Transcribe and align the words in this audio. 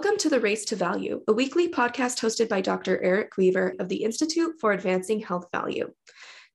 Welcome 0.00 0.16
to 0.20 0.30
The 0.30 0.40
Race 0.40 0.64
to 0.64 0.76
Value, 0.76 1.20
a 1.28 1.34
weekly 1.34 1.68
podcast 1.68 2.20
hosted 2.20 2.48
by 2.48 2.62
Dr. 2.62 3.02
Eric 3.02 3.36
Weaver 3.36 3.74
of 3.78 3.90
the 3.90 4.02
Institute 4.02 4.54
for 4.58 4.72
Advancing 4.72 5.20
Health 5.20 5.48
Value. 5.52 5.92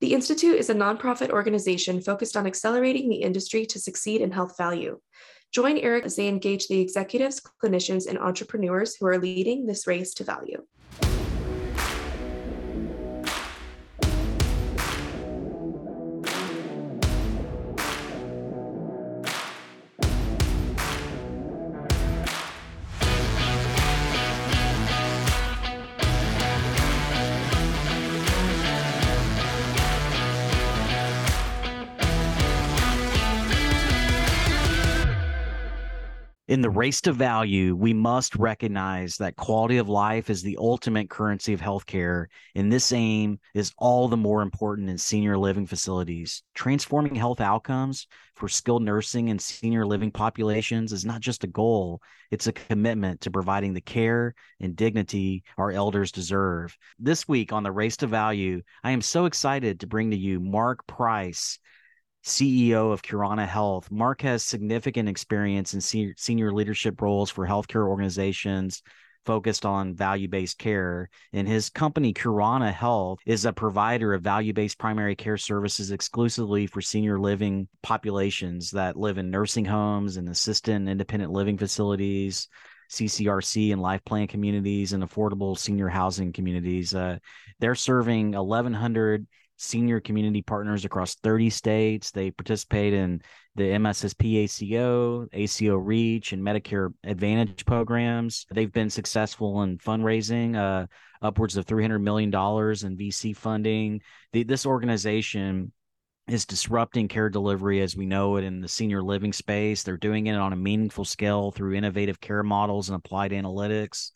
The 0.00 0.14
Institute 0.14 0.56
is 0.56 0.68
a 0.68 0.74
nonprofit 0.74 1.30
organization 1.30 2.02
focused 2.02 2.36
on 2.36 2.48
accelerating 2.48 3.08
the 3.08 3.22
industry 3.22 3.64
to 3.66 3.78
succeed 3.78 4.20
in 4.20 4.32
health 4.32 4.56
value. 4.58 4.98
Join 5.52 5.78
Eric 5.78 6.06
as 6.06 6.16
they 6.16 6.26
engage 6.26 6.66
the 6.66 6.80
executives, 6.80 7.40
clinicians, 7.62 8.08
and 8.08 8.18
entrepreneurs 8.18 8.96
who 8.96 9.06
are 9.06 9.16
leading 9.16 9.64
this 9.64 9.86
race 9.86 10.12
to 10.14 10.24
value. 10.24 10.64
The 36.66 36.70
mm-hmm. 36.70 36.80
race 36.80 37.00
to 37.02 37.12
value, 37.12 37.76
we 37.76 37.94
must 37.94 38.34
recognize 38.34 39.16
that 39.18 39.36
quality 39.36 39.76
of 39.76 39.88
life 39.88 40.28
is 40.28 40.42
the 40.42 40.58
ultimate 40.58 41.08
currency 41.08 41.52
of 41.52 41.60
healthcare, 41.60 42.26
and 42.56 42.72
this 42.72 42.90
aim 42.90 43.38
is 43.54 43.72
all 43.78 44.08
the 44.08 44.16
more 44.16 44.42
important 44.42 44.90
in 44.90 44.98
senior 44.98 45.38
living 45.38 45.64
facilities. 45.64 46.42
Transforming 46.54 47.14
health 47.14 47.40
outcomes 47.40 48.08
for 48.34 48.48
skilled 48.48 48.82
nursing 48.82 49.30
and 49.30 49.40
senior 49.40 49.86
living 49.86 50.10
populations 50.10 50.92
is 50.92 51.04
not 51.04 51.20
just 51.20 51.44
a 51.44 51.46
goal, 51.46 52.02
it's 52.32 52.48
a 52.48 52.52
commitment 52.52 53.20
to 53.20 53.30
providing 53.30 53.72
the 53.72 53.80
care 53.80 54.34
and 54.58 54.74
dignity 54.74 55.44
our 55.58 55.70
elders 55.70 56.10
deserve. 56.10 56.76
This 56.98 57.28
week 57.28 57.52
on 57.52 57.62
the 57.62 57.70
race 57.70 57.96
to 57.98 58.08
value, 58.08 58.60
I 58.82 58.90
am 58.90 59.02
so 59.02 59.26
excited 59.26 59.78
to 59.78 59.86
bring 59.86 60.10
to 60.10 60.16
you 60.16 60.40
Mark 60.40 60.84
Price 60.88 61.60
CEO 62.26 62.92
of 62.92 63.02
Curana 63.02 63.46
Health. 63.46 63.88
Mark 63.90 64.22
has 64.22 64.42
significant 64.42 65.08
experience 65.08 65.74
in 65.74 65.80
senior, 65.80 66.52
leadership 66.52 67.00
roles 67.00 67.30
for 67.30 67.46
healthcare 67.46 67.86
organizations 67.86 68.82
focused 69.24 69.64
on 69.64 69.94
value 69.94 70.26
based 70.28 70.58
care. 70.58 71.08
And 71.32 71.46
his 71.46 71.70
company, 71.70 72.12
Curana 72.12 72.72
Health, 72.72 73.20
is 73.26 73.44
a 73.44 73.52
provider 73.52 74.12
of 74.12 74.22
value 74.22 74.52
based 74.52 74.76
primary 74.76 75.14
care 75.14 75.36
services 75.36 75.92
exclusively 75.92 76.66
for 76.66 76.80
senior 76.80 77.20
living 77.20 77.68
populations 77.82 78.72
that 78.72 78.96
live 78.96 79.18
in 79.18 79.30
nursing 79.30 79.64
homes 79.64 80.16
and 80.16 80.28
assisted 80.28 80.88
independent 80.88 81.32
living 81.32 81.56
facilities. 81.56 82.48
CCRC 82.90 83.72
and 83.72 83.82
life 83.82 84.04
plan 84.04 84.28
communities 84.28 84.92
and 84.92 85.02
affordable 85.02 85.58
senior 85.58 85.88
housing 85.88 86.32
communities. 86.32 86.94
Uh, 86.94 87.18
they're 87.58 87.74
serving 87.74 88.30
1,100 88.30 89.26
senior 89.56 90.00
community 90.00 90.42
partners 90.42 90.84
across 90.84 91.14
30 91.16 91.50
states. 91.50 92.10
They 92.10 92.30
participate 92.30 92.92
in 92.92 93.22
the 93.54 93.64
MSSP 93.64 94.44
ACO, 94.44 95.28
ACO 95.32 95.76
Reach, 95.76 96.32
and 96.32 96.42
Medicare 96.42 96.92
Advantage 97.04 97.64
programs. 97.64 98.46
They've 98.52 98.72
been 98.72 98.90
successful 98.90 99.62
in 99.62 99.78
fundraising, 99.78 100.56
uh, 100.56 100.86
upwards 101.22 101.56
of 101.56 101.66
$300 101.66 102.02
million 102.02 102.28
in 102.28 102.32
VC 102.98 103.34
funding. 103.34 104.02
The, 104.32 104.42
this 104.42 104.66
organization 104.66 105.72
is 106.28 106.44
disrupting 106.44 107.08
care 107.08 107.30
delivery 107.30 107.80
as 107.80 107.96
we 107.96 108.04
know 108.04 108.36
it 108.36 108.44
in 108.44 108.60
the 108.60 108.68
senior 108.68 109.02
living 109.02 109.32
space. 109.32 109.82
They're 109.82 109.96
doing 109.96 110.26
it 110.26 110.34
on 110.34 110.52
a 110.52 110.56
meaningful 110.56 111.04
scale 111.04 111.52
through 111.52 111.74
innovative 111.74 112.20
care 112.20 112.42
models 112.42 112.88
and 112.88 112.96
applied 112.96 113.30
analytics 113.30 114.10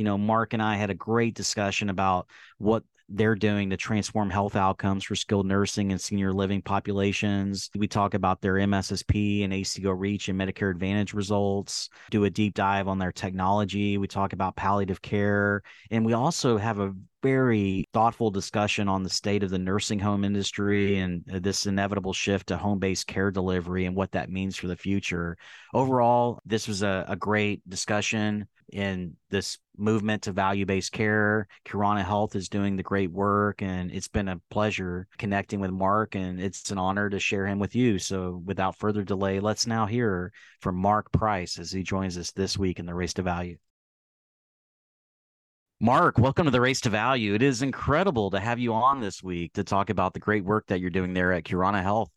you 0.00 0.04
know, 0.04 0.16
Mark 0.16 0.54
and 0.54 0.62
I 0.62 0.76
had 0.76 0.88
a 0.88 0.94
great 0.94 1.34
discussion 1.34 1.90
about 1.90 2.26
what 2.56 2.84
they're 3.10 3.34
doing 3.34 3.70
to 3.70 3.76
transform 3.76 4.30
health 4.30 4.56
outcomes 4.56 5.04
for 5.04 5.14
skilled 5.16 5.46
nursing 5.46 5.90
and 5.90 6.00
senior 6.00 6.32
living 6.32 6.62
populations. 6.62 7.68
We 7.76 7.88
talk 7.88 8.14
about 8.14 8.40
their 8.40 8.54
MSSP 8.54 9.44
and 9.44 9.52
ACO 9.52 9.90
Reach 9.90 10.28
and 10.28 10.40
Medicare 10.40 10.70
Advantage 10.70 11.12
results, 11.12 11.88
do 12.10 12.24
a 12.24 12.30
deep 12.30 12.54
dive 12.54 12.88
on 12.88 12.98
their 12.98 13.12
technology. 13.12 13.98
We 13.98 14.06
talk 14.06 14.32
about 14.32 14.56
palliative 14.56 15.02
care. 15.02 15.62
And 15.90 16.06
we 16.06 16.12
also 16.12 16.56
have 16.56 16.78
a 16.78 16.94
very 17.22 17.84
thoughtful 17.92 18.30
discussion 18.30 18.88
on 18.88 19.02
the 19.02 19.10
state 19.10 19.42
of 19.42 19.50
the 19.50 19.58
nursing 19.58 19.98
home 19.98 20.24
industry 20.24 20.98
and 20.98 21.24
uh, 21.32 21.38
this 21.38 21.66
inevitable 21.66 22.12
shift 22.12 22.48
to 22.48 22.56
home 22.56 22.78
based 22.78 23.06
care 23.06 23.30
delivery 23.30 23.86
and 23.86 23.96
what 23.96 24.12
that 24.12 24.30
means 24.30 24.56
for 24.56 24.66
the 24.66 24.76
future. 24.76 25.36
Overall, 25.74 26.40
this 26.44 26.66
was 26.66 26.82
a, 26.82 27.04
a 27.08 27.16
great 27.16 27.68
discussion 27.68 28.46
in 28.72 29.16
this 29.30 29.58
movement 29.76 30.22
to 30.22 30.32
value 30.32 30.64
based 30.66 30.92
care. 30.92 31.48
Curana 31.66 32.04
Health 32.04 32.36
is 32.36 32.48
doing 32.48 32.76
the 32.76 32.82
great 32.82 33.10
work, 33.10 33.62
and 33.62 33.90
it's 33.90 34.08
been 34.08 34.28
a 34.28 34.40
pleasure 34.50 35.06
connecting 35.18 35.60
with 35.60 35.70
Mark, 35.70 36.14
and 36.14 36.40
it's 36.40 36.70
an 36.70 36.78
honor 36.78 37.10
to 37.10 37.18
share 37.18 37.46
him 37.46 37.58
with 37.58 37.74
you. 37.74 37.98
So, 37.98 38.42
without 38.44 38.76
further 38.76 39.02
delay, 39.02 39.40
let's 39.40 39.66
now 39.66 39.86
hear 39.86 40.32
from 40.60 40.76
Mark 40.76 41.10
Price 41.12 41.58
as 41.58 41.72
he 41.72 41.82
joins 41.82 42.16
us 42.16 42.32
this 42.32 42.56
week 42.56 42.78
in 42.78 42.86
the 42.86 42.94
Race 42.94 43.14
to 43.14 43.22
Value. 43.22 43.56
Mark, 45.82 46.18
welcome 46.18 46.44
to 46.44 46.50
the 46.50 46.60
Race 46.60 46.82
to 46.82 46.90
Value. 46.90 47.32
It 47.32 47.40
is 47.40 47.62
incredible 47.62 48.30
to 48.32 48.38
have 48.38 48.58
you 48.58 48.74
on 48.74 49.00
this 49.00 49.22
week 49.22 49.54
to 49.54 49.64
talk 49.64 49.88
about 49.88 50.12
the 50.12 50.20
great 50.20 50.44
work 50.44 50.66
that 50.66 50.78
you're 50.78 50.90
doing 50.90 51.14
there 51.14 51.32
at 51.32 51.44
Curana 51.44 51.80
Health. 51.82 52.10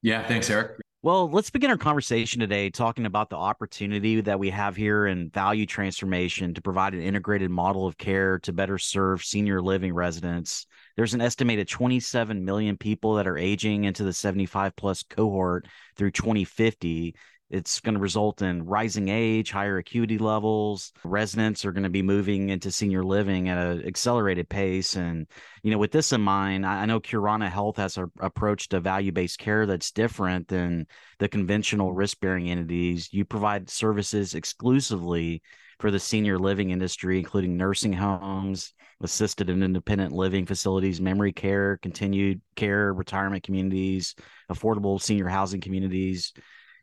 Yeah, 0.00 0.26
thanks, 0.26 0.48
Eric. 0.48 0.80
Well, 1.02 1.28
let's 1.28 1.50
begin 1.50 1.68
our 1.68 1.76
conversation 1.76 2.40
today 2.40 2.70
talking 2.70 3.04
about 3.04 3.28
the 3.28 3.36
opportunity 3.36 4.22
that 4.22 4.38
we 4.38 4.48
have 4.48 4.74
here 4.74 5.06
in 5.06 5.28
value 5.28 5.66
transformation 5.66 6.54
to 6.54 6.62
provide 6.62 6.94
an 6.94 7.02
integrated 7.02 7.50
model 7.50 7.86
of 7.86 7.98
care 7.98 8.38
to 8.38 8.54
better 8.54 8.78
serve 8.78 9.22
senior 9.22 9.60
living 9.60 9.92
residents. 9.92 10.66
There's 10.96 11.12
an 11.12 11.20
estimated 11.20 11.68
27 11.68 12.42
million 12.42 12.78
people 12.78 13.16
that 13.16 13.26
are 13.26 13.36
aging 13.36 13.84
into 13.84 14.02
the 14.02 14.14
75 14.14 14.74
plus 14.76 15.02
cohort 15.02 15.66
through 15.94 16.12
2050 16.12 17.14
it's 17.50 17.80
going 17.80 17.94
to 17.94 18.00
result 18.00 18.42
in 18.42 18.64
rising 18.64 19.08
age, 19.08 19.50
higher 19.50 19.78
acuity 19.78 20.18
levels. 20.18 20.92
Residents 21.04 21.64
are 21.64 21.72
going 21.72 21.84
to 21.84 21.90
be 21.90 22.02
moving 22.02 22.48
into 22.48 22.70
senior 22.70 23.04
living 23.04 23.48
at 23.48 23.58
an 23.58 23.86
accelerated 23.86 24.48
pace. 24.48 24.96
And, 24.96 25.26
you 25.62 25.70
know, 25.70 25.78
with 25.78 25.92
this 25.92 26.12
in 26.12 26.20
mind, 26.20 26.64
I 26.64 26.86
know 26.86 27.00
Curana 27.00 27.50
Health 27.50 27.76
has 27.76 27.98
a, 27.98 28.06
approach 28.20 28.68
to 28.70 28.80
value 28.80 29.12
based 29.12 29.38
care 29.38 29.66
that's 29.66 29.90
different 29.90 30.48
than 30.48 30.86
the 31.18 31.28
conventional 31.28 31.92
risk 31.92 32.18
bearing 32.20 32.50
entities. 32.50 33.12
You 33.12 33.24
provide 33.24 33.68
services 33.68 34.34
exclusively 34.34 35.42
for 35.80 35.90
the 35.90 36.00
senior 36.00 36.38
living 36.38 36.70
industry, 36.70 37.18
including 37.18 37.56
nursing 37.56 37.92
homes, 37.92 38.72
assisted 39.02 39.50
and 39.50 39.62
independent 39.62 40.12
living 40.12 40.46
facilities, 40.46 41.00
memory 41.00 41.32
care, 41.32 41.76
continued 41.82 42.40
care, 42.56 42.94
retirement 42.94 43.42
communities, 43.42 44.14
affordable 44.50 45.00
senior 45.00 45.28
housing 45.28 45.60
communities 45.60 46.32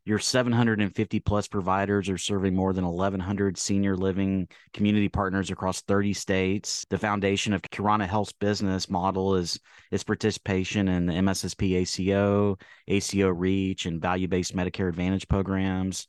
your 0.03 0.18
750 0.18 1.19
plus 1.19 1.48
providers 1.48 2.09
are 2.09 2.18
serving 2.18 2.56
more 2.56 2.74
than 2.74 2.86
1,100 2.88 3.57
senior 3.57 3.95
living 3.95 4.48
community 4.74 5.09
partners 5.09 5.51
across 5.51 5.81
30 5.81 6.13
states. 6.13 6.86
The 6.89 6.98
foundation 6.98 7.53
of 7.53 7.62
Curana 7.62 8.07
Health's 8.07 8.33
business 8.33 8.89
model 8.89 9.36
is 9.36 9.59
its 9.92 10.03
participation 10.03 10.88
in 10.88 11.06
the 11.06 11.13
MSSP 11.13 11.75
ACO, 11.81 12.57
ACO 12.88 13.30
Reach, 13.30 13.86
and 13.86 14.01
value 14.01 14.27
based 14.27 14.56
Medicare 14.56 14.89
Advantage 14.89 15.27
programs. 15.27 16.07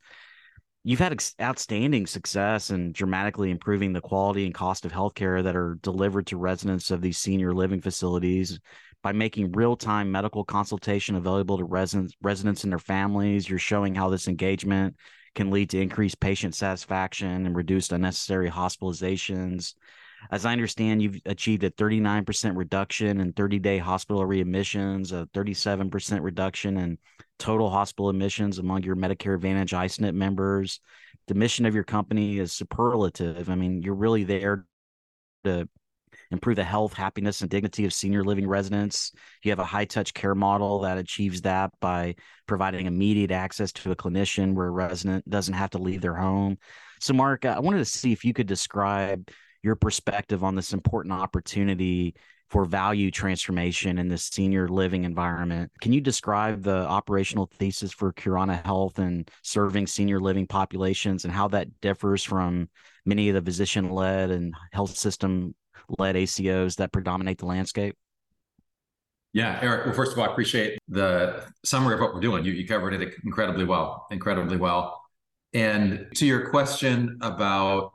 You've 0.85 0.99
had 0.99 1.13
ex- 1.13 1.35
outstanding 1.41 2.07
success 2.07 2.71
in 2.71 2.93
dramatically 2.93 3.51
improving 3.51 3.93
the 3.93 4.01
quality 4.01 4.47
and 4.47 4.55
cost 4.55 4.87
of 4.87 4.93
healthcare 4.93 5.45
that 5.45 5.55
are 5.55 5.79
delivered 5.83 6.27
to 6.29 6.39
residents 6.39 6.91
of 6.91 7.03
these 7.03 7.19
senior 7.19 7.53
living 7.53 7.83
facilities 7.83 8.59
by 9.03 9.13
making 9.13 9.53
real-time 9.53 10.11
medical 10.11 10.45
consultation 10.45 11.17
available 11.17 11.59
to 11.59 11.65
residents 11.65 12.15
residents 12.23 12.65
and 12.65 12.73
their 12.73 12.79
families 12.79 13.49
you're 13.49 13.59
showing 13.59 13.95
how 13.95 14.09
this 14.09 14.29
engagement 14.29 14.97
can 15.35 15.51
lead 15.51 15.71
to 15.71 15.81
increased 15.81 16.21
patient 16.21 16.55
satisfaction 16.55 17.47
and 17.47 17.57
reduced 17.57 17.93
unnecessary 17.93 18.51
hospitalizations 18.51 19.75
As 20.31 20.47
I 20.47 20.53
understand, 20.53 21.03
you've 21.03 21.21
achieved 21.27 21.65
a 21.65 21.71
39% 21.71 22.57
reduction 22.57 23.21
in 23.21 23.33
30 23.33 23.59
day 23.59 23.79
hospital 23.79 24.23
readmissions, 24.23 25.13
a 25.13 25.27
37% 25.27 26.23
reduction 26.23 26.77
in 26.79 26.99
total 27.39 27.71
hospital 27.71 28.09
admissions 28.09 28.59
among 28.59 28.85
your 28.85 28.97
Medicare 28.97 29.35
Advantage 29.35 29.75
I-SNP 29.75 30.15
members. 30.15 30.81
The 31.27 31.35
mission 31.35 31.67
of 31.67 31.75
your 31.75 31.85
company 31.85 32.39
is 32.39 32.53
superlative. 32.53 33.51
I 33.51 33.55
mean, 33.55 33.83
you're 33.83 33.95
really 33.95 34.25
there 34.25 34.65
to 35.45 35.69
improve 36.33 36.57
the 36.57 36.65
health, 36.65 36.93
happiness, 36.95 37.41
and 37.41 37.51
dignity 37.51 37.85
of 37.85 37.93
senior 37.93 38.25
living 38.25 38.47
residents. 38.47 39.13
You 39.43 39.51
have 39.51 39.59
a 39.59 39.65
high 39.65 39.85
touch 39.85 40.15
care 40.15 40.35
model 40.35 40.81
that 40.81 40.99
achieves 40.99 41.43
that 41.43 41.71
by 41.81 42.15
providing 42.47 42.87
immediate 42.87 43.31
access 43.31 43.73
to 43.73 43.93
a 43.93 43.97
clinician 43.97 44.55
where 44.55 44.67
a 44.67 44.71
resident 44.71 45.29
doesn't 45.29 45.55
have 45.55 45.71
to 45.71 45.79
leave 45.79 46.01
their 46.01 46.15
home. 46.15 46.59
So, 47.01 47.13
Mark, 47.15 47.45
I 47.45 47.59
wanted 47.61 47.79
to 47.79 47.85
see 47.85 48.13
if 48.13 48.25
you 48.25 48.33
could 48.33 48.47
describe 48.47 49.29
your 49.63 49.77
perspective 49.77 50.43
on 50.43 50.55
this 50.55 50.73
important 50.73 51.15
opportunity 51.15 52.15
for 52.53 52.67
value 52.67 53.11
transformation 53.11 53.97
in 53.97 54.09
the 54.09 54.19
senior 54.19 54.69
living 54.69 55.05
environment. 55.05 55.73
Can 55.81 55.95
you 55.95 56.03
describe 56.03 56.63
the 56.63 56.87
operational 56.87 57.49
thesis 57.59 57.93
for 57.93 58.13
Curana 58.13 58.63
Health 58.63 58.99
and 58.99 59.31
serving 59.43 59.87
senior 59.87 60.21
living 60.21 60.47
populations 60.47 61.25
and 61.25 61.33
how 61.33 61.49
that 61.49 61.81
differs 61.81 62.23
from 62.23 62.69
many 63.07 63.31
of 63.31 63.35
the 63.35 63.43
physician 63.43 63.91
led 63.91 64.31
and 64.31 64.55
health 64.71 64.95
system 64.95 65.55
led 65.99 66.17
ACOs 66.17 66.77
that 66.77 66.93
predominate 66.93 67.39
the 67.39 67.47
landscape? 67.47 67.97
Yeah, 69.33 69.59
Eric. 69.63 69.87
Well, 69.87 69.95
first 69.95 70.13
of 70.13 70.19
all, 70.19 70.29
I 70.29 70.33
appreciate 70.33 70.79
the 70.89 71.45
summary 71.65 71.95
of 71.95 72.01
what 72.01 72.15
we're 72.15 72.21
doing. 72.21 72.45
You, 72.45 72.53
you 72.53 72.67
covered 72.67 72.93
it 72.93 73.15
incredibly 73.25 73.65
well, 73.65 74.07
incredibly 74.11 74.59
well. 74.59 75.01
And 75.55 76.07
to 76.17 76.27
your 76.27 76.51
question 76.51 77.19
about 77.23 77.93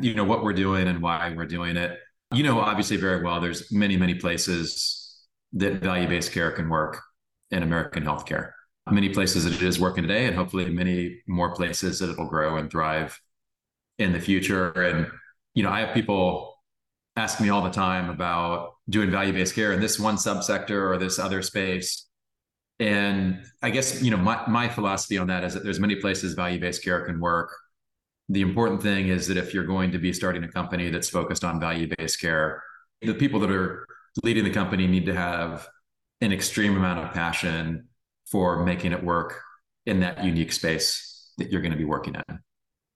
you 0.00 0.14
know 0.14 0.24
what 0.24 0.42
we're 0.42 0.52
doing 0.52 0.88
and 0.88 1.02
why 1.02 1.34
we're 1.36 1.46
doing 1.46 1.76
it, 1.76 1.98
you 2.32 2.42
know 2.42 2.60
obviously 2.60 2.96
very 2.96 3.22
well. 3.22 3.40
There's 3.40 3.70
many 3.70 3.96
many 3.96 4.14
places 4.14 5.26
that 5.54 5.82
value 5.82 6.08
based 6.08 6.32
care 6.32 6.50
can 6.52 6.68
work 6.70 7.02
in 7.50 7.62
American 7.62 8.02
healthcare. 8.02 8.52
Many 8.90 9.10
places 9.10 9.44
that 9.44 9.52
it 9.52 9.62
is 9.62 9.78
working 9.78 10.02
today, 10.02 10.26
and 10.26 10.34
hopefully 10.34 10.68
many 10.70 11.20
more 11.28 11.54
places 11.54 11.98
that 11.98 12.10
it'll 12.10 12.26
grow 12.26 12.56
and 12.56 12.70
thrive 12.70 13.20
in 13.98 14.12
the 14.12 14.20
future. 14.20 14.70
And 14.70 15.06
you 15.54 15.62
know, 15.62 15.70
I 15.70 15.80
have 15.80 15.94
people 15.94 16.51
ask 17.16 17.40
me 17.40 17.50
all 17.50 17.62
the 17.62 17.70
time 17.70 18.08
about 18.08 18.74
doing 18.88 19.10
value-based 19.10 19.54
care 19.54 19.72
in 19.72 19.80
this 19.80 19.98
one 19.98 20.16
subsector 20.16 20.90
or 20.90 20.98
this 20.98 21.18
other 21.18 21.42
space. 21.42 22.06
And 22.80 23.44
I 23.62 23.70
guess, 23.70 24.02
you 24.02 24.10
know, 24.10 24.16
my, 24.16 24.42
my 24.48 24.68
philosophy 24.68 25.18
on 25.18 25.26
that 25.28 25.44
is 25.44 25.54
that 25.54 25.62
there's 25.62 25.78
many 25.78 25.96
places 25.96 26.34
value-based 26.34 26.82
care 26.82 27.04
can 27.04 27.20
work. 27.20 27.54
The 28.28 28.40
important 28.40 28.82
thing 28.82 29.08
is 29.08 29.26
that 29.28 29.36
if 29.36 29.52
you're 29.52 29.66
going 29.66 29.92
to 29.92 29.98
be 29.98 30.12
starting 30.12 30.42
a 30.42 30.48
company 30.48 30.90
that's 30.90 31.08
focused 31.08 31.44
on 31.44 31.60
value-based 31.60 32.20
care, 32.20 32.62
the 33.02 33.14
people 33.14 33.40
that 33.40 33.50
are 33.50 33.86
leading 34.22 34.44
the 34.44 34.50
company 34.50 34.86
need 34.86 35.06
to 35.06 35.14
have 35.14 35.68
an 36.20 36.32
extreme 36.32 36.76
amount 36.76 37.00
of 37.00 37.12
passion 37.12 37.88
for 38.30 38.64
making 38.64 38.92
it 38.92 39.02
work 39.02 39.40
in 39.86 40.00
that 40.00 40.24
unique 40.24 40.52
space 40.52 41.32
that 41.38 41.50
you're 41.50 41.60
going 41.60 41.72
to 41.72 41.78
be 41.78 41.84
working 41.84 42.14
in. 42.14 42.38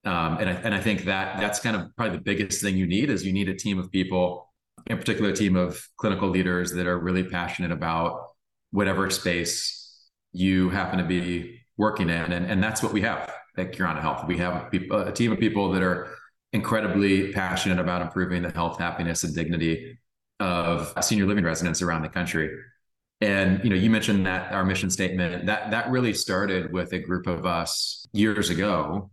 Um, 0.06 0.38
and 0.38 0.48
I, 0.48 0.52
and 0.52 0.72
I 0.72 0.80
think 0.80 1.04
that 1.04 1.40
that's 1.40 1.58
kind 1.58 1.74
of 1.74 1.94
probably 1.96 2.16
the 2.16 2.22
biggest 2.22 2.62
thing 2.62 2.76
you 2.76 2.86
need 2.86 3.10
is 3.10 3.26
you 3.26 3.32
need 3.32 3.48
a 3.48 3.56
team 3.56 3.78
of 3.80 3.90
people, 3.90 4.52
in 4.86 4.96
particular, 4.98 5.30
a 5.30 5.34
team 5.34 5.56
of 5.56 5.84
clinical 5.96 6.28
leaders 6.28 6.72
that 6.74 6.86
are 6.86 6.96
really 6.96 7.24
passionate 7.24 7.72
about 7.72 8.28
whatever 8.70 9.10
space 9.10 10.08
you 10.32 10.70
happen 10.70 10.98
to 10.98 11.04
be 11.04 11.60
working 11.76 12.08
in, 12.08 12.32
and 12.32 12.46
and 12.46 12.62
that's 12.62 12.82
what 12.84 12.92
we 12.92 13.00
have 13.02 13.32
at 13.58 13.72
Curana 13.72 14.00
Health. 14.00 14.26
We 14.28 14.38
have 14.38 14.72
a, 14.72 14.96
a 15.08 15.12
team 15.12 15.32
of 15.32 15.40
people 15.40 15.72
that 15.72 15.82
are 15.82 16.14
incredibly 16.52 17.32
passionate 17.32 17.80
about 17.80 18.00
improving 18.00 18.42
the 18.42 18.50
health, 18.50 18.78
happiness, 18.78 19.24
and 19.24 19.34
dignity 19.34 19.98
of 20.38 20.92
senior 21.02 21.26
living 21.26 21.44
residents 21.44 21.82
around 21.82 22.02
the 22.02 22.08
country. 22.08 22.48
And 23.20 23.64
you 23.64 23.70
know, 23.70 23.76
you 23.76 23.90
mentioned 23.90 24.26
that 24.26 24.52
our 24.52 24.64
mission 24.64 24.90
statement 24.90 25.46
that 25.46 25.72
that 25.72 25.90
really 25.90 26.14
started 26.14 26.72
with 26.72 26.92
a 26.92 27.00
group 27.00 27.26
of 27.26 27.44
us 27.44 28.06
years 28.12 28.50
ago 28.50 29.10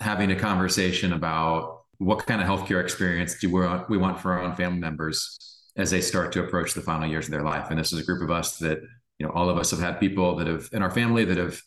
having 0.00 0.30
a 0.32 0.36
conversation 0.36 1.12
about 1.12 1.82
what 1.98 2.26
kind 2.26 2.40
of 2.40 2.48
healthcare 2.48 2.82
experience 2.82 3.38
do 3.38 3.50
we 3.50 3.60
want, 3.60 3.88
we 3.90 3.98
want 3.98 4.18
for 4.18 4.32
our 4.32 4.42
own 4.42 4.56
family 4.56 4.78
members 4.78 5.38
as 5.76 5.90
they 5.90 6.00
start 6.00 6.32
to 6.32 6.42
approach 6.42 6.74
the 6.74 6.80
final 6.80 7.08
years 7.08 7.26
of 7.26 7.32
their 7.32 7.42
life. 7.42 7.70
And 7.70 7.78
this 7.78 7.92
is 7.92 8.00
a 8.00 8.04
group 8.04 8.22
of 8.22 8.30
us 8.30 8.56
that, 8.58 8.80
you 9.18 9.26
know, 9.26 9.32
all 9.32 9.50
of 9.50 9.58
us 9.58 9.70
have 9.70 9.80
had 9.80 10.00
people 10.00 10.36
that 10.36 10.46
have 10.46 10.68
in 10.72 10.82
our 10.82 10.90
family 10.90 11.24
that 11.26 11.36
have 11.36 11.60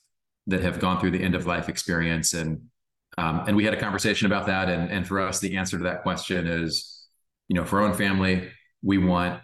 that 0.48 0.62
have 0.62 0.80
gone 0.80 1.00
through 1.00 1.12
the 1.12 1.24
end 1.24 1.36
of 1.36 1.46
life 1.46 1.70
experience. 1.70 2.34
And 2.34 2.64
um, 3.18 3.44
and 3.48 3.56
we 3.56 3.64
had 3.64 3.74
a 3.74 3.80
conversation 3.80 4.26
about 4.26 4.48
that. 4.48 4.70
And 4.70 4.92
and 4.92 5.08
for 5.08 5.22
us, 5.22 5.40
the 5.40 5.56
answer 5.58 5.78
to 5.78 5.84
that 5.84 6.02
question 6.02 6.48
is, 6.48 7.06
you 7.48 7.56
know, 7.56 7.64
for 7.64 7.82
our 7.82 7.88
own 7.88 7.94
family, 7.94 8.50
we 8.82 8.98
want 8.98 9.40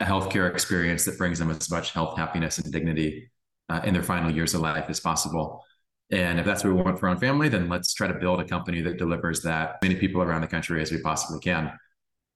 a 0.00 0.04
healthcare 0.04 0.50
experience 0.52 1.06
that 1.06 1.16
brings 1.16 1.38
them 1.38 1.50
as 1.50 1.70
much 1.70 1.92
health, 1.92 2.18
happiness, 2.18 2.58
and 2.58 2.70
dignity 2.70 3.30
uh, 3.70 3.80
in 3.84 3.94
their 3.94 4.02
final 4.02 4.30
years 4.30 4.54
of 4.54 4.60
life 4.60 4.84
as 4.88 5.00
possible. 5.00 5.64
And 6.10 6.38
if 6.38 6.46
that's 6.46 6.62
what 6.62 6.72
we 6.72 6.80
want 6.80 7.00
for 7.00 7.08
our 7.08 7.14
own 7.14 7.20
family, 7.20 7.48
then 7.48 7.68
let's 7.68 7.92
try 7.92 8.06
to 8.06 8.14
build 8.14 8.40
a 8.40 8.44
company 8.44 8.80
that 8.82 8.96
delivers 8.96 9.42
that 9.42 9.76
many 9.82 9.96
people 9.96 10.22
around 10.22 10.42
the 10.42 10.46
country 10.46 10.80
as 10.80 10.92
we 10.92 11.00
possibly 11.00 11.40
can. 11.40 11.72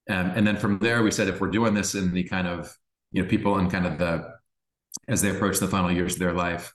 Um, 0.08 0.32
and 0.34 0.46
then 0.46 0.56
from 0.56 0.78
there, 0.78 1.02
we 1.02 1.10
said 1.10 1.28
if 1.28 1.40
we're 1.40 1.50
doing 1.50 1.74
this 1.74 1.94
in 1.94 2.12
the 2.12 2.24
kind 2.24 2.48
of 2.48 2.76
you 3.12 3.22
know 3.22 3.28
people 3.28 3.58
in 3.58 3.70
kind 3.70 3.86
of 3.86 3.98
the 3.98 4.28
as 5.08 5.22
they 5.22 5.30
approach 5.30 5.58
the 5.58 5.68
final 5.68 5.90
years 5.90 6.14
of 6.14 6.18
their 6.18 6.32
life, 6.32 6.72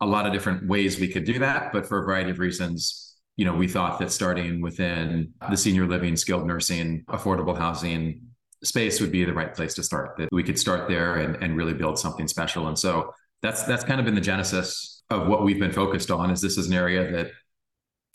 a 0.00 0.06
lot 0.06 0.26
of 0.26 0.32
different 0.32 0.68
ways 0.68 1.00
we 1.00 1.08
could 1.08 1.24
do 1.24 1.38
that. 1.40 1.72
But 1.72 1.86
for 1.86 1.98
a 1.98 2.02
variety 2.02 2.30
of 2.30 2.38
reasons, 2.38 3.16
you 3.36 3.44
know, 3.44 3.54
we 3.54 3.66
thought 3.66 3.98
that 3.98 4.12
starting 4.12 4.60
within 4.60 5.32
the 5.50 5.56
senior 5.56 5.86
living, 5.86 6.16
skilled 6.16 6.46
nursing, 6.46 7.04
affordable 7.08 7.56
housing 7.56 8.22
space 8.62 9.00
would 9.00 9.12
be 9.12 9.24
the 9.24 9.32
right 9.32 9.54
place 9.54 9.74
to 9.74 9.82
start. 9.82 10.16
That 10.18 10.28
we 10.32 10.42
could 10.42 10.58
start 10.58 10.88
there 10.88 11.16
and, 11.16 11.42
and 11.42 11.56
really 11.56 11.74
build 11.74 11.98
something 11.98 12.28
special. 12.28 12.68
And 12.68 12.78
so 12.78 13.12
that's 13.42 13.64
that's 13.64 13.84
kind 13.84 13.98
of 13.98 14.06
been 14.06 14.14
the 14.14 14.20
genesis 14.20 14.95
of 15.10 15.28
what 15.28 15.44
we've 15.44 15.58
been 15.58 15.72
focused 15.72 16.10
on 16.10 16.30
is 16.30 16.40
this 16.40 16.58
is 16.58 16.68
an 16.68 16.74
area 16.74 17.10
that 17.12 17.30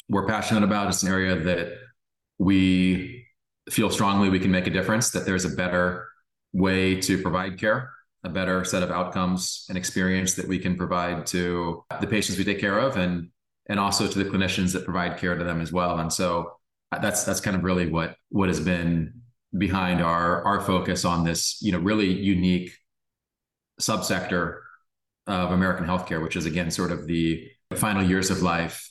we're 0.10 0.28
passionate 0.28 0.64
about. 0.64 0.90
It's 0.90 1.04
an 1.04 1.10
area 1.10 1.36
that 1.36 1.78
we 2.38 3.28
feel 3.70 3.90
strongly 3.90 4.30
we 4.30 4.40
can 4.40 4.52
make 4.52 4.68
a 4.68 4.72
difference, 4.72 5.12
that 5.12 5.26
there's 5.26 5.46
a 5.46 5.50
better 5.50 6.08
way 6.54 7.00
to 7.02 7.22
provide 7.22 7.58
care, 7.58 7.92
a 8.24 8.30
better 8.30 8.66
set 8.66 8.84
of 8.84 8.92
outcomes 8.92 9.66
and 9.70 9.78
experience 9.78 10.34
that 10.34 10.48
we 10.48 10.60
can 10.60 10.76
provide 10.76 11.26
to 11.28 11.84
the 12.02 12.08
patients 12.08 12.38
we 12.38 12.44
take 12.44 12.60
care 12.60 12.80
of 12.80 12.98
and 12.98 13.30
and 13.68 13.80
also 13.80 14.08
to 14.08 14.22
the 14.22 14.30
clinicians 14.30 14.74
that 14.74 14.84
provide 14.84 15.18
care 15.18 15.38
to 15.38 15.44
them 15.44 15.62
as 15.62 15.72
well. 15.72 16.00
And 16.00 16.12
so 16.12 16.58
that's 16.92 17.24
that's 17.24 17.40
kind 17.40 17.56
of 17.56 17.64
really 17.64 17.90
what 17.90 18.16
what 18.30 18.50
has 18.50 18.60
been 18.60 19.22
behind 19.58 20.02
our 20.02 20.44
our 20.44 20.62
focus 20.62 21.06
on 21.06 21.24
this, 21.24 21.62
you 21.62 21.72
know, 21.72 21.80
really 21.80 22.12
unique 22.12 22.72
subsector 23.80 24.61
of 25.28 25.52
American 25.52 25.86
healthcare, 25.86 26.22
which 26.22 26.36
is 26.36 26.46
again 26.46 26.72
sort 26.72 26.92
of 26.92 27.08
the 27.08 27.48
final 27.76 28.04
years 28.04 28.30
of 28.30 28.42
life, 28.42 28.90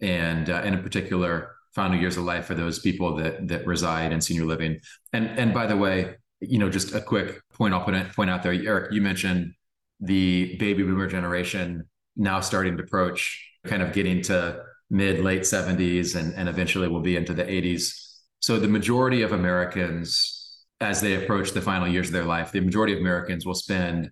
and 0.00 0.48
uh, 0.50 0.62
and 0.64 0.74
in 0.74 0.82
particular 0.82 1.54
final 1.74 1.98
years 1.98 2.16
of 2.16 2.24
life 2.24 2.46
for 2.46 2.54
those 2.54 2.78
people 2.78 3.16
that 3.16 3.48
that 3.48 3.66
reside 3.66 4.12
in 4.12 4.20
senior 4.20 4.44
living. 4.44 4.80
And 5.12 5.26
and 5.38 5.52
by 5.52 5.66
the 5.66 5.76
way, 5.76 6.16
you 6.40 6.58
know, 6.58 6.70
just 6.70 6.94
a 6.94 7.00
quick 7.00 7.40
point 7.52 7.74
I'll 7.74 7.84
point, 7.84 8.12
point 8.14 8.30
out 8.30 8.42
there, 8.42 8.52
Eric, 8.52 8.92
you 8.92 9.00
mentioned 9.00 9.52
the 10.00 10.56
baby 10.58 10.82
boomer 10.82 11.08
generation 11.08 11.88
now 12.16 12.40
starting 12.40 12.76
to 12.76 12.82
approach 12.82 13.44
kind 13.64 13.82
of 13.82 13.92
getting 13.92 14.22
to 14.22 14.62
mid 14.90 15.20
late 15.20 15.42
70s 15.42 16.16
and, 16.16 16.34
and 16.34 16.48
eventually 16.48 16.88
will 16.88 17.00
be 17.00 17.16
into 17.16 17.34
the 17.34 17.44
80s. 17.44 17.92
So 18.40 18.58
the 18.58 18.68
majority 18.68 19.22
of 19.22 19.32
Americans, 19.32 20.64
as 20.80 21.00
they 21.00 21.22
approach 21.22 21.52
the 21.52 21.60
final 21.60 21.88
years 21.88 22.08
of 22.08 22.12
their 22.12 22.24
life, 22.24 22.52
the 22.52 22.60
majority 22.60 22.92
of 22.92 23.00
Americans 23.00 23.44
will 23.44 23.54
spend 23.54 24.10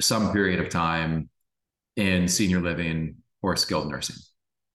some 0.00 0.32
period 0.32 0.60
of 0.60 0.68
time 0.68 1.28
in 1.96 2.28
senior 2.28 2.60
living 2.60 3.16
or 3.42 3.56
skilled 3.56 3.88
nursing. 3.88 4.16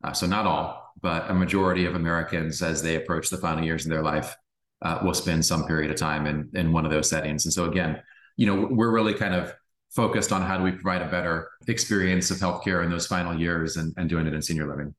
Uh, 0.04 0.14
so 0.14 0.26
not 0.26 0.46
all, 0.46 0.94
but 1.02 1.30
a 1.30 1.34
majority 1.34 1.86
of 1.86 1.96
Americans, 1.96 2.62
as 2.62 2.82
they 2.82 2.96
approach 2.96 3.30
the 3.30 3.38
final 3.38 3.64
years 3.64 3.86
of 3.86 3.92
their 3.92 4.04
life, 4.04 4.36
uh, 4.82 5.00
will 5.04 5.14
spend 5.14 5.46
some 5.46 5.66
period 5.66 5.92
of 5.92 5.98
time 5.98 6.26
in 6.26 6.50
in 6.54 6.72
one 6.72 6.86
of 6.86 6.92
those 6.92 7.10
settings. 7.10 7.46
And 7.46 7.54
so 7.54 7.66
again, 7.66 8.02
you 8.38 8.46
know, 8.46 8.68
we're 8.72 8.92
really 8.92 9.14
kind 9.14 9.34
of 9.34 9.54
focused 9.90 10.32
on 10.32 10.42
how 10.42 10.58
do 10.58 10.64
we 10.64 10.72
provide 10.72 11.02
a 11.02 11.10
better 11.10 11.50
experience 11.68 12.32
of 12.32 12.38
healthcare 12.38 12.84
in 12.84 12.90
those 12.90 13.08
final 13.08 13.38
years 13.38 13.76
and, 13.76 13.94
and 13.98 14.08
doing 14.08 14.28
it 14.28 14.34
in 14.34 14.42
senior 14.42 14.68
living. 14.68 14.94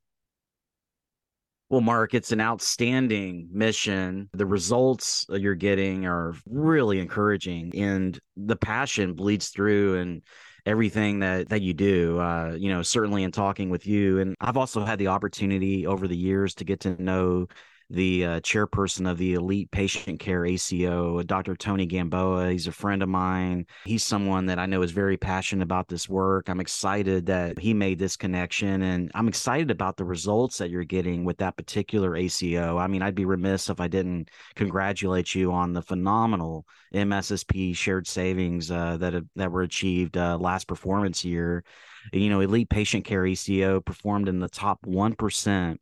Well, 1.70 1.80
Mark, 1.80 2.14
it's 2.14 2.32
an 2.32 2.40
outstanding 2.40 3.48
mission. 3.52 4.28
The 4.32 4.44
results 4.44 5.24
you're 5.30 5.54
getting 5.54 6.04
are 6.04 6.34
really 6.44 6.98
encouraging, 6.98 7.72
and 7.76 8.18
the 8.36 8.56
passion 8.56 9.14
bleeds 9.14 9.50
through 9.50 10.00
and 10.00 10.22
everything 10.66 11.20
that 11.20 11.50
that 11.50 11.62
you 11.62 11.72
do. 11.72 12.18
Uh, 12.18 12.56
you 12.58 12.70
know, 12.70 12.82
certainly 12.82 13.22
in 13.22 13.30
talking 13.30 13.70
with 13.70 13.86
you, 13.86 14.18
and 14.18 14.34
I've 14.40 14.56
also 14.56 14.84
had 14.84 14.98
the 14.98 15.06
opportunity 15.06 15.86
over 15.86 16.08
the 16.08 16.16
years 16.16 16.56
to 16.56 16.64
get 16.64 16.80
to 16.80 17.00
know 17.00 17.46
the 17.90 18.24
uh, 18.24 18.40
chairperson 18.40 19.10
of 19.10 19.18
the 19.18 19.34
Elite 19.34 19.70
Patient 19.72 20.20
Care 20.20 20.46
ACO, 20.46 21.22
Dr. 21.22 21.56
Tony 21.56 21.86
Gamboa. 21.86 22.50
He's 22.50 22.68
a 22.68 22.72
friend 22.72 23.02
of 23.02 23.08
mine. 23.08 23.66
He's 23.84 24.04
someone 24.04 24.46
that 24.46 24.58
I 24.60 24.66
know 24.66 24.82
is 24.82 24.92
very 24.92 25.16
passionate 25.16 25.64
about 25.64 25.88
this 25.88 26.08
work. 26.08 26.48
I'm 26.48 26.60
excited 26.60 27.26
that 27.26 27.58
he 27.58 27.74
made 27.74 27.98
this 27.98 28.16
connection, 28.16 28.82
and 28.82 29.10
I'm 29.14 29.28
excited 29.28 29.70
about 29.70 29.96
the 29.96 30.04
results 30.04 30.58
that 30.58 30.70
you're 30.70 30.84
getting 30.84 31.24
with 31.24 31.38
that 31.38 31.56
particular 31.56 32.16
ACO. 32.16 32.78
I 32.78 32.86
mean, 32.86 33.02
I'd 33.02 33.14
be 33.16 33.24
remiss 33.24 33.68
if 33.68 33.80
I 33.80 33.88
didn't 33.88 34.30
congratulate 34.54 35.34
you 35.34 35.52
on 35.52 35.72
the 35.72 35.82
phenomenal 35.82 36.66
MSSP 36.94 37.74
shared 37.76 38.06
savings 38.06 38.70
uh, 38.70 38.96
that 38.98 39.24
that 39.34 39.50
were 39.50 39.62
achieved 39.62 40.16
uh, 40.16 40.38
last 40.38 40.68
performance 40.68 41.24
year. 41.24 41.64
You 42.12 42.30
know, 42.30 42.40
Elite 42.40 42.70
Patient 42.70 43.04
Care 43.04 43.26
ACO 43.26 43.80
performed 43.80 44.28
in 44.28 44.38
the 44.38 44.48
top 44.48 44.78
one 44.84 45.14
percent 45.14 45.80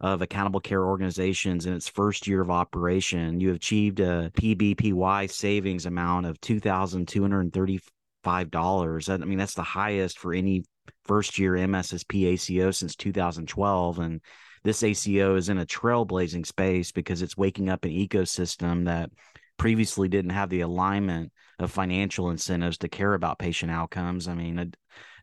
of 0.00 0.22
accountable 0.22 0.60
care 0.60 0.84
organizations 0.84 1.66
in 1.66 1.74
its 1.74 1.88
first 1.88 2.26
year 2.26 2.40
of 2.40 2.50
operation. 2.50 3.40
You 3.40 3.54
achieved 3.54 4.00
a 4.00 4.30
PBPY 4.30 5.30
savings 5.30 5.86
amount 5.86 6.26
of 6.26 6.40
$2,235. 6.40 9.08
I 9.08 9.16
mean, 9.24 9.38
that's 9.38 9.54
the 9.54 9.62
highest 9.62 10.18
for 10.18 10.32
any 10.32 10.64
first 11.04 11.38
year 11.38 11.54
MSSP 11.54 12.26
ACO 12.26 12.70
since 12.70 12.94
2012. 12.94 13.98
And 13.98 14.20
this 14.62 14.82
ACO 14.82 15.36
is 15.36 15.48
in 15.48 15.58
a 15.58 15.66
trailblazing 15.66 16.46
space 16.46 16.92
because 16.92 17.22
it's 17.22 17.36
waking 17.36 17.68
up 17.68 17.84
an 17.84 17.90
ecosystem 17.90 18.84
that 18.84 19.10
previously 19.56 20.08
didn't 20.08 20.30
have 20.30 20.50
the 20.50 20.60
alignment 20.60 21.32
of 21.58 21.72
financial 21.72 22.30
incentives 22.30 22.78
to 22.78 22.88
care 22.88 23.14
about 23.14 23.40
patient 23.40 23.72
outcomes. 23.72 24.28
I 24.28 24.34
mean, 24.34 24.72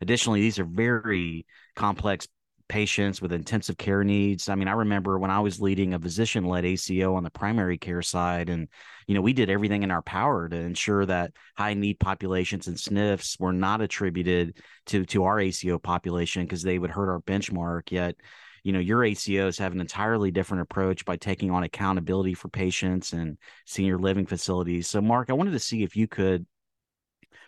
additionally, 0.02 0.42
these 0.42 0.58
are 0.58 0.66
very 0.66 1.46
complex 1.74 2.28
patients 2.68 3.22
with 3.22 3.32
intensive 3.32 3.76
care 3.76 4.04
needs. 4.04 4.48
I 4.48 4.54
mean, 4.54 4.68
I 4.68 4.72
remember 4.72 5.18
when 5.18 5.30
I 5.30 5.40
was 5.40 5.60
leading 5.60 5.94
a 5.94 5.98
physician 5.98 6.44
led 6.44 6.64
ACO 6.64 7.14
on 7.14 7.22
the 7.22 7.30
primary 7.30 7.78
care 7.78 8.02
side, 8.02 8.48
and, 8.48 8.68
you 9.06 9.14
know, 9.14 9.20
we 9.20 9.32
did 9.32 9.50
everything 9.50 9.82
in 9.82 9.90
our 9.90 10.02
power 10.02 10.48
to 10.48 10.56
ensure 10.56 11.06
that 11.06 11.32
high 11.56 11.74
need 11.74 12.00
populations 12.00 12.66
and 12.66 12.76
SNFs 12.76 13.38
were 13.38 13.52
not 13.52 13.80
attributed 13.80 14.58
to, 14.86 15.04
to 15.06 15.24
our 15.24 15.38
ACO 15.40 15.78
population 15.78 16.42
because 16.42 16.62
they 16.62 16.78
would 16.78 16.90
hurt 16.90 17.10
our 17.10 17.20
benchmark. 17.20 17.90
Yet, 17.90 18.16
you 18.62 18.72
know, 18.72 18.80
your 18.80 19.00
ACOs 19.00 19.58
have 19.58 19.72
an 19.72 19.80
entirely 19.80 20.32
different 20.32 20.62
approach 20.62 21.04
by 21.04 21.16
taking 21.16 21.52
on 21.52 21.62
accountability 21.62 22.34
for 22.34 22.48
patients 22.48 23.12
and 23.12 23.38
senior 23.64 23.98
living 23.98 24.26
facilities. 24.26 24.88
So, 24.88 25.00
Mark, 25.00 25.30
I 25.30 25.34
wanted 25.34 25.52
to 25.52 25.60
see 25.60 25.84
if 25.84 25.94
you 25.94 26.08
could 26.08 26.46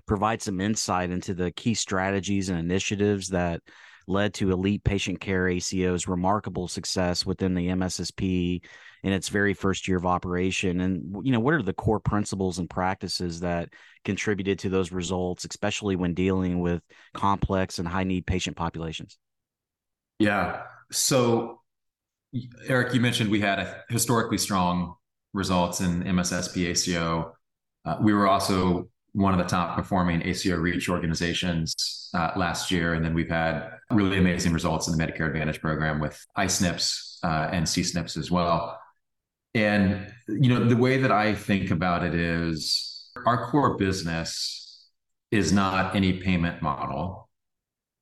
provide 0.06 0.40
some 0.40 0.60
insight 0.60 1.10
into 1.10 1.34
the 1.34 1.50
key 1.50 1.74
strategies 1.74 2.48
and 2.48 2.58
initiatives 2.58 3.28
that 3.28 3.60
led 4.08 4.34
to 4.34 4.50
Elite 4.50 4.82
Patient 4.84 5.20
Care 5.20 5.48
ACO's 5.48 6.08
remarkable 6.08 6.68
success 6.68 7.26
within 7.26 7.54
the 7.54 7.68
MSSP 7.68 8.62
in 9.02 9.12
its 9.12 9.28
very 9.28 9.54
first 9.54 9.86
year 9.86 9.96
of 9.96 10.06
operation. 10.06 10.80
And, 10.80 11.24
you 11.24 11.32
know, 11.32 11.40
what 11.40 11.54
are 11.54 11.62
the 11.62 11.72
core 11.72 12.00
principles 12.00 12.58
and 12.58 12.68
practices 12.68 13.40
that 13.40 13.68
contributed 14.04 14.58
to 14.60 14.68
those 14.68 14.90
results, 14.90 15.44
especially 15.48 15.96
when 15.96 16.14
dealing 16.14 16.60
with 16.60 16.82
complex 17.14 17.78
and 17.78 17.86
high 17.86 18.04
need 18.04 18.26
patient 18.26 18.56
populations? 18.56 19.18
Yeah. 20.18 20.62
So, 20.90 21.60
Eric, 22.66 22.94
you 22.94 23.00
mentioned 23.00 23.30
we 23.30 23.40
had 23.40 23.82
historically 23.88 24.38
strong 24.38 24.94
results 25.32 25.80
in 25.80 26.02
MSSP 26.02 26.70
ACO. 26.70 27.34
Uh, 27.84 27.96
we 28.00 28.12
were 28.12 28.26
also 28.26 28.88
one 29.12 29.32
of 29.32 29.38
the 29.38 29.48
top 29.48 29.76
performing 29.76 30.22
ACO 30.22 30.56
REACH 30.56 30.88
organizations 30.88 32.10
uh, 32.14 32.32
last 32.36 32.70
year. 32.70 32.94
And 32.94 33.04
then 33.04 33.14
we've 33.14 33.28
had 33.28 33.70
really 33.90 34.18
amazing 34.18 34.52
results 34.52 34.88
in 34.88 34.96
the 34.96 35.02
Medicare 35.02 35.28
Advantage 35.28 35.60
program 35.60 36.00
with 36.00 36.24
I-SNPs 36.36 37.18
uh, 37.24 37.48
and 37.52 37.68
C-SNPs 37.68 38.16
as 38.16 38.30
well. 38.30 38.78
And, 39.54 40.12
you 40.28 40.48
know, 40.48 40.64
the 40.64 40.76
way 40.76 40.98
that 40.98 41.10
I 41.10 41.34
think 41.34 41.70
about 41.70 42.04
it 42.04 42.14
is 42.14 43.10
our 43.26 43.50
core 43.50 43.76
business 43.76 44.88
is 45.30 45.52
not 45.52 45.96
any 45.96 46.14
payment 46.14 46.62
model. 46.62 47.28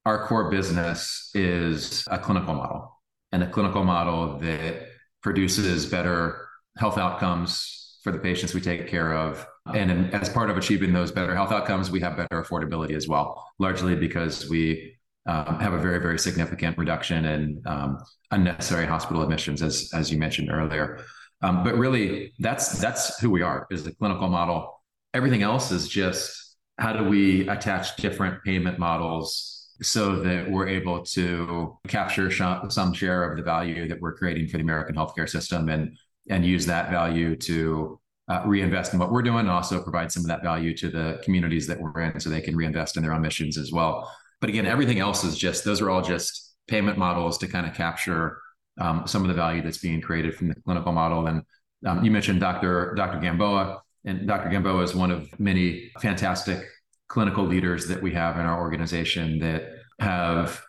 Our 0.04 0.26
core 0.26 0.50
business 0.50 1.30
is 1.34 2.04
a 2.10 2.18
clinical 2.18 2.54
model 2.54 3.00
and 3.32 3.42
a 3.42 3.50
clinical 3.50 3.84
model 3.84 4.38
that 4.38 4.88
produces 5.22 5.86
better 5.86 6.46
health 6.78 6.98
outcomes 6.98 7.98
for 8.02 8.12
the 8.12 8.18
patients 8.18 8.54
we 8.54 8.60
take 8.60 8.86
care 8.86 9.14
of 9.14 9.46
and 9.74 10.12
as 10.14 10.28
part 10.28 10.50
of 10.50 10.56
achieving 10.56 10.92
those 10.92 11.10
better 11.10 11.34
health 11.34 11.52
outcomes, 11.52 11.90
we 11.90 12.00
have 12.00 12.16
better 12.16 12.42
affordability 12.42 12.94
as 12.94 13.08
well, 13.08 13.50
largely 13.58 13.94
because 13.94 14.48
we 14.48 14.96
um, 15.26 15.58
have 15.58 15.72
a 15.72 15.78
very, 15.78 15.98
very 15.98 16.18
significant 16.18 16.78
reduction 16.78 17.24
in 17.24 17.62
um, 17.66 17.98
unnecessary 18.30 18.86
hospital 18.86 19.22
admissions, 19.22 19.62
as 19.62 19.90
as 19.92 20.10
you 20.10 20.18
mentioned 20.18 20.50
earlier. 20.50 21.00
Um, 21.42 21.64
but 21.64 21.74
really, 21.76 22.32
that's 22.38 22.78
that's 22.78 23.18
who 23.18 23.30
we 23.30 23.42
are 23.42 23.66
is 23.70 23.84
the 23.84 23.94
clinical 23.94 24.28
model. 24.28 24.82
Everything 25.14 25.42
else 25.42 25.70
is 25.70 25.88
just 25.88 26.56
how 26.78 26.92
do 26.92 27.04
we 27.04 27.48
attach 27.48 27.96
different 27.96 28.42
payment 28.44 28.78
models 28.78 29.56
so 29.82 30.20
that 30.22 30.50
we're 30.50 30.68
able 30.68 31.02
to 31.02 31.76
capture 31.88 32.30
some 32.30 32.92
share 32.92 33.30
of 33.30 33.36
the 33.36 33.42
value 33.42 33.88
that 33.88 34.00
we're 34.00 34.14
creating 34.14 34.48
for 34.48 34.56
the 34.56 34.62
American 34.62 34.94
healthcare 34.94 35.28
system 35.28 35.68
and 35.68 35.96
and 36.28 36.44
use 36.44 36.66
that 36.66 36.90
value 36.90 37.36
to 37.36 38.00
uh, 38.28 38.42
reinvest 38.44 38.92
in 38.92 38.98
what 38.98 39.12
we're 39.12 39.22
doing 39.22 39.40
and 39.40 39.50
also 39.50 39.82
provide 39.82 40.10
some 40.10 40.22
of 40.22 40.28
that 40.28 40.42
value 40.42 40.76
to 40.76 40.90
the 40.90 41.20
communities 41.22 41.66
that 41.66 41.80
we're 41.80 42.00
in 42.00 42.18
so 42.18 42.28
they 42.28 42.40
can 42.40 42.56
reinvest 42.56 42.96
in 42.96 43.02
their 43.02 43.12
own 43.12 43.22
missions 43.22 43.56
as 43.56 43.70
well. 43.72 44.10
But 44.40 44.50
again, 44.50 44.66
everything 44.66 44.98
else 44.98 45.24
is 45.24 45.38
just, 45.38 45.64
those 45.64 45.80
are 45.80 45.90
all 45.90 46.02
just 46.02 46.54
payment 46.68 46.98
models 46.98 47.38
to 47.38 47.46
kind 47.46 47.66
of 47.66 47.74
capture 47.74 48.38
um, 48.78 49.06
some 49.06 49.22
of 49.22 49.28
the 49.28 49.34
value 49.34 49.62
that's 49.62 49.78
being 49.78 50.00
created 50.00 50.34
from 50.34 50.48
the 50.48 50.54
clinical 50.56 50.92
model. 50.92 51.26
And 51.26 51.42
um, 51.86 52.04
you 52.04 52.10
mentioned 52.10 52.40
Dr. 52.40 52.94
Dr. 52.96 53.20
Gamboa, 53.20 53.80
and 54.04 54.26
Dr. 54.26 54.48
Gamboa 54.50 54.82
is 54.82 54.94
one 54.94 55.10
of 55.10 55.38
many 55.38 55.90
fantastic 56.00 56.64
clinical 57.08 57.44
leaders 57.44 57.86
that 57.86 58.02
we 58.02 58.12
have 58.12 58.38
in 58.38 58.46
our 58.46 58.60
organization 58.60 59.38
that 59.38 59.70
have 60.00 60.62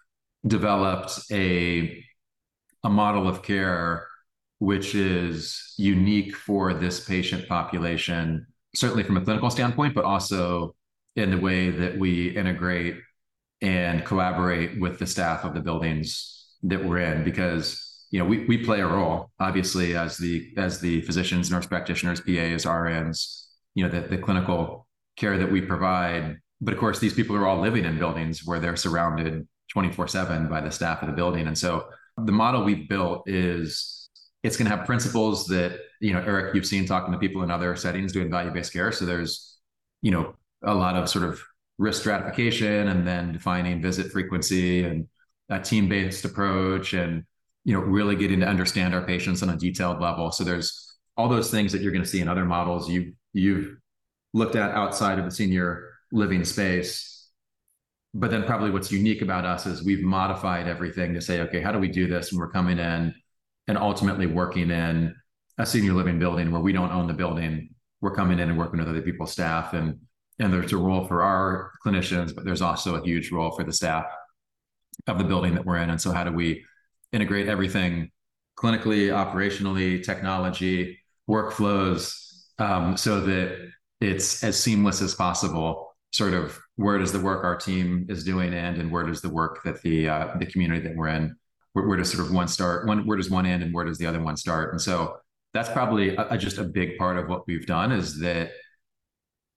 developed 0.45 1.19
a, 1.31 2.03
a 2.83 2.89
model 2.89 3.27
of 3.27 3.43
care 3.43 4.07
which 4.59 4.95
is 4.95 5.73
unique 5.77 6.35
for 6.35 6.73
this 6.73 7.05
patient 7.05 7.47
population, 7.47 8.45
certainly 8.75 9.03
from 9.03 9.17
a 9.17 9.21
clinical 9.21 9.49
standpoint, 9.49 9.93
but 9.93 10.05
also 10.05 10.75
in 11.15 11.31
the 11.31 11.37
way 11.37 11.69
that 11.69 11.97
we 11.97 12.35
integrate 12.35 12.95
and 13.61 14.05
collaborate 14.05 14.79
with 14.79 14.99
the 14.99 15.07
staff 15.07 15.43
of 15.43 15.53
the 15.53 15.61
buildings 15.61 16.55
that 16.63 16.83
we're 16.83 16.99
in. 16.99 17.23
Because 17.23 18.05
you 18.11 18.19
know 18.19 18.25
we, 18.25 18.45
we 18.45 18.57
play 18.63 18.79
a 18.79 18.87
role 18.87 19.29
obviously 19.39 19.95
as 19.95 20.17
the 20.17 20.53
as 20.55 20.79
the 20.79 21.01
physicians 21.01 21.51
nurse 21.51 21.65
practitioners 21.65 22.21
pas 22.21 22.63
rns 22.63 23.47
you 23.75 23.83
know 23.83 23.89
the, 23.89 24.07
the 24.07 24.17
clinical 24.17 24.87
care 25.17 25.37
that 25.37 25.51
we 25.51 25.61
provide. 25.61 26.37
But 26.61 26.73
of 26.73 26.79
course 26.79 26.99
these 26.99 27.13
people 27.13 27.35
are 27.35 27.45
all 27.45 27.59
living 27.59 27.85
in 27.85 27.99
buildings 27.99 28.45
where 28.45 28.59
they're 28.59 28.75
surrounded 28.75 29.47
24 29.71 30.07
7 30.07 30.47
by 30.47 30.61
the 30.61 30.71
staff 30.71 31.01
of 31.01 31.07
the 31.09 31.13
building. 31.13 31.47
And 31.47 31.57
so 31.57 31.89
the 32.17 32.31
model 32.31 32.63
we've 32.63 32.87
built 32.87 33.29
is 33.29 33.96
it's 34.47 34.55
going 34.55 34.69
to 34.69 34.75
have 34.75 34.85
principles 34.85 35.45
that 35.47 35.81
you 35.99 36.13
know 36.13 36.19
eric 36.19 36.55
you've 36.55 36.65
seen 36.65 36.85
talking 36.85 37.11
to 37.11 37.19
people 37.19 37.43
in 37.43 37.51
other 37.51 37.75
settings 37.75 38.13
doing 38.13 38.31
value-based 38.31 38.71
care. 38.71 38.91
So 38.93 39.05
there's 39.05 39.57
you 40.01 40.11
know 40.11 40.35
a 40.63 40.73
lot 40.73 40.95
of 40.95 41.09
sort 41.09 41.25
of 41.25 41.41
risk 41.77 42.01
stratification 42.01 42.87
and 42.87 43.05
then 43.05 43.33
defining 43.33 43.81
visit 43.81 44.11
frequency 44.11 44.83
and 44.83 45.07
a 45.49 45.59
team-based 45.59 46.25
approach 46.25 46.93
and 46.93 47.25
you 47.65 47.73
know 47.73 47.81
really 47.81 48.15
getting 48.15 48.39
to 48.39 48.47
understand 48.47 48.95
our 48.95 49.05
patients 49.05 49.43
on 49.43 49.49
a 49.49 49.57
detailed 49.57 49.99
level. 49.99 50.31
So 50.31 50.45
there's 50.45 50.95
all 51.17 51.27
those 51.27 51.51
things 51.51 51.73
that 51.73 51.81
you're 51.81 51.91
going 51.91 52.03
to 52.03 52.09
see 52.09 52.21
in 52.21 52.29
other 52.29 52.45
models. 52.45 52.89
You 52.89 53.13
you've 53.33 53.75
looked 54.33 54.55
at 54.55 54.71
outside 54.71 55.19
of 55.19 55.25
the 55.25 55.31
senior 55.31 55.89
living 56.11 56.45
space. 56.45 57.27
But 58.13 58.31
then 58.31 58.43
probably 58.45 58.71
what's 58.71 58.91
unique 58.91 59.21
about 59.21 59.45
us 59.45 59.65
is 59.65 59.83
we've 59.83 60.01
modified 60.01 60.67
everything 60.67 61.13
to 61.15 61.21
say 61.21 61.41
okay 61.41 61.59
how 61.59 61.73
do 61.73 61.79
we 61.79 61.89
do 61.89 62.07
this? 62.07 62.31
And 62.31 62.39
we're 62.39 62.49
coming 62.49 62.79
in 62.79 63.13
and 63.67 63.77
ultimately 63.77 64.25
working 64.25 64.71
in 64.71 65.15
a 65.57 65.65
senior 65.65 65.93
living 65.93 66.19
building 66.19 66.51
where 66.51 66.61
we 66.61 66.71
don't 66.73 66.91
own 66.91 67.07
the 67.07 67.13
building. 67.13 67.69
We're 68.01 68.15
coming 68.15 68.39
in 68.39 68.49
and 68.49 68.57
working 68.57 68.79
with 68.79 68.87
other 68.87 69.01
people's 69.01 69.31
staff 69.31 69.73
and 69.73 69.99
and 70.39 70.53
there's 70.53 70.71
a 70.71 70.77
role 70.77 71.07
for 71.07 71.23
our 71.23 71.71
clinicians, 71.83 72.35
but 72.35 72.45
there's 72.45 72.61
also 72.61 72.95
a 72.95 73.03
huge 73.03 73.31
role 73.31 73.51
for 73.51 73.63
the 73.63 73.73
staff 73.73 74.05
of 75.07 75.17
the 75.17 75.23
building 75.23 75.55
that 75.55 75.65
we're 75.65 75.77
in. 75.77 75.89
And 75.89 75.99
so 75.99 76.11
how 76.11 76.23
do 76.23 76.31
we 76.31 76.63
integrate 77.11 77.47
everything 77.47 78.11
clinically, 78.55 79.09
operationally, 79.09 80.03
technology, 80.03 80.99
workflows, 81.27 82.15
um, 82.59 82.97
so 82.97 83.21
that 83.21 83.69
it's 84.01 84.43
as 84.43 84.61
seamless 84.61 85.01
as 85.01 85.15
possible. 85.15 85.95
Sort 86.11 86.33
of 86.33 86.57
where 86.75 86.97
does 86.97 87.11
the 87.11 87.19
work 87.19 87.43
our 87.43 87.55
team 87.55 88.05
is 88.09 88.23
doing 88.23 88.53
end, 88.53 88.77
and 88.77 88.91
where 88.91 89.03
does 89.03 89.21
the 89.21 89.29
work 89.29 89.63
that 89.63 89.81
the 89.81 90.07
uh, 90.07 90.37
the 90.39 90.45
community 90.45 90.87
that 90.87 90.95
we're 90.95 91.09
in 91.09 91.35
where, 91.77 91.87
where 91.87 91.97
does 91.97 92.11
sort 92.11 92.25
of 92.25 92.33
one 92.33 92.47
start 92.47 92.87
where 93.05 93.17
does 93.17 93.29
one 93.29 93.45
end 93.45 93.61
and 93.61 93.71
where 93.71 93.85
does 93.85 93.99
the 93.99 94.05
other 94.05 94.19
one 94.19 94.35
start 94.35 94.71
and 94.71 94.81
so 94.81 95.17
that's 95.53 95.69
probably 95.69 96.15
a, 96.15 96.27
a, 96.31 96.37
just 96.37 96.57
a 96.57 96.63
big 96.63 96.97
part 96.97 97.17
of 97.17 97.29
what 97.29 97.45
we've 97.45 97.67
done 97.67 97.91
is 97.91 98.19
that 98.19 98.51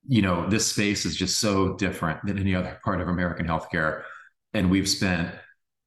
you 0.07 0.21
know 0.21 0.47
this 0.47 0.67
space 0.67 1.05
is 1.05 1.15
just 1.15 1.39
so 1.39 1.75
different 1.75 2.23
than 2.25 2.37
any 2.37 2.53
other 2.53 2.79
part 2.83 3.01
of 3.01 3.07
american 3.07 3.47
healthcare 3.47 4.03
and 4.53 4.69
we've 4.69 4.87
spent 4.87 5.33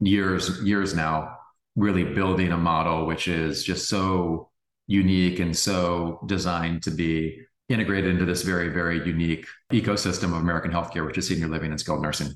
years 0.00 0.60
years 0.62 0.92
now 0.92 1.36
really 1.76 2.04
building 2.04 2.50
a 2.50 2.58
model 2.58 3.06
which 3.06 3.28
is 3.28 3.62
just 3.62 3.88
so 3.88 4.50
unique 4.88 5.38
and 5.38 5.56
so 5.56 6.20
designed 6.26 6.82
to 6.82 6.90
be 6.90 7.40
integrated 7.68 8.10
into 8.10 8.24
this 8.26 8.42
very, 8.42 8.68
very 8.68 9.04
unique 9.06 9.46
ecosystem 9.72 10.24
of 10.24 10.34
American 10.34 10.70
healthcare, 10.70 11.06
which 11.06 11.16
is 11.16 11.26
senior 11.26 11.48
living 11.48 11.70
and 11.70 11.80
skilled 11.80 12.02
nursing. 12.02 12.28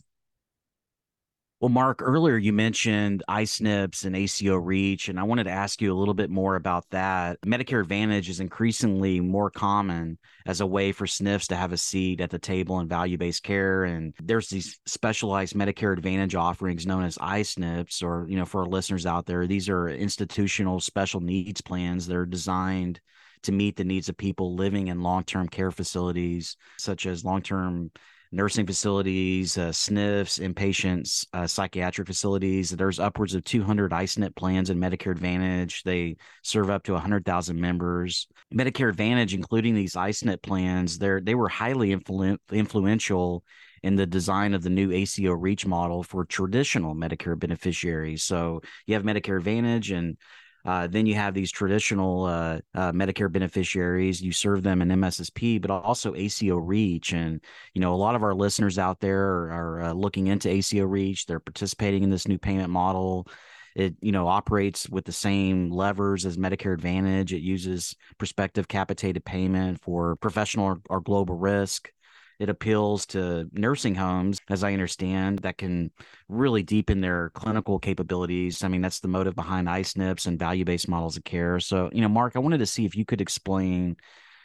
Well, 1.61 1.71
Mark, 1.71 2.03
earlier 2.03 2.37
you 2.37 2.53
mentioned 2.53 3.25
I-SNPs 3.27 4.05
and 4.05 4.15
ACO 4.15 4.55
REACH, 4.55 5.09
and 5.09 5.19
I 5.19 5.25
wanted 5.25 5.45
to 5.45 5.51
ask 5.51 5.83
you 5.83 5.93
a 5.93 5.99
little 5.99 6.15
bit 6.15 6.31
more 6.31 6.55
about 6.55 6.89
that. 6.91 7.41
Medicare 7.41 7.81
Advantage 7.81 8.29
is 8.29 8.39
increasingly 8.39 9.19
more 9.19 9.51
common 9.51 10.19
as 10.47 10.61
a 10.61 10.67
way 10.67 10.93
for 10.93 11.05
SNFs 11.05 11.49
to 11.49 11.57
have 11.57 11.73
a 11.73 11.77
seat 11.77 12.21
at 12.21 12.31
the 12.31 12.39
table 12.39 12.79
in 12.79 12.87
value-based 12.87 13.43
care. 13.43 13.83
And 13.83 14.15
there's 14.23 14.49
these 14.49 14.79
specialized 14.87 15.57
Medicare 15.57 15.93
Advantage 15.93 16.37
offerings 16.37 16.87
known 16.87 17.03
as 17.03 17.19
I-SNPs, 17.21 18.05
or, 18.05 18.29
you 18.29 18.37
know, 18.37 18.45
for 18.45 18.61
our 18.61 18.69
listeners 18.69 19.05
out 19.05 19.27
there, 19.27 19.49
these 19.49 19.69
are 19.69 19.89
institutional 19.89 20.79
special 20.79 21.21
needs 21.21 21.61
plans 21.61 22.07
that 22.07 22.17
are 22.17 22.25
designed 22.25 23.01
to 23.43 23.51
meet 23.51 23.75
the 23.75 23.83
needs 23.83 24.09
of 24.09 24.17
people 24.17 24.55
living 24.55 24.87
in 24.87 25.03
long-term 25.03 25.49
care 25.49 25.73
facilities, 25.73 26.57
such 26.77 27.05
as 27.05 27.25
long-term 27.25 27.91
nursing 28.31 28.67
facilities, 28.67 29.57
uh, 29.57 29.69
SNFs, 29.69 30.39
inpatients, 30.39 31.27
uh, 31.33 31.47
psychiatric 31.47 32.07
facilities. 32.07 32.71
There's 32.71 32.99
upwards 32.99 33.35
of 33.35 33.45
200 33.45 33.93
I-SNP 33.93 34.37
plans 34.37 34.71
in 34.71 34.79
Medicare 34.79 35.13
Advantage. 35.13 35.83
They 35.83 36.17
serve 36.43 36.71
up 36.71 36.83
to 36.85 36.93
100,000 36.93 37.61
members. 37.61 38.29
Medicare 38.55 38.91
Advantage, 38.91 39.35
including 39.35 39.75
these 39.75 39.97
I-SNP 39.97 40.43
plans, 40.43 40.99
they 40.99 41.21
they 41.23 41.35
were 41.35 41.49
highly 41.49 41.95
influ- 41.95 42.39
influential 42.53 43.45
in 43.83 43.97
the 43.97 44.07
design 44.07 44.55
of 44.55 44.63
the 44.63 44.71
new 44.71 44.91
ACO 44.93 45.33
REACH 45.33 45.67
model 45.67 46.03
for 46.03 46.25
traditional 46.25 46.95
Medicare 46.95 47.39
beneficiaries. 47.39 48.25
So 48.25 48.61
you 48.87 48.95
have 48.95 49.05
Medicare 49.05 49.39
Advantage 49.39 49.91
and 49.91 50.17
uh, 50.65 50.87
then 50.87 51.07
you 51.07 51.15
have 51.15 51.35
these 51.35 51.51
traditional 51.51 52.25
uh, 52.25 52.59
uh, 52.75 52.93
Medicare 52.93 53.31
beneficiaries. 53.31 54.21
You 54.21 54.33
serve 54.33 54.63
them 54.63 54.83
in 54.83 54.89
MSSP, 54.89 55.61
but 55.61 55.71
also 55.71 56.15
ACO 56.15 56.57
REACH. 56.57 57.13
And 57.13 57.41
you 57.75 57.81
know, 57.81 57.95
a 57.95 57.97
lot 57.97 58.15
of 58.15 58.23
our 58.23 58.35
listeners 58.35 58.79
out 58.79 59.01
there 59.01 59.23
are, 59.23 59.51
are 59.51 59.83
uh, 59.83 59.93
looking 59.93 60.27
into 60.27 60.51
ACO 60.51 60.85
REACH. 60.85 61.27
They're 61.27 61.41
participating 61.41 62.03
in 62.03 62.11
this 62.11 62.29
new 62.29 62.39
payment 62.39 62.71
model. 62.71 63.27
It 63.75 63.95
you 64.01 64.13
know 64.13 64.27
operates 64.27 64.89
with 64.89 65.05
the 65.05 65.13
same 65.13 65.71
levers 65.71 66.27
as 66.27 66.37
Medicare 66.37 66.75
Advantage. 66.75 67.33
It 67.33 67.43
uses 67.43 67.95
prospective 68.19 68.67
capitated 68.67 69.25
payment 69.25 69.81
for 69.81 70.17
professional 70.17 70.67
or, 70.67 70.81
or 70.91 71.01
global 71.01 71.37
risk. 71.37 71.91
It 72.39 72.49
appeals 72.49 73.05
to 73.07 73.49
nursing 73.53 73.97
homes, 73.97 74.39
as 74.49 74.63
I 74.63 74.73
understand, 74.73 75.41
that 75.41 75.59
can 75.59 75.91
really 76.29 76.63
deepen 76.63 77.01
their 77.01 77.31
clinical 77.31 77.81
capabilities. 77.81 78.63
I 78.63 78.69
mean, 78.69 78.81
that's 78.81 79.01
the 79.01 79.09
motive 79.09 79.35
behind 79.35 79.69
I-SNPs 79.69 80.29
and 80.29 80.39
value-based 80.39 80.89
models 80.89 81.17
of 81.17 81.25
care. 81.25 81.59
So, 81.59 81.91
you 81.93 82.01
know, 82.01 82.09
Mark, 82.09 82.37
I 82.37 82.39
wanted 82.39 82.59
to 82.59 82.67
see 82.67 82.85
if 82.85 82.97
you 82.97 83.05
could 83.05 83.21
explain, 83.21 83.97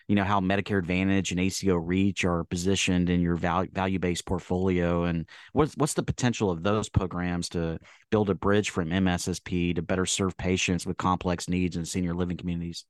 you 0.07 0.15
know, 0.15 0.23
how 0.23 0.39
Medicare 0.39 0.79
Advantage 0.79 1.29
and 1.29 1.39
ACO 1.39 1.75
Reach 1.75 2.25
are 2.25 2.43
positioned 2.45 3.12
in 3.12 3.21
your 3.21 3.35
value-based 3.35 4.25
portfolio, 4.25 5.03
and 5.03 5.27
what's 5.51 5.77
what's 5.77 5.93
the 5.93 6.01
potential 6.01 6.50
of 6.50 6.63
those 6.63 6.89
programs 6.89 7.47
to 7.50 7.77
build 8.09 8.31
a 8.31 8.35
bridge 8.35 8.71
from 8.71 8.89
MSSP 8.89 9.75
to 9.75 9.83
better 9.83 10.07
serve 10.07 10.35
patients 10.35 10.88
with 10.88 10.97
complex 10.97 11.47
needs 11.47 11.77
in 11.77 11.85
senior 11.85 12.15
living 12.15 12.38
communities. 12.38 12.85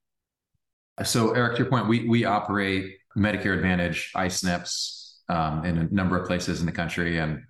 So, 1.04 1.32
Eric, 1.32 1.56
to 1.56 1.62
your 1.62 1.70
point, 1.70 1.88
we 1.88 2.08
we 2.08 2.24
operate 2.24 2.96
Medicare 3.16 3.54
Advantage 3.54 4.10
I-SNPs 4.14 5.14
um, 5.28 5.64
in 5.64 5.78
a 5.78 5.84
number 5.94 6.20
of 6.20 6.26
places 6.26 6.60
in 6.60 6.66
the 6.66 6.72
country, 6.72 7.18
and 7.18 7.42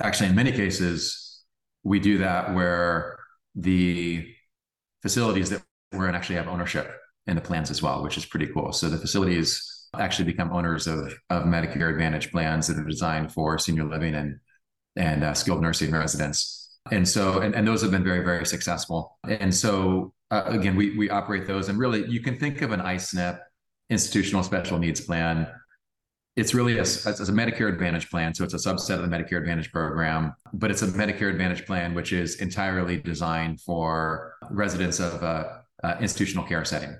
actually, 0.00 0.28
in 0.28 0.34
many 0.34 0.52
cases, 0.52 1.42
we 1.82 2.00
do 2.00 2.18
that 2.18 2.54
where 2.54 3.18
the 3.54 4.26
facilities 5.02 5.50
that 5.50 5.62
we're 5.92 6.08
in 6.08 6.14
actually 6.14 6.36
have 6.36 6.48
ownership 6.48 6.90
in 7.26 7.34
the 7.36 7.40
plans 7.40 7.70
as 7.70 7.82
well, 7.82 8.02
which 8.02 8.16
is 8.16 8.26
pretty 8.26 8.46
cool. 8.46 8.72
So 8.72 8.88
the 8.88 8.98
facilities 8.98 9.88
actually 9.98 10.26
become 10.26 10.52
owners 10.52 10.86
of 10.86 11.12
of 11.30 11.44
Medicare 11.44 11.90
Advantage 11.90 12.30
plans 12.30 12.66
that 12.66 12.78
are 12.78 12.84
designed 12.84 13.32
for 13.32 13.58
senior 13.58 13.84
living 13.84 14.14
and 14.14 14.38
and 14.96 15.24
uh, 15.24 15.34
skilled 15.34 15.62
nursing 15.62 15.92
residents. 15.92 16.78
And 16.90 17.06
so, 17.06 17.40
and, 17.40 17.54
and 17.54 17.68
those 17.68 17.82
have 17.82 17.90
been 17.90 18.04
very, 18.04 18.24
very 18.24 18.46
successful. 18.46 19.18
And 19.28 19.54
so 19.54 20.14
uh, 20.30 20.44
again, 20.46 20.76
we 20.76 20.96
we 20.96 21.10
operate 21.10 21.46
those, 21.46 21.68
and 21.68 21.78
really, 21.78 22.06
you 22.08 22.20
can 22.20 22.38
think 22.38 22.62
of 22.62 22.72
an 22.72 22.80
I-SNP 22.80 23.38
institutional 23.90 24.42
special 24.42 24.78
needs 24.78 25.00
plan. 25.00 25.46
It's 26.36 26.54
really 26.54 26.78
a, 26.78 26.82
it's 26.82 27.06
a 27.06 27.32
Medicare 27.32 27.68
Advantage 27.68 28.10
plan, 28.10 28.32
so 28.32 28.44
it's 28.44 28.54
a 28.54 28.58
subset 28.58 29.02
of 29.02 29.10
the 29.10 29.16
Medicare 29.16 29.38
Advantage 29.38 29.72
program, 29.72 30.34
but 30.52 30.70
it's 30.70 30.82
a 30.82 30.86
Medicare 30.86 31.30
Advantage 31.30 31.66
plan 31.66 31.94
which 31.94 32.12
is 32.12 32.36
entirely 32.36 32.98
designed 32.98 33.60
for 33.60 34.34
residents 34.50 35.00
of 35.00 35.22
a, 35.22 35.64
a 35.82 35.98
institutional 36.00 36.44
care 36.44 36.64
setting. 36.64 36.96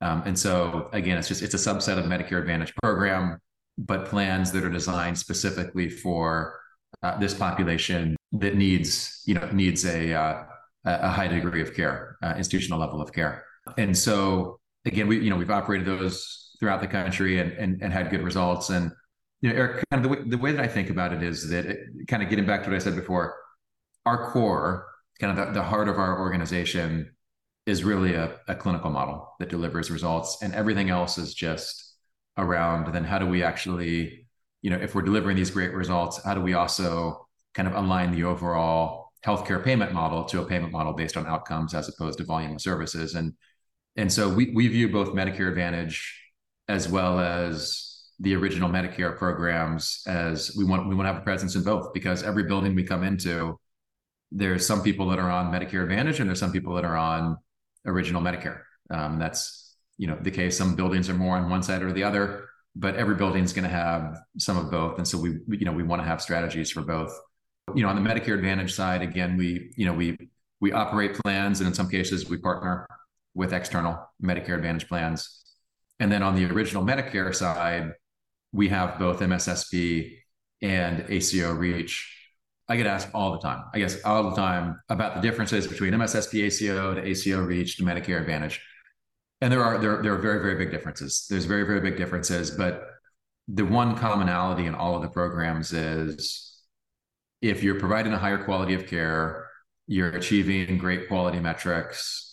Um, 0.00 0.22
and 0.24 0.38
so 0.38 0.88
again, 0.92 1.18
it's 1.18 1.28
just 1.28 1.42
it's 1.42 1.54
a 1.54 1.58
subset 1.58 1.98
of 1.98 2.08
the 2.08 2.10
Medicare 2.10 2.40
Advantage 2.40 2.74
program, 2.76 3.38
but 3.76 4.06
plans 4.06 4.52
that 4.52 4.62
are 4.62 4.70
designed 4.70 5.18
specifically 5.18 5.88
for 5.88 6.60
uh, 7.02 7.18
this 7.18 7.34
population 7.34 8.16
that 8.32 8.56
needs 8.56 9.22
you 9.26 9.34
know 9.34 9.48
needs 9.52 9.84
a 9.84 10.12
uh, 10.12 10.44
a 10.84 11.10
high 11.10 11.26
degree 11.26 11.62
of 11.62 11.74
care, 11.74 12.16
uh, 12.22 12.34
institutional 12.36 12.78
level 12.78 13.02
of 13.02 13.12
care. 13.12 13.44
And 13.76 13.96
so 13.96 14.60
again, 14.86 15.06
we 15.06 15.18
you 15.18 15.30
know 15.30 15.36
we've 15.36 15.50
operated 15.50 15.86
those 15.86 16.54
throughout 16.58 16.80
the 16.80 16.86
country 16.86 17.38
and 17.38 17.52
and, 17.52 17.82
and 17.82 17.92
had 17.92 18.10
good 18.10 18.22
results. 18.22 18.70
And 18.70 18.92
you 19.40 19.50
know, 19.50 19.56
Eric, 19.56 19.84
kind 19.90 20.04
of 20.04 20.10
the 20.10 20.16
way, 20.16 20.28
the 20.28 20.38
way 20.38 20.52
that 20.52 20.62
I 20.62 20.68
think 20.68 20.90
about 20.90 21.12
it 21.12 21.22
is 21.22 21.48
that 21.50 21.66
it, 21.66 21.78
kind 22.08 22.22
of 22.22 22.30
getting 22.30 22.46
back 22.46 22.62
to 22.64 22.70
what 22.70 22.76
I 22.76 22.78
said 22.78 22.96
before, 22.96 23.36
our 24.04 24.30
core, 24.30 24.86
kind 25.20 25.38
of 25.38 25.46
the, 25.46 25.52
the 25.52 25.62
heart 25.62 25.88
of 25.88 25.98
our 25.98 26.20
organization, 26.20 27.14
is 27.66 27.84
really 27.84 28.14
a, 28.14 28.38
a 28.48 28.54
clinical 28.54 28.90
model 28.90 29.34
that 29.40 29.48
delivers 29.48 29.90
results, 29.90 30.38
and 30.42 30.54
everything 30.54 30.90
else 30.90 31.18
is 31.18 31.34
just 31.34 31.94
around. 32.38 32.92
Then 32.92 33.04
how 33.04 33.18
do 33.18 33.26
we 33.26 33.42
actually, 33.42 34.26
you 34.62 34.70
know, 34.70 34.76
if 34.76 34.94
we're 34.94 35.02
delivering 35.02 35.36
these 35.36 35.50
great 35.50 35.72
results, 35.72 36.22
how 36.24 36.34
do 36.34 36.40
we 36.40 36.54
also 36.54 37.26
kind 37.54 37.66
of 37.66 37.74
align 37.74 38.12
the 38.12 38.24
overall 38.24 39.06
healthcare 39.24 39.62
payment 39.62 39.92
model 39.92 40.24
to 40.24 40.40
a 40.40 40.46
payment 40.46 40.72
model 40.72 40.92
based 40.92 41.16
on 41.16 41.26
outcomes 41.26 41.74
as 41.74 41.88
opposed 41.88 42.18
to 42.18 42.24
volume 42.24 42.52
of 42.52 42.60
services. 42.60 43.14
And 43.14 43.32
and 43.96 44.12
so 44.12 44.28
we 44.28 44.50
we 44.54 44.68
view 44.68 44.88
both 44.88 45.08
Medicare 45.10 45.48
Advantage 45.48 46.22
as 46.68 46.88
well 46.88 47.20
as 47.20 48.04
the 48.18 48.34
original 48.34 48.68
Medicare 48.68 49.16
programs 49.16 50.02
as 50.06 50.54
we 50.56 50.64
want 50.64 50.88
we 50.88 50.94
want 50.94 51.06
to 51.06 51.12
have 51.12 51.22
a 51.22 51.24
presence 51.24 51.54
in 51.54 51.62
both 51.62 51.92
because 51.92 52.22
every 52.22 52.44
building 52.44 52.74
we 52.74 52.84
come 52.84 53.04
into, 53.04 53.58
there's 54.32 54.66
some 54.66 54.82
people 54.82 55.08
that 55.08 55.18
are 55.18 55.30
on 55.30 55.52
Medicare 55.52 55.82
Advantage 55.82 56.20
and 56.20 56.28
there's 56.28 56.40
some 56.40 56.52
people 56.52 56.74
that 56.74 56.84
are 56.84 56.96
on 56.96 57.36
original 57.84 58.22
Medicare. 58.22 58.60
Um, 58.90 59.18
that's 59.18 59.76
you 59.98 60.06
know 60.06 60.18
the 60.20 60.30
case. 60.30 60.56
Some 60.56 60.74
buildings 60.76 61.08
are 61.08 61.14
more 61.14 61.36
on 61.36 61.50
one 61.50 61.62
side 61.62 61.82
or 61.82 61.92
the 61.92 62.04
other, 62.04 62.48
but 62.74 62.96
every 62.96 63.14
building 63.14 63.44
is 63.44 63.52
going 63.52 63.68
to 63.68 63.74
have 63.74 64.18
some 64.38 64.56
of 64.56 64.70
both. 64.70 64.98
And 64.98 65.06
so 65.06 65.18
we 65.18 65.38
you 65.48 65.64
know 65.64 65.72
we 65.72 65.82
want 65.82 66.02
to 66.02 66.06
have 66.06 66.22
strategies 66.22 66.70
for 66.70 66.82
both 66.82 67.18
you 67.74 67.82
know, 67.82 67.88
on 67.88 68.02
the 68.02 68.08
Medicare 68.08 68.34
Advantage 68.34 68.74
side, 68.74 69.02
again, 69.02 69.36
we, 69.36 69.72
you 69.76 69.86
know, 69.86 69.92
we 69.92 70.16
we 70.60 70.72
operate 70.72 71.14
plans, 71.14 71.60
and 71.60 71.68
in 71.68 71.74
some 71.74 71.88
cases, 71.88 72.28
we 72.28 72.38
partner 72.38 72.86
with 73.36 73.52
external 73.52 73.98
Medicare 74.20 74.56
Advantage 74.56 74.88
plans. 74.88 75.44
And 76.00 76.10
then 76.10 76.22
on 76.22 76.34
the 76.34 76.46
original 76.46 76.82
Medicare 76.82 77.34
side, 77.34 77.92
we 78.52 78.68
have 78.70 78.98
both 78.98 79.20
MSSP 79.20 80.16
and 80.62 81.04
ACO 81.08 81.52
REACH. 81.52 82.12
I 82.68 82.76
get 82.76 82.86
asked 82.86 83.08
all 83.14 83.32
the 83.32 83.38
time, 83.38 83.64
I 83.74 83.78
guess 83.78 84.02
all 84.02 84.30
the 84.30 84.36
time, 84.36 84.80
about 84.88 85.14
the 85.14 85.20
differences 85.20 85.68
between 85.68 85.92
MSSP 85.92 86.46
ACO 86.46 86.94
to 86.94 87.06
ACO 87.06 87.42
REACH 87.42 87.76
to 87.76 87.84
Medicare 87.84 88.20
Advantage. 88.20 88.60
And 89.42 89.52
there 89.52 89.62
are 89.62 89.78
there, 89.78 90.02
there 90.02 90.14
are 90.14 90.18
very, 90.18 90.40
very 90.40 90.56
big 90.56 90.70
differences. 90.70 91.26
There's 91.28 91.44
very, 91.44 91.64
very 91.64 91.80
big 91.80 91.98
differences, 91.98 92.50
but 92.50 92.86
the 93.48 93.64
one 93.64 93.96
commonality 93.96 94.64
in 94.64 94.74
all 94.74 94.96
of 94.96 95.02
the 95.02 95.08
programs 95.08 95.72
is 95.72 96.58
if 97.42 97.62
you're 97.62 97.78
providing 97.78 98.14
a 98.14 98.18
higher 98.18 98.42
quality 98.42 98.72
of 98.72 98.86
care, 98.86 99.46
you're 99.86 100.10
achieving 100.10 100.78
great 100.78 101.06
quality 101.06 101.38
metrics, 101.38 102.25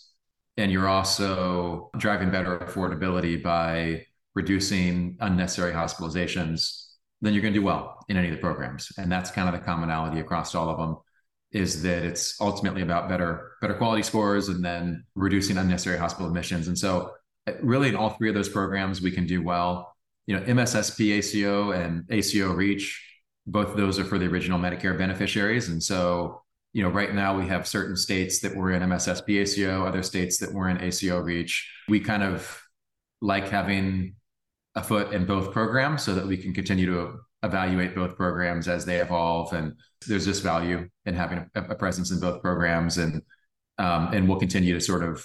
and 0.56 0.70
you're 0.70 0.88
also 0.88 1.90
driving 1.98 2.30
better 2.30 2.58
affordability 2.58 3.42
by 3.42 4.06
reducing 4.34 5.16
unnecessary 5.20 5.72
hospitalizations, 5.72 6.86
then 7.20 7.32
you're 7.32 7.42
going 7.42 7.54
to 7.54 7.60
do 7.60 7.64
well 7.64 8.04
in 8.08 8.16
any 8.16 8.28
of 8.28 8.34
the 8.34 8.40
programs. 8.40 8.92
And 8.98 9.10
that's 9.10 9.30
kind 9.30 9.48
of 9.48 9.58
the 9.58 9.64
commonality 9.64 10.20
across 10.20 10.54
all 10.54 10.68
of 10.68 10.78
them 10.78 10.96
is 11.52 11.82
that 11.82 12.02
it's 12.02 12.40
ultimately 12.40 12.82
about 12.82 13.08
better 13.08 13.52
better 13.60 13.74
quality 13.74 14.02
scores 14.02 14.48
and 14.48 14.64
then 14.64 15.04
reducing 15.14 15.56
unnecessary 15.56 15.98
hospital 15.98 16.26
admissions. 16.26 16.66
And 16.66 16.76
so 16.76 17.12
really 17.60 17.88
in 17.88 17.96
all 17.96 18.10
three 18.10 18.28
of 18.28 18.34
those 18.34 18.48
programs 18.48 19.00
we 19.00 19.12
can 19.12 19.26
do 19.26 19.42
well. 19.42 19.94
You 20.26 20.36
know, 20.36 20.42
MSSP 20.44 21.18
ACO 21.18 21.72
and 21.72 22.04
ACO 22.10 22.52
REACH 22.52 23.00
both 23.46 23.68
of 23.68 23.76
those 23.76 23.98
are 23.98 24.04
for 24.04 24.18
the 24.18 24.26
original 24.26 24.58
Medicare 24.58 24.96
beneficiaries. 24.96 25.68
And 25.68 25.82
so, 25.82 26.42
you 26.74 26.82
know, 26.82 26.90
right 26.90 27.14
now 27.14 27.38
we 27.38 27.46
have 27.46 27.68
certain 27.68 27.96
states 27.96 28.40
that 28.40 28.54
were 28.54 28.72
in 28.72 28.82
MSSP 28.82 29.42
ACO, 29.42 29.86
other 29.86 30.02
states 30.02 30.38
that 30.38 30.52
were 30.52 30.68
in 30.68 30.82
ACO 30.82 31.20
REACH. 31.20 31.70
We 31.88 32.00
kind 32.00 32.24
of 32.24 32.60
like 33.20 33.48
having 33.48 34.16
a 34.74 34.82
foot 34.82 35.12
in 35.12 35.24
both 35.24 35.52
programs 35.52 36.02
so 36.02 36.16
that 36.16 36.26
we 36.26 36.36
can 36.36 36.52
continue 36.52 36.86
to 36.86 37.20
evaluate 37.44 37.94
both 37.94 38.16
programs 38.16 38.66
as 38.66 38.84
they 38.84 38.96
evolve. 38.96 39.52
And 39.52 39.74
there's 40.08 40.24
just 40.24 40.42
value 40.42 40.88
in 41.06 41.14
having 41.14 41.48
a, 41.54 41.62
a 41.62 41.74
presence 41.76 42.10
in 42.10 42.18
both 42.18 42.42
programs. 42.42 42.98
And 42.98 43.22
um, 43.78 44.12
and 44.12 44.28
we'll 44.28 44.38
continue 44.38 44.74
to 44.74 44.80
sort 44.80 45.04
of 45.04 45.24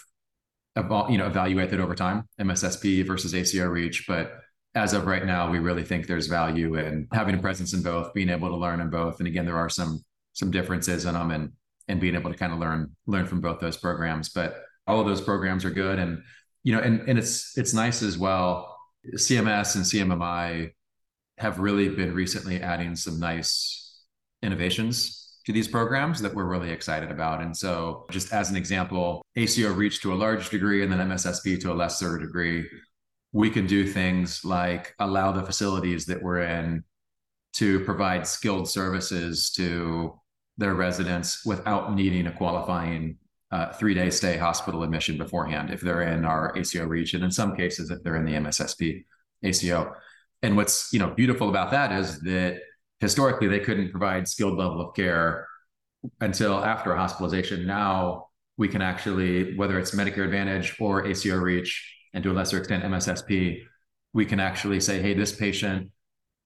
you 1.09 1.17
know 1.17 1.25
evaluate 1.25 1.71
that 1.71 1.79
over 1.79 1.95
time, 1.95 2.27
MSSP 2.39 3.05
versus 3.07 3.33
ACO 3.33 3.67
REACH. 3.67 4.05
But 4.07 4.33
as 4.75 4.93
of 4.93 5.07
right 5.07 5.25
now, 5.25 5.49
we 5.49 5.57
really 5.57 5.83
think 5.83 6.05
there's 6.05 6.27
value 6.27 6.75
in 6.75 7.07
having 7.12 7.33
a 7.33 7.39
presence 7.39 7.73
in 7.73 7.81
both, 7.81 8.13
being 8.13 8.29
able 8.29 8.49
to 8.49 8.55
learn 8.55 8.81
in 8.81 8.91
both. 8.91 9.17
And 9.17 9.27
again, 9.27 9.45
there 9.45 9.57
are 9.57 9.69
some 9.69 10.03
some 10.39 10.52
differences 10.52 11.06
in 11.06 11.13
them, 11.13 11.32
and 11.32 11.52
and 11.88 11.99
being 11.99 12.15
able 12.15 12.32
to 12.32 12.38
kind 12.38 12.54
of 12.54 12.60
learn 12.60 12.95
learn 13.06 13.28
from 13.28 13.41
both 13.41 13.60
those 13.60 13.78
programs. 13.78 14.30
But 14.30 14.56
all 14.88 14.99
of 14.99 15.06
those 15.06 15.21
programs 15.21 15.65
are 15.65 15.69
good, 15.69 15.99
and 15.99 16.23
you 16.63 16.73
know, 16.73 16.82
and 16.82 17.08
and 17.08 17.19
it's 17.19 17.58
it's 17.58 17.73
nice 17.73 18.02
as 18.02 18.17
well. 18.17 18.75
CMS 19.15 19.75
and 19.75 19.86
CMMI 19.86 20.71
have 21.38 21.60
really 21.60 21.89
been 21.89 22.13
recently 22.13 22.62
adding 22.62 22.95
some 22.95 23.19
nice 23.19 24.04
innovations 24.41 25.38
to 25.45 25.54
these 25.54 25.67
programs 25.67 26.21
that 26.21 26.34
we're 26.34 26.45
really 26.45 26.69
excited 26.69 27.12
about. 27.12 27.41
And 27.41 27.56
so, 27.56 28.06
just 28.12 28.34
as 28.34 28.49
an 28.49 28.56
example, 28.56 29.21
ACO 29.36 29.73
REACH 29.73 30.02
to 30.02 30.13
a 30.13 30.15
large 30.15 30.49
degree 30.49 30.84
and 30.84 30.91
then 30.91 30.99
MSSP 30.99 31.60
to 31.62 31.71
a 31.71 31.75
lesser 31.75 32.17
degree, 32.17 32.69
we 33.32 33.49
can 33.49 33.67
do 33.67 33.88
things 33.88 34.43
like 34.43 34.93
allow 34.99 35.32
the 35.32 35.43
facilities 35.43 36.06
that 36.06 36.21
we're 36.21 36.41
in 36.41 36.84
to 37.54 37.80
provide 37.82 38.28
skilled 38.28 38.69
services 38.69 39.52
to 39.52 40.13
their 40.59 40.75
residents 40.75 41.45
without 41.45 41.95
needing 41.95 42.27
a 42.27 42.31
qualifying 42.31 43.17
uh, 43.51 43.71
three 43.73 43.95
day 43.95 44.09
stay 44.11 44.37
hospital 44.37 44.83
admission 44.83 45.17
beforehand 45.17 45.71
if 45.71 45.81
they're 45.81 46.03
in 46.03 46.25
our 46.25 46.55
ACO 46.55 46.85
region, 46.85 47.23
in 47.23 47.31
some 47.31 47.55
cases, 47.55 47.89
if 47.89 48.03
they're 48.03 48.17
in 48.17 48.25
the 48.25 48.33
MSSP 48.33 49.03
ACO. 49.43 49.93
And 50.43 50.55
what's 50.55 50.93
you 50.93 50.99
know 50.99 51.09
beautiful 51.09 51.49
about 51.49 51.71
that 51.71 51.91
is 51.91 52.19
that 52.21 52.59
historically 52.99 53.47
they 53.47 53.59
couldn't 53.59 53.91
provide 53.91 54.27
skilled 54.27 54.57
level 54.57 54.81
of 54.81 54.93
care 54.93 55.47
until 56.21 56.63
after 56.63 56.95
hospitalization. 56.95 57.65
Now 57.65 58.27
we 58.57 58.67
can 58.67 58.81
actually, 58.81 59.55
whether 59.55 59.79
it's 59.79 59.91
Medicare 59.91 60.25
Advantage 60.25 60.75
or 60.79 61.05
ACO 61.05 61.37
REACH, 61.37 61.95
and 62.13 62.23
to 62.23 62.31
a 62.31 62.33
lesser 62.33 62.57
extent 62.57 62.83
MSSP, 62.83 63.61
we 64.13 64.25
can 64.25 64.39
actually 64.39 64.79
say, 64.81 65.01
hey, 65.01 65.13
this 65.13 65.33
patient 65.33 65.91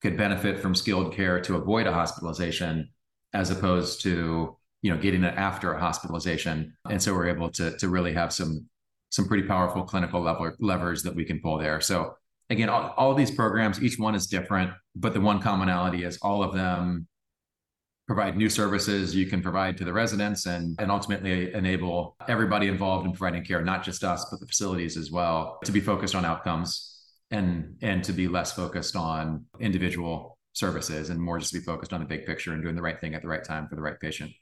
could 0.00 0.16
benefit 0.16 0.60
from 0.60 0.74
skilled 0.74 1.14
care 1.14 1.40
to 1.40 1.56
avoid 1.56 1.86
a 1.86 1.92
hospitalization, 1.92 2.90
as 3.34 3.50
opposed 3.50 4.00
to 4.02 4.56
you 4.82 4.90
know 4.90 4.96
getting 4.96 5.24
it 5.24 5.34
after 5.36 5.74
a 5.74 5.80
hospitalization. 5.80 6.74
And 6.88 7.02
so 7.02 7.12
we're 7.14 7.28
able 7.28 7.50
to 7.50 7.76
to 7.76 7.88
really 7.88 8.12
have 8.12 8.32
some 8.32 8.68
some 9.10 9.28
pretty 9.28 9.46
powerful 9.46 9.84
clinical 9.84 10.20
lever, 10.20 10.56
levers 10.58 11.02
that 11.04 11.14
we 11.14 11.24
can 11.24 11.40
pull 11.40 11.58
there. 11.58 11.80
So 11.80 12.14
again, 12.50 12.68
all, 12.68 12.92
all 12.96 13.14
these 13.14 13.30
programs, 13.30 13.80
each 13.80 13.96
one 13.96 14.14
is 14.14 14.26
different, 14.26 14.72
but 14.96 15.14
the 15.14 15.20
one 15.20 15.40
commonality 15.40 16.02
is 16.02 16.18
all 16.20 16.42
of 16.42 16.52
them 16.52 17.06
provide 18.06 18.36
new 18.36 18.50
services 18.50 19.14
you 19.14 19.26
can 19.26 19.40
provide 19.40 19.78
to 19.78 19.84
the 19.84 19.92
residents 19.92 20.46
and, 20.46 20.76
and 20.80 20.90
ultimately 20.90 21.54
enable 21.54 22.16
everybody 22.28 22.66
involved 22.66 23.06
in 23.06 23.12
providing 23.12 23.44
care, 23.44 23.62
not 23.62 23.82
just 23.82 24.04
us, 24.04 24.26
but 24.30 24.40
the 24.40 24.46
facilities 24.46 24.96
as 24.96 25.10
well, 25.10 25.58
to 25.64 25.72
be 25.72 25.80
focused 25.80 26.14
on 26.14 26.24
outcomes 26.24 26.90
and 27.30 27.76
and 27.80 28.04
to 28.04 28.12
be 28.12 28.28
less 28.28 28.52
focused 28.52 28.96
on 28.96 29.46
individual 29.58 30.33
services 30.54 31.10
and 31.10 31.20
more 31.20 31.38
just 31.38 31.52
be 31.52 31.60
focused 31.60 31.92
on 31.92 32.00
the 32.00 32.06
big 32.06 32.24
picture 32.24 32.52
and 32.52 32.62
doing 32.62 32.74
the 32.74 32.82
right 32.82 33.00
thing 33.00 33.14
at 33.14 33.22
the 33.22 33.28
right 33.28 33.44
time 33.44 33.68
for 33.68 33.74
the 33.76 33.82
right 33.82 34.00
patient. 34.00 34.32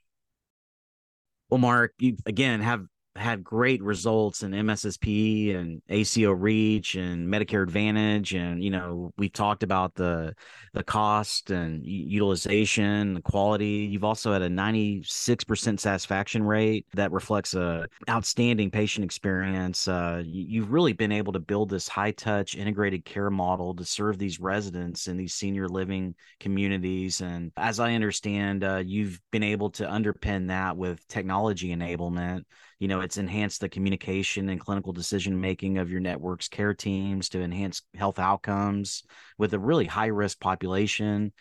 Well, 1.50 1.58
Mark, 1.58 1.92
you 1.98 2.16
again 2.24 2.60
have 2.60 2.86
had 3.14 3.44
great 3.44 3.82
results 3.82 4.42
in 4.42 4.52
MSSP 4.52 5.54
and 5.54 5.82
ACO 5.88 6.32
Reach 6.32 6.94
and 6.94 7.28
Medicare 7.28 7.62
Advantage, 7.62 8.32
and 8.34 8.62
you 8.62 8.70
know 8.70 9.12
we've 9.18 9.32
talked 9.32 9.62
about 9.62 9.94
the 9.94 10.34
the 10.72 10.82
cost 10.82 11.50
and 11.50 11.84
utilization, 11.84 13.14
the 13.14 13.20
quality. 13.20 13.88
You've 13.90 14.04
also 14.04 14.32
had 14.32 14.42
a 14.42 14.48
ninety 14.48 15.02
six 15.04 15.44
percent 15.44 15.80
satisfaction 15.80 16.42
rate 16.42 16.86
that 16.94 17.12
reflects 17.12 17.54
a 17.54 17.86
outstanding 18.08 18.70
patient 18.70 19.04
experience. 19.04 19.86
Uh, 19.86 20.22
you've 20.24 20.72
really 20.72 20.94
been 20.94 21.12
able 21.12 21.34
to 21.34 21.40
build 21.40 21.68
this 21.68 21.88
high 21.88 22.12
touch 22.12 22.56
integrated 22.56 23.04
care 23.04 23.30
model 23.30 23.74
to 23.74 23.84
serve 23.84 24.18
these 24.18 24.40
residents 24.40 25.06
in 25.06 25.18
these 25.18 25.34
senior 25.34 25.68
living 25.68 26.14
communities. 26.40 27.20
And 27.20 27.52
as 27.58 27.78
I 27.78 27.92
understand, 27.92 28.64
uh, 28.64 28.82
you've 28.84 29.20
been 29.30 29.42
able 29.42 29.70
to 29.72 29.84
underpin 29.84 30.48
that 30.48 30.76
with 30.76 31.06
technology 31.08 31.74
enablement 31.74 32.44
you 32.82 32.88
know 32.88 33.00
it's 33.00 33.16
enhanced 33.16 33.60
the 33.60 33.68
communication 33.68 34.48
and 34.48 34.58
clinical 34.58 34.92
decision 34.92 35.40
making 35.40 35.78
of 35.78 35.88
your 35.88 36.00
network's 36.00 36.48
care 36.48 36.74
teams 36.74 37.28
to 37.28 37.40
enhance 37.40 37.82
health 37.94 38.18
outcomes 38.18 39.04
with 39.38 39.54
a 39.54 39.58
really 39.58 39.84
high 39.84 40.08
risk 40.08 40.40
population 40.40 41.32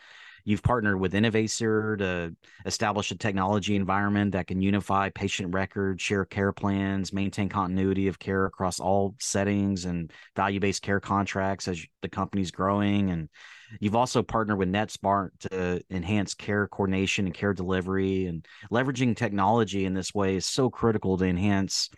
you've 0.43 0.63
partnered 0.63 0.99
with 0.99 1.13
Innovaccer 1.13 1.97
to 1.97 2.35
establish 2.65 3.11
a 3.11 3.17
technology 3.17 3.75
environment 3.75 4.33
that 4.33 4.47
can 4.47 4.61
unify 4.61 5.09
patient 5.09 5.53
records 5.53 6.01
share 6.01 6.25
care 6.25 6.51
plans 6.51 7.13
maintain 7.13 7.49
continuity 7.49 8.07
of 8.07 8.19
care 8.19 8.45
across 8.45 8.79
all 8.79 9.15
settings 9.19 9.85
and 9.85 10.11
value-based 10.35 10.81
care 10.81 10.99
contracts 10.99 11.67
as 11.67 11.85
the 12.01 12.09
company's 12.09 12.51
growing. 12.51 13.09
And 13.11 13.29
You've 13.79 13.95
also 13.95 14.21
partnered 14.21 14.57
with 14.57 14.71
NetSmart 14.71 15.29
to 15.51 15.81
enhance 15.89 16.33
care 16.33 16.67
coordination 16.67 17.25
and 17.25 17.33
care 17.33 17.53
delivery, 17.53 18.25
and 18.25 18.45
leveraging 18.71 19.15
technology 19.15 19.85
in 19.85 19.93
this 19.93 20.13
way 20.13 20.35
is 20.35 20.45
so 20.45 20.69
critical 20.69 21.17
to 21.17 21.25
enhance 21.25 21.89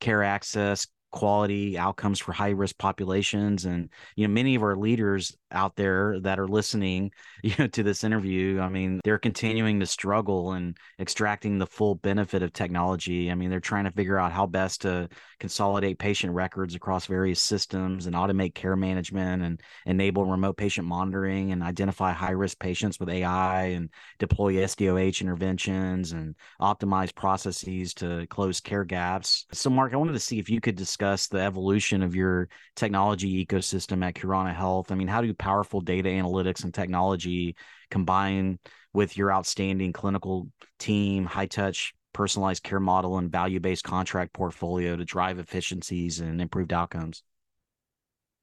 care 0.00 0.22
access, 0.22 0.86
quality 1.12 1.78
outcomes 1.78 2.18
for 2.18 2.32
high 2.32 2.50
risk 2.50 2.78
populations. 2.78 3.64
And 3.64 3.90
you 4.16 4.26
know 4.26 4.34
many 4.34 4.54
of 4.54 4.62
our 4.62 4.76
leaders 4.76 5.36
out 5.52 5.76
there 5.76 6.18
that 6.20 6.38
are 6.38 6.48
listening 6.48 7.10
you 7.42 7.54
know 7.58 7.66
to 7.66 7.82
this 7.82 8.04
interview 8.04 8.60
i 8.60 8.68
mean 8.68 9.00
they're 9.04 9.18
continuing 9.18 9.80
to 9.80 9.86
struggle 9.86 10.52
and 10.52 10.76
extracting 10.98 11.58
the 11.58 11.66
full 11.66 11.94
benefit 11.96 12.42
of 12.42 12.52
technology. 12.52 13.30
I 13.30 13.34
mean 13.34 13.50
they're 13.50 13.60
trying 13.60 13.84
to 13.84 13.90
figure 13.90 14.18
out 14.18 14.32
how 14.32 14.46
best 14.46 14.82
to 14.82 15.08
consolidate 15.38 15.98
patient 15.98 16.32
records 16.34 16.74
across 16.74 17.06
various 17.06 17.40
systems 17.40 18.06
and 18.06 18.14
automate 18.14 18.54
care 18.54 18.76
management 18.76 19.42
and 19.42 19.60
enable 19.86 20.24
remote 20.24 20.56
patient 20.56 20.86
monitoring 20.86 21.52
and 21.52 21.62
identify 21.62 22.12
high 22.12 22.30
risk 22.30 22.58
patients 22.58 23.00
with 23.00 23.08
ai 23.08 23.64
and 23.64 23.90
deploy 24.18 24.54
sdoh 24.54 25.20
interventions 25.20 26.12
and 26.12 26.34
optimize 26.60 27.14
processes 27.14 27.94
to 27.94 28.26
close 28.28 28.60
care 28.60 28.84
gaps. 28.84 29.46
So 29.52 29.70
mark 29.70 29.92
i 29.92 29.96
wanted 29.96 30.12
to 30.12 30.20
see 30.20 30.38
if 30.38 30.50
you 30.50 30.60
could 30.60 30.76
discuss 30.76 31.28
the 31.28 31.40
evolution 31.40 32.02
of 32.02 32.14
your 32.14 32.48
technology 32.76 33.44
ecosystem 33.44 34.04
at 34.04 34.14
curana 34.14 34.54
health. 34.54 34.92
I 34.92 34.94
mean 34.94 35.08
how 35.08 35.20
do 35.20 35.26
powerful 35.40 35.80
data 35.80 36.08
analytics 36.08 36.62
and 36.62 36.72
technology 36.72 37.56
combined 37.90 38.60
with 38.92 39.16
your 39.16 39.32
outstanding 39.32 39.92
clinical 39.92 40.48
team, 40.78 41.24
high 41.24 41.46
touch 41.46 41.94
personalized 42.12 42.62
care 42.62 42.80
model 42.80 43.18
and 43.18 43.30
value 43.32 43.60
based 43.60 43.84
contract 43.84 44.32
portfolio 44.32 44.96
to 44.96 45.04
drive 45.04 45.38
efficiencies 45.38 46.20
and 46.20 46.40
improved 46.40 46.72
outcomes? 46.72 47.22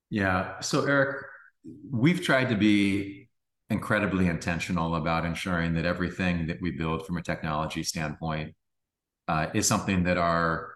Yeah. 0.10 0.60
So, 0.62 0.86
Eric, 0.86 1.25
we've 1.91 2.23
tried 2.23 2.49
to 2.49 2.55
be 2.55 3.29
incredibly 3.69 4.27
intentional 4.27 4.95
about 4.95 5.25
ensuring 5.25 5.73
that 5.73 5.86
everything 5.86 6.47
that 6.47 6.62
we 6.62 6.71
build 6.71 7.05
from 7.05 7.17
a 7.17 7.21
technology 7.21 7.83
standpoint 7.83 8.55
uh, 9.27 9.47
is 9.53 9.67
something 9.67 10.03
that 10.03 10.17
our 10.17 10.73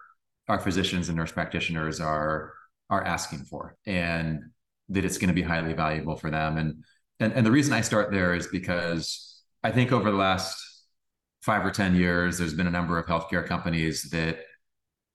our 0.48 0.58
physicians 0.58 1.08
and 1.08 1.16
nurse 1.16 1.32
practitioners 1.32 2.00
are 2.00 2.52
are 2.90 3.02
asking 3.04 3.38
for 3.38 3.76
and 3.86 4.40
that 4.92 5.04
it's 5.04 5.18
going 5.18 5.28
to 5.28 5.34
be 5.34 5.42
highly 5.42 5.72
valuable 5.72 6.16
for 6.16 6.30
them. 6.30 6.58
And, 6.58 6.84
and, 7.20 7.32
and 7.32 7.46
the 7.46 7.50
reason 7.50 7.72
I 7.72 7.80
start 7.80 8.10
there 8.10 8.34
is 8.34 8.46
because 8.46 9.42
I 9.62 9.70
think 9.70 9.92
over 9.92 10.10
the 10.10 10.16
last 10.16 10.58
five 11.42 11.64
or 11.64 11.70
10 11.70 11.94
years, 11.96 12.38
there's 12.38 12.54
been 12.54 12.66
a 12.66 12.70
number 12.70 12.98
of 12.98 13.06
healthcare 13.06 13.46
companies 13.46 14.10
that 14.10 14.40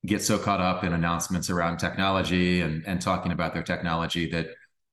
get 0.05 0.21
so 0.21 0.37
caught 0.37 0.61
up 0.61 0.83
in 0.83 0.93
announcements 0.93 1.49
around 1.49 1.77
technology 1.77 2.61
and, 2.61 2.85
and 2.87 3.01
talking 3.01 3.31
about 3.31 3.53
their 3.53 3.63
technology 3.63 4.29
that 4.29 4.47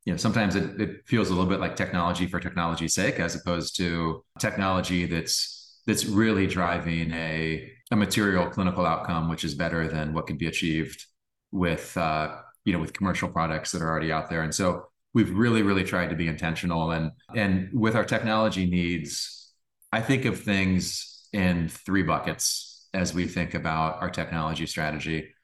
you 0.04 0.12
know 0.12 0.16
sometimes 0.16 0.56
it, 0.56 0.80
it 0.80 1.06
feels 1.06 1.28
a 1.28 1.32
little 1.32 1.48
bit 1.48 1.60
like 1.60 1.76
technology 1.76 2.26
for 2.26 2.40
technology's 2.40 2.94
sake 2.94 3.20
as 3.20 3.34
opposed 3.34 3.76
to 3.76 4.24
technology 4.38 5.06
that's 5.06 5.80
that's 5.86 6.06
really 6.06 6.46
driving 6.46 7.12
a, 7.12 7.70
a 7.90 7.96
material 7.96 8.48
clinical 8.48 8.86
outcome 8.86 9.28
which 9.28 9.44
is 9.44 9.54
better 9.54 9.86
than 9.88 10.14
what 10.14 10.26
can 10.26 10.36
be 10.36 10.46
achieved 10.46 11.04
with 11.52 11.96
uh, 11.96 12.36
you 12.64 12.72
know 12.72 12.78
with 12.78 12.92
commercial 12.92 13.28
products 13.28 13.72
that 13.72 13.82
are 13.82 13.88
already 13.88 14.12
out 14.12 14.30
there. 14.30 14.42
And 14.42 14.54
so 14.54 14.86
we've 15.12 15.30
really 15.30 15.62
really 15.62 15.84
tried 15.84 16.10
to 16.10 16.16
be 16.16 16.28
intentional. 16.28 16.90
And 16.92 17.12
and 17.34 17.68
with 17.72 17.94
our 17.94 18.04
technology 18.04 18.66
needs 18.66 19.52
i 19.92 20.00
think 20.00 20.24
of 20.24 20.40
things 20.40 21.28
in 21.32 21.68
three 21.68 22.02
buckets 22.02 22.88
as 22.94 23.14
we 23.14 23.26
think 23.26 23.54
about 23.54 24.00
our 24.02 24.10
technology 24.10 24.66
strategy. 24.66 25.34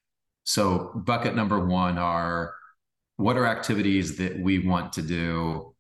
So 0.44 0.92
bucket 0.94 1.35
number 1.37 1.64
one 1.64 1.98
are 1.98 2.54
what 3.16 3.37
are 3.37 3.46
activities 3.46 4.16
that 4.16 4.38
we 4.38 4.66
want 4.66 4.94
to 4.94 5.02
do 5.02 5.74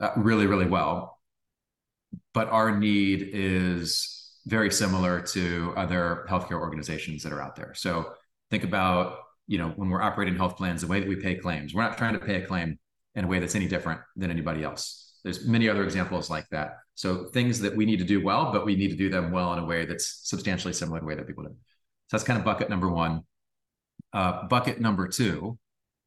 uh, 0.00 0.10
really 0.16 0.46
really 0.46 0.66
well? 0.66 1.18
But 2.34 2.48
our 2.48 2.76
need 2.78 3.30
is 3.32 4.40
very 4.46 4.70
similar 4.70 5.20
to 5.20 5.72
other 5.76 6.26
healthcare 6.28 6.60
organizations 6.60 7.22
that 7.22 7.32
are 7.32 7.40
out 7.40 7.54
there. 7.54 7.74
So 7.74 8.14
think 8.50 8.64
about 8.64 9.18
you 9.46 9.58
know, 9.58 9.72
when 9.76 9.88
we're 9.90 10.02
operating 10.02 10.36
health 10.36 10.56
plans, 10.56 10.80
the 10.80 10.86
way 10.86 11.00
that 11.00 11.08
we 11.08 11.16
pay 11.16 11.34
claims, 11.36 11.74
we're 11.74 11.82
not 11.82 11.98
trying 11.98 12.14
to 12.14 12.18
pay 12.18 12.36
a 12.42 12.46
claim 12.46 12.78
in 13.14 13.24
a 13.24 13.28
way 13.28 13.38
that's 13.38 13.54
any 13.54 13.68
different 13.68 14.00
than 14.16 14.30
anybody 14.30 14.62
else. 14.64 15.18
There's 15.24 15.46
many 15.46 15.68
other 15.68 15.84
examples 15.84 16.30
like 16.30 16.48
that. 16.50 16.78
So 16.94 17.26
things 17.26 17.60
that 17.60 17.76
we 17.76 17.84
need 17.84 17.98
to 17.98 18.04
do 18.04 18.22
well, 18.22 18.52
but 18.52 18.64
we 18.66 18.76
need 18.76 18.90
to 18.90 18.96
do 18.96 19.08
them 19.10 19.30
well 19.32 19.52
in 19.52 19.58
a 19.58 19.64
way 19.64 19.84
that's 19.86 20.20
substantially 20.28 20.72
similar 20.74 20.98
to 20.98 21.02
the 21.02 21.06
way 21.06 21.14
that 21.14 21.26
people 21.26 21.44
do. 21.44 21.50
So 21.50 22.16
that's 22.16 22.24
kind 22.24 22.38
of 22.38 22.44
bucket 22.44 22.68
number 22.70 22.88
one. 22.88 23.22
uh, 24.12 24.46
bucket 24.48 24.80
number 24.80 25.08
two 25.08 25.58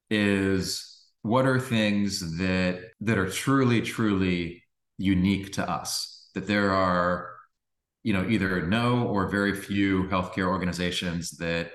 is 0.10 1.04
what 1.24 1.46
are 1.46 1.60
things 1.60 2.38
that 2.38 2.80
that 3.02 3.18
are 3.18 3.30
truly 3.30 3.82
truly 3.82 4.64
unique 4.98 5.54
to 5.54 5.68
us 5.70 6.30
that 6.36 6.48
there 6.48 6.72
are 6.72 7.32
you 8.04 8.14
know 8.14 8.28
either 8.30 8.66
no 8.68 9.04
or 9.08 9.28
very 9.30 9.56
few 9.56 10.04
healthcare 10.10 10.48
organizations 10.48 11.32
that 11.38 11.72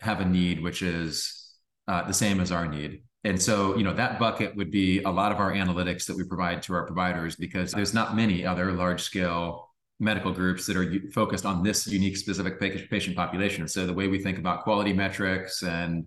have 0.00 0.20
a 0.20 0.24
need 0.24 0.62
which 0.62 0.82
is 0.82 1.52
uh, 1.88 2.06
the 2.06 2.14
same 2.14 2.40
as 2.40 2.52
our 2.52 2.66
need 2.66 3.02
and 3.24 3.40
so 3.40 3.76
you 3.76 3.84
know 3.84 3.94
that 3.94 4.18
bucket 4.18 4.54
would 4.56 4.70
be 4.70 5.02
a 5.02 5.10
lot 5.10 5.32
of 5.32 5.38
our 5.38 5.52
analytics 5.52 6.06
that 6.06 6.16
we 6.16 6.24
provide 6.24 6.62
to 6.62 6.74
our 6.74 6.86
providers 6.86 7.36
because 7.36 7.72
there's 7.72 7.94
not 7.94 8.16
many 8.16 8.44
other 8.44 8.72
large 8.72 9.02
scale 9.02 9.70
medical 10.00 10.32
groups 10.32 10.66
that 10.66 10.76
are 10.76 10.92
focused 11.12 11.46
on 11.46 11.62
this 11.62 11.86
unique 11.86 12.16
specific 12.16 12.60
patient 12.90 13.16
population 13.16 13.66
so 13.68 13.86
the 13.86 13.92
way 13.92 14.08
we 14.08 14.18
think 14.18 14.38
about 14.38 14.64
quality 14.64 14.92
metrics 14.92 15.62
and 15.62 16.06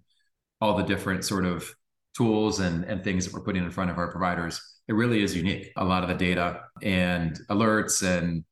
all 0.60 0.76
the 0.76 0.84
different 0.84 1.24
sort 1.24 1.46
of 1.46 1.74
tools 2.16 2.60
and, 2.60 2.84
and 2.86 3.04
things 3.04 3.26
that 3.26 3.34
we're 3.34 3.44
putting 3.44 3.64
in 3.64 3.72
front 3.72 3.90
of 3.90 3.98
our 3.98 4.12
providers 4.12 4.62
it 4.88 4.94
really 4.94 5.24
is 5.24 5.36
unique 5.36 5.72
a 5.78 5.86
lot 5.86 6.04
of 6.04 6.10
the 6.10 6.16
data 6.16 6.62
and 6.82 7.40
alerts 7.50 8.04
and 8.04 8.44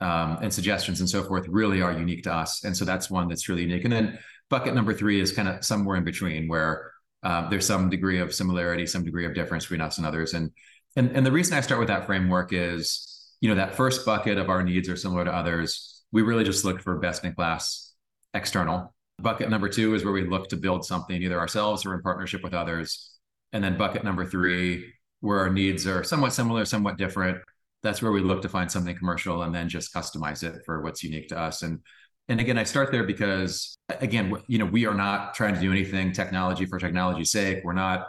um, 0.00 0.38
and 0.42 0.52
suggestions 0.52 1.00
and 1.00 1.08
so 1.08 1.22
forth 1.22 1.46
really 1.48 1.80
are 1.80 1.92
unique 1.92 2.24
to 2.24 2.32
us. 2.32 2.64
And 2.64 2.76
so 2.76 2.84
that's 2.84 3.10
one 3.10 3.28
that's 3.28 3.48
really 3.48 3.62
unique. 3.62 3.84
And 3.84 3.92
then 3.92 4.18
bucket 4.50 4.74
number 4.74 4.94
three 4.94 5.20
is 5.20 5.32
kind 5.32 5.48
of 5.48 5.64
somewhere 5.64 5.96
in 5.96 6.04
between 6.04 6.48
where 6.48 6.92
uh, 7.22 7.48
there's 7.48 7.66
some 7.66 7.88
degree 7.88 8.18
of 8.20 8.34
similarity, 8.34 8.86
some 8.86 9.04
degree 9.04 9.26
of 9.26 9.34
difference 9.34 9.64
between 9.64 9.80
us 9.80 9.98
and 9.98 10.06
others. 10.06 10.34
And, 10.34 10.50
and, 10.96 11.10
and 11.12 11.24
the 11.24 11.32
reason 11.32 11.56
I 11.56 11.60
start 11.60 11.78
with 11.80 11.88
that 11.88 12.06
framework 12.06 12.52
is, 12.52 13.32
you 13.40 13.48
know, 13.48 13.54
that 13.56 13.74
first 13.74 14.04
bucket 14.04 14.38
of 14.38 14.50
our 14.50 14.62
needs 14.62 14.88
are 14.88 14.96
similar 14.96 15.24
to 15.24 15.32
others. 15.32 16.02
We 16.12 16.22
really 16.22 16.44
just 16.44 16.64
look 16.64 16.80
for 16.80 16.98
best 16.98 17.24
in 17.24 17.34
class 17.34 17.94
external. 18.34 18.94
Bucket 19.20 19.48
number 19.48 19.68
two 19.68 19.94
is 19.94 20.04
where 20.04 20.12
we 20.12 20.26
look 20.26 20.48
to 20.50 20.56
build 20.56 20.84
something 20.84 21.22
either 21.22 21.38
ourselves 21.38 21.86
or 21.86 21.94
in 21.94 22.02
partnership 22.02 22.42
with 22.42 22.54
others. 22.54 23.18
And 23.52 23.62
then 23.62 23.78
bucket 23.78 24.04
number 24.04 24.26
three, 24.26 24.92
where 25.20 25.38
our 25.38 25.50
needs 25.50 25.86
are 25.86 26.04
somewhat 26.04 26.32
similar, 26.32 26.64
somewhat 26.64 26.98
different, 26.98 27.38
that's 27.82 28.02
where 28.02 28.12
we 28.12 28.20
look 28.20 28.42
to 28.42 28.48
find 28.48 28.70
something 28.70 28.96
commercial 28.96 29.42
and 29.42 29.54
then 29.54 29.68
just 29.68 29.94
customize 29.94 30.42
it 30.42 30.62
for 30.64 30.82
what's 30.82 31.04
unique 31.04 31.28
to 31.28 31.38
us 31.38 31.62
and 31.62 31.80
and 32.28 32.40
again 32.40 32.58
i 32.58 32.64
start 32.64 32.90
there 32.90 33.04
because 33.04 33.74
again 34.00 34.34
you 34.46 34.58
know 34.58 34.64
we 34.64 34.86
are 34.86 34.94
not 34.94 35.34
trying 35.34 35.54
to 35.54 35.60
do 35.60 35.70
anything 35.70 36.12
technology 36.12 36.64
for 36.66 36.78
technology's 36.78 37.30
sake. 37.30 37.62
We're 37.64 37.72
not 37.72 38.06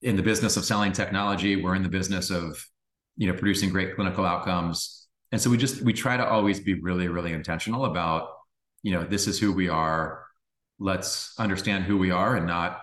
in 0.00 0.16
the 0.16 0.22
business 0.22 0.56
of 0.56 0.64
selling 0.64 0.92
technology. 0.92 1.56
We're 1.56 1.74
in 1.74 1.82
the 1.82 1.88
business 1.88 2.30
of 2.30 2.64
you 3.16 3.28
know 3.28 3.34
producing 3.38 3.70
great 3.70 3.94
clinical 3.94 4.24
outcomes. 4.24 5.06
And 5.30 5.40
so 5.40 5.50
we 5.50 5.56
just 5.56 5.82
we 5.82 5.92
try 5.92 6.16
to 6.16 6.26
always 6.26 6.60
be 6.60 6.80
really 6.80 7.08
really 7.08 7.32
intentional 7.32 7.84
about 7.84 8.28
you 8.82 8.92
know 8.92 9.04
this 9.04 9.26
is 9.26 9.38
who 9.38 9.52
we 9.52 9.68
are. 9.68 10.24
Let's 10.78 11.34
understand 11.38 11.84
who 11.84 11.96
we 11.96 12.10
are 12.10 12.36
and 12.36 12.46
not 12.46 12.80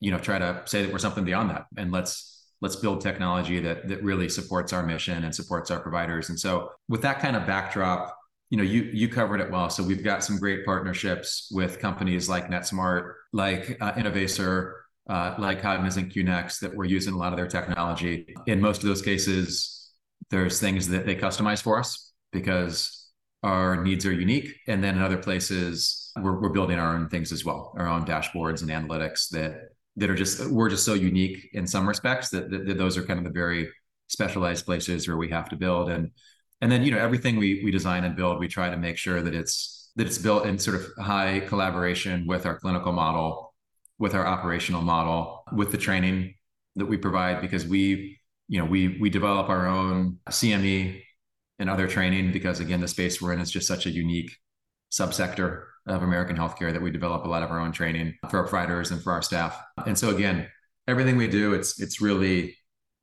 you 0.00 0.10
know 0.10 0.18
try 0.18 0.38
to 0.38 0.62
say 0.66 0.82
that 0.82 0.92
we're 0.92 0.98
something 0.98 1.24
beyond 1.24 1.50
that. 1.50 1.66
And 1.76 1.92
let's 1.92 2.32
let's 2.60 2.76
build 2.76 3.00
technology 3.02 3.60
that 3.60 3.88
that 3.88 4.02
really 4.02 4.28
supports 4.28 4.72
our 4.72 4.82
mission 4.82 5.22
and 5.22 5.34
supports 5.34 5.70
our 5.70 5.78
providers. 5.78 6.28
And 6.28 6.40
so 6.40 6.70
with 6.88 7.02
that 7.02 7.20
kind 7.20 7.36
of 7.36 7.46
backdrop, 7.46 8.15
you 8.50 8.56
know, 8.56 8.62
you 8.62 8.82
you 8.82 9.08
covered 9.08 9.40
it 9.40 9.50
well. 9.50 9.70
So 9.70 9.82
we've 9.82 10.04
got 10.04 10.22
some 10.22 10.38
great 10.38 10.64
partnerships 10.64 11.48
with 11.50 11.80
companies 11.80 12.28
like 12.28 12.48
NetSmart, 12.48 13.14
like 13.32 13.76
uh, 13.80 13.92
Innovaccer, 13.92 14.72
uh, 15.08 15.34
like 15.38 15.60
Cognizant 15.62 16.14
QNext 16.14 16.60
that 16.60 16.74
we're 16.74 16.84
using 16.84 17.14
a 17.14 17.16
lot 17.16 17.32
of 17.32 17.36
their 17.36 17.48
technology. 17.48 18.34
In 18.46 18.60
most 18.60 18.82
of 18.82 18.88
those 18.88 19.02
cases, 19.02 19.90
there's 20.30 20.60
things 20.60 20.88
that 20.88 21.06
they 21.06 21.16
customize 21.16 21.62
for 21.62 21.78
us 21.78 22.12
because 22.32 23.10
our 23.42 23.82
needs 23.82 24.06
are 24.06 24.12
unique. 24.12 24.56
And 24.66 24.82
then 24.82 24.96
in 24.96 25.02
other 25.02 25.18
places, 25.18 26.12
we're, 26.20 26.40
we're 26.40 26.50
building 26.50 26.78
our 26.78 26.96
own 26.96 27.08
things 27.08 27.32
as 27.32 27.44
well, 27.44 27.74
our 27.76 27.86
own 27.86 28.04
dashboards 28.04 28.62
and 28.62 28.70
analytics 28.70 29.28
that 29.30 29.70
that 29.98 30.10
are 30.10 30.14
just 30.14 30.46
we're 30.50 30.68
just 30.68 30.84
so 30.84 30.94
unique 30.94 31.48
in 31.54 31.66
some 31.66 31.88
respects 31.88 32.28
that, 32.28 32.50
that, 32.50 32.66
that, 32.66 32.76
those 32.76 32.98
are 32.98 33.02
kind 33.02 33.18
of 33.18 33.24
the 33.24 33.30
very 33.30 33.68
specialized 34.08 34.66
places 34.66 35.08
where 35.08 35.16
we 35.16 35.30
have 35.30 35.48
to 35.48 35.56
build 35.56 35.88
and 35.90 36.10
and 36.60 36.70
then 36.70 36.82
you 36.82 36.90
know 36.90 36.98
everything 36.98 37.36
we 37.36 37.62
we 37.64 37.70
design 37.70 38.04
and 38.04 38.16
build 38.16 38.38
we 38.38 38.48
try 38.48 38.70
to 38.70 38.76
make 38.76 38.96
sure 38.96 39.22
that 39.22 39.34
it's 39.34 39.90
that 39.96 40.06
it's 40.06 40.18
built 40.18 40.46
in 40.46 40.58
sort 40.58 40.76
of 40.76 40.86
high 40.98 41.40
collaboration 41.40 42.26
with 42.26 42.46
our 42.46 42.58
clinical 42.58 42.92
model 42.92 43.54
with 43.98 44.14
our 44.14 44.26
operational 44.26 44.82
model 44.82 45.44
with 45.52 45.72
the 45.72 45.78
training 45.78 46.34
that 46.76 46.86
we 46.86 46.96
provide 46.96 47.40
because 47.40 47.66
we 47.66 48.18
you 48.48 48.58
know 48.58 48.64
we 48.64 48.98
we 49.00 49.10
develop 49.10 49.48
our 49.48 49.66
own 49.66 50.18
CME 50.28 51.02
and 51.58 51.70
other 51.70 51.88
training 51.88 52.32
because 52.32 52.60
again 52.60 52.80
the 52.80 52.88
space 52.88 53.20
we're 53.20 53.32
in 53.32 53.40
is 53.40 53.50
just 53.50 53.66
such 53.66 53.86
a 53.86 53.90
unique 53.90 54.30
subsector 54.92 55.64
of 55.86 56.02
American 56.02 56.36
healthcare 56.36 56.72
that 56.72 56.82
we 56.82 56.90
develop 56.90 57.24
a 57.24 57.28
lot 57.28 57.42
of 57.42 57.50
our 57.50 57.60
own 57.60 57.72
training 57.72 58.14
for 58.28 58.38
our 58.38 58.46
providers 58.46 58.90
and 58.90 59.02
for 59.02 59.12
our 59.12 59.22
staff. 59.22 59.60
And 59.86 59.96
so 59.96 60.10
again, 60.10 60.48
everything 60.88 61.16
we 61.16 61.28
do, 61.28 61.54
it's 61.54 61.80
it's 61.80 62.00
really, 62.00 62.56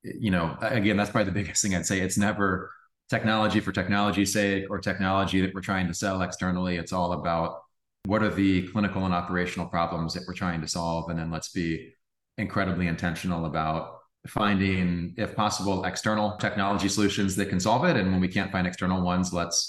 you 0.03 0.31
know, 0.31 0.57
again, 0.61 0.97
that's 0.97 1.09
probably 1.09 1.31
the 1.31 1.39
biggest 1.39 1.61
thing 1.61 1.75
I'd 1.75 1.85
say. 1.85 2.01
It's 2.01 2.17
never 2.17 2.71
technology 3.13 3.59
for 3.59 3.71
technology's 3.71 4.33
sake 4.33 4.65
or 4.71 4.79
technology 4.79 5.39
that 5.41 5.53
we're 5.53 5.61
trying 5.61 5.87
to 5.87 5.93
sell 5.93 6.23
externally. 6.23 6.77
It's 6.77 6.91
all 6.91 7.13
about 7.13 7.61
what 8.05 8.23
are 8.23 8.33
the 8.33 8.67
clinical 8.69 9.05
and 9.05 9.13
operational 9.13 9.67
problems 9.67 10.15
that 10.15 10.23
we're 10.27 10.33
trying 10.33 10.61
to 10.61 10.67
solve, 10.67 11.09
and 11.09 11.19
then 11.19 11.29
let's 11.29 11.49
be 11.49 11.93
incredibly 12.39 12.87
intentional 12.87 13.45
about 13.45 13.99
finding, 14.27 15.13
if 15.17 15.35
possible, 15.35 15.85
external 15.85 16.37
technology 16.37 16.89
solutions 16.89 17.35
that 17.35 17.49
can 17.49 17.59
solve 17.59 17.85
it. 17.85 17.95
And 17.97 18.11
when 18.11 18.19
we 18.19 18.27
can't 18.27 18.51
find 18.51 18.65
external 18.65 19.03
ones, 19.03 19.31
let's 19.31 19.59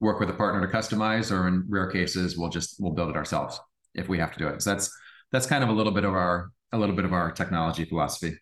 work 0.00 0.20
with 0.20 0.28
a 0.28 0.34
partner 0.34 0.60
to 0.66 0.72
customize, 0.76 1.32
or 1.34 1.48
in 1.48 1.64
rare 1.68 1.90
cases, 1.90 2.36
we'll 2.36 2.50
just 2.50 2.76
we'll 2.78 2.92
build 2.92 3.08
it 3.08 3.16
ourselves 3.16 3.58
if 3.94 4.06
we 4.08 4.18
have 4.18 4.32
to 4.32 4.38
do 4.38 4.48
it. 4.48 4.60
So 4.60 4.70
that's 4.70 4.90
that's 5.32 5.46
kind 5.46 5.64
of 5.64 5.70
a 5.70 5.72
little 5.72 5.92
bit 5.92 6.04
of 6.04 6.12
our 6.12 6.52
a 6.72 6.78
little 6.78 6.94
bit 6.94 7.06
of 7.06 7.14
our 7.14 7.32
technology 7.32 7.86
philosophy. 7.86 8.36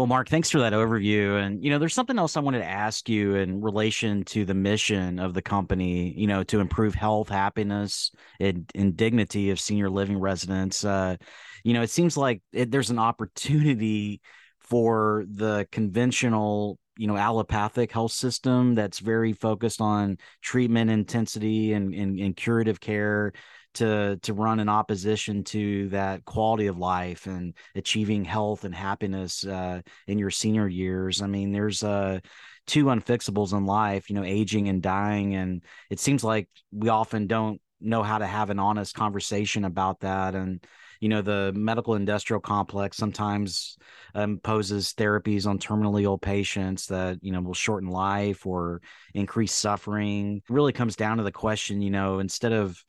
Well, 0.00 0.06
Mark, 0.06 0.30
thanks 0.30 0.48
for 0.48 0.60
that 0.60 0.72
overview. 0.72 1.38
And, 1.38 1.62
you 1.62 1.68
know, 1.68 1.78
there's 1.78 1.92
something 1.92 2.18
else 2.18 2.34
I 2.34 2.40
wanted 2.40 2.60
to 2.60 2.70
ask 2.70 3.06
you 3.06 3.34
in 3.34 3.60
relation 3.60 4.24
to 4.24 4.46
the 4.46 4.54
mission 4.54 5.18
of 5.18 5.34
the 5.34 5.42
company, 5.42 6.14
you 6.16 6.26
know, 6.26 6.42
to 6.44 6.60
improve 6.60 6.94
health, 6.94 7.28
happiness, 7.28 8.10
and, 8.40 8.64
and 8.74 8.96
dignity 8.96 9.50
of 9.50 9.60
senior 9.60 9.90
living 9.90 10.18
residents. 10.18 10.86
Uh, 10.86 11.16
you 11.64 11.74
know, 11.74 11.82
it 11.82 11.90
seems 11.90 12.16
like 12.16 12.40
it, 12.50 12.70
there's 12.70 12.88
an 12.88 12.98
opportunity 12.98 14.22
for 14.58 15.26
the 15.30 15.68
conventional 15.70 16.78
you 16.96 17.06
know 17.06 17.16
allopathic 17.16 17.92
health 17.92 18.12
system 18.12 18.74
that's 18.74 18.98
very 18.98 19.32
focused 19.32 19.80
on 19.80 20.18
treatment 20.42 20.90
intensity 20.90 21.72
and, 21.72 21.94
and, 21.94 22.18
and 22.18 22.36
curative 22.36 22.78
care 22.78 23.32
to 23.74 24.18
to 24.22 24.32
run 24.32 24.60
in 24.60 24.68
opposition 24.68 25.44
to 25.44 25.88
that 25.88 26.24
quality 26.24 26.66
of 26.66 26.78
life 26.78 27.26
and 27.26 27.54
achieving 27.74 28.24
health 28.24 28.64
and 28.64 28.74
happiness 28.74 29.46
uh, 29.46 29.80
in 30.06 30.18
your 30.18 30.30
senior 30.30 30.68
years. 30.68 31.22
I 31.22 31.26
mean, 31.26 31.52
there's 31.52 31.82
uh, 31.82 32.20
two 32.66 32.86
unfixables 32.86 33.52
in 33.52 33.66
life, 33.66 34.10
you 34.10 34.16
know, 34.16 34.24
aging 34.24 34.68
and 34.68 34.82
dying, 34.82 35.34
and 35.34 35.64
it 35.90 36.00
seems 36.00 36.24
like 36.24 36.48
we 36.72 36.88
often 36.88 37.26
don't 37.26 37.60
know 37.80 38.02
how 38.02 38.18
to 38.18 38.26
have 38.26 38.50
an 38.50 38.58
honest 38.58 38.94
conversation 38.94 39.64
about 39.64 40.00
that 40.00 40.34
and 40.34 40.66
you 41.00 41.08
know 41.08 41.22
the 41.22 41.52
medical 41.54 41.94
industrial 41.94 42.40
complex 42.40 42.96
sometimes 42.96 43.78
imposes 44.14 44.92
therapies 44.92 45.46
on 45.46 45.58
terminally 45.58 46.02
ill 46.02 46.18
patients 46.18 46.86
that 46.86 47.18
you 47.22 47.32
know 47.32 47.40
will 47.40 47.54
shorten 47.54 47.88
life 47.88 48.46
or 48.46 48.82
increase 49.14 49.52
suffering 49.52 50.36
it 50.36 50.52
really 50.52 50.72
comes 50.72 50.96
down 50.96 51.16
to 51.16 51.22
the 51.22 51.32
question 51.32 51.80
you 51.80 51.90
know 51.90 52.18
instead 52.18 52.52
of 52.52 52.84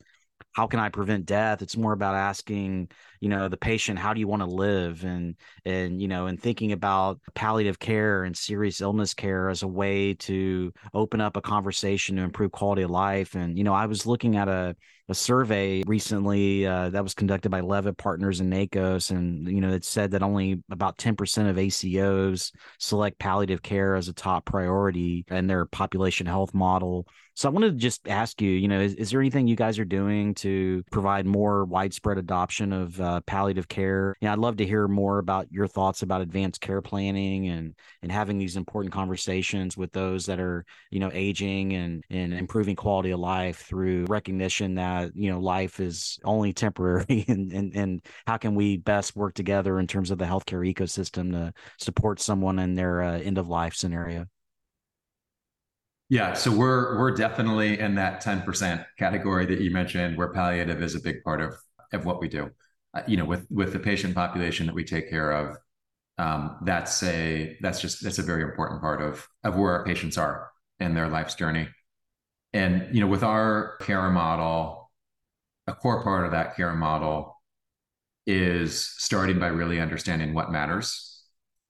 how 0.53 0.67
can 0.67 0.79
i 0.79 0.89
prevent 0.89 1.25
death? 1.25 1.61
It's 1.61 1.77
more 1.77 1.93
about 1.93 2.15
asking 2.15 2.89
you 3.19 3.29
know 3.29 3.47
the 3.47 3.57
patient 3.57 3.99
how 3.99 4.13
do 4.13 4.19
you 4.19 4.27
want 4.27 4.41
to 4.41 4.47
live? 4.47 5.03
and 5.03 5.35
and 5.65 6.01
you 6.01 6.07
know 6.07 6.27
and 6.27 6.41
thinking 6.41 6.71
about 6.71 7.19
palliative 7.33 7.79
care 7.79 8.23
and 8.23 8.35
serious 8.35 8.81
illness 8.81 9.13
care 9.13 9.49
as 9.49 9.63
a 9.63 9.67
way 9.67 10.13
to 10.15 10.73
open 10.93 11.21
up 11.21 11.37
a 11.37 11.41
conversation 11.41 12.15
to 12.17 12.23
improve 12.23 12.51
quality 12.51 12.81
of 12.83 12.89
life. 12.91 13.35
And 13.35 13.57
you 13.57 13.63
know 13.63 13.73
i 13.73 13.85
was 13.85 14.05
looking 14.05 14.35
at 14.35 14.47
a 14.47 14.75
a 15.11 15.15
survey 15.15 15.83
recently 15.85 16.65
uh, 16.65 16.89
that 16.89 17.03
was 17.03 17.13
conducted 17.13 17.49
by 17.49 17.59
Leavitt 17.59 17.97
Partners 17.97 18.39
and 18.39 18.51
NAACOS, 18.51 19.11
and 19.11 19.47
you 19.47 19.61
know 19.61 19.71
it 19.71 19.85
said 19.85 20.11
that 20.11 20.23
only 20.23 20.63
about 20.71 20.97
10% 20.97 21.49
of 21.49 21.57
ACOs 21.57 22.51
select 22.79 23.19
palliative 23.19 23.61
care 23.61 23.95
as 23.95 24.07
a 24.07 24.13
top 24.13 24.45
priority 24.45 25.25
in 25.29 25.47
their 25.47 25.65
population 25.65 26.25
health 26.25 26.53
model. 26.53 27.05
So 27.33 27.49
I 27.49 27.51
wanted 27.53 27.71
to 27.71 27.77
just 27.77 28.07
ask 28.07 28.41
you, 28.41 28.51
you 28.51 28.67
know, 28.67 28.81
is, 28.81 28.93
is 28.95 29.09
there 29.09 29.19
anything 29.19 29.47
you 29.47 29.55
guys 29.55 29.79
are 29.79 29.85
doing 29.85 30.35
to 30.35 30.83
provide 30.91 31.25
more 31.25 31.63
widespread 31.65 32.17
adoption 32.17 32.73
of 32.73 32.99
uh, 32.99 33.21
palliative 33.21 33.67
care? 33.67 34.15
Yeah, 34.21 34.33
I'd 34.33 34.39
love 34.39 34.57
to 34.57 34.65
hear 34.65 34.87
more 34.87 35.17
about 35.17 35.51
your 35.51 35.65
thoughts 35.65 36.03
about 36.03 36.21
advanced 36.21 36.61
care 36.61 36.81
planning 36.81 37.47
and 37.47 37.73
and 38.01 38.11
having 38.11 38.37
these 38.37 38.57
important 38.57 38.93
conversations 38.93 39.77
with 39.77 39.91
those 39.91 40.25
that 40.25 40.39
are 40.39 40.65
you 40.91 40.99
know 40.99 41.09
aging 41.13 41.73
and 41.73 42.03
and 42.09 42.33
improving 42.33 42.75
quality 42.75 43.11
of 43.11 43.19
life 43.19 43.59
through 43.59 44.05
recognition 44.05 44.75
that 44.75 45.00
you 45.13 45.31
know 45.31 45.39
life 45.39 45.79
is 45.79 46.19
only 46.23 46.53
temporary 46.53 47.25
and, 47.27 47.51
and 47.51 47.75
and 47.75 48.05
how 48.27 48.37
can 48.37 48.55
we 48.55 48.77
best 48.77 49.15
work 49.15 49.33
together 49.33 49.79
in 49.79 49.87
terms 49.87 50.11
of 50.11 50.17
the 50.17 50.25
healthcare 50.25 50.67
ecosystem 50.71 51.31
to 51.31 51.53
support 51.79 52.19
someone 52.19 52.59
in 52.59 52.75
their 52.75 53.01
uh, 53.01 53.19
end 53.19 53.37
of 53.37 53.47
life 53.47 53.73
scenario 53.73 54.25
yeah 56.09 56.33
so 56.33 56.51
we're 56.51 56.99
we're 56.99 57.11
definitely 57.11 57.79
in 57.79 57.95
that 57.95 58.23
10% 58.23 58.85
category 58.97 59.45
that 59.45 59.61
you 59.61 59.71
mentioned 59.71 60.17
where 60.17 60.31
palliative 60.33 60.81
is 60.81 60.95
a 60.95 60.99
big 60.99 61.23
part 61.23 61.41
of 61.41 61.55
of 61.93 62.05
what 62.05 62.19
we 62.19 62.27
do. 62.27 62.49
Uh, 62.93 63.01
you 63.07 63.17
know, 63.17 63.25
with 63.25 63.47
with 63.49 63.73
the 63.73 63.79
patient 63.79 64.15
population 64.15 64.65
that 64.65 64.75
we 64.75 64.83
take 64.83 65.09
care 65.09 65.31
of, 65.31 65.57
um, 66.17 66.57
that's 66.63 67.01
a 67.03 67.57
that's 67.61 67.79
just 67.79 68.03
that's 68.03 68.19
a 68.19 68.23
very 68.23 68.43
important 68.43 68.81
part 68.81 69.01
of 69.01 69.27
of 69.43 69.55
where 69.55 69.71
our 69.71 69.85
patients 69.85 70.17
are 70.17 70.49
in 70.79 70.93
their 70.93 71.07
life's 71.07 71.35
journey. 71.35 71.67
And 72.53 72.93
you 72.93 73.01
know, 73.01 73.07
with 73.07 73.23
our 73.23 73.77
care 73.81 74.09
model, 74.09 74.80
a 75.67 75.73
core 75.73 76.03
part 76.03 76.25
of 76.25 76.31
that 76.31 76.55
care 76.55 76.73
model 76.73 77.37
is 78.27 78.85
starting 78.97 79.39
by 79.39 79.47
really 79.47 79.79
understanding 79.79 80.33
what 80.33 80.51
matters 80.51 81.23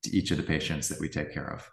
to 0.04 0.16
each 0.16 0.30
of 0.30 0.36
the 0.36 0.42
patients 0.42 0.88
that 0.88 1.00
we 1.00 1.08
take 1.08 1.32
care 1.32 1.50
of. 1.50 1.68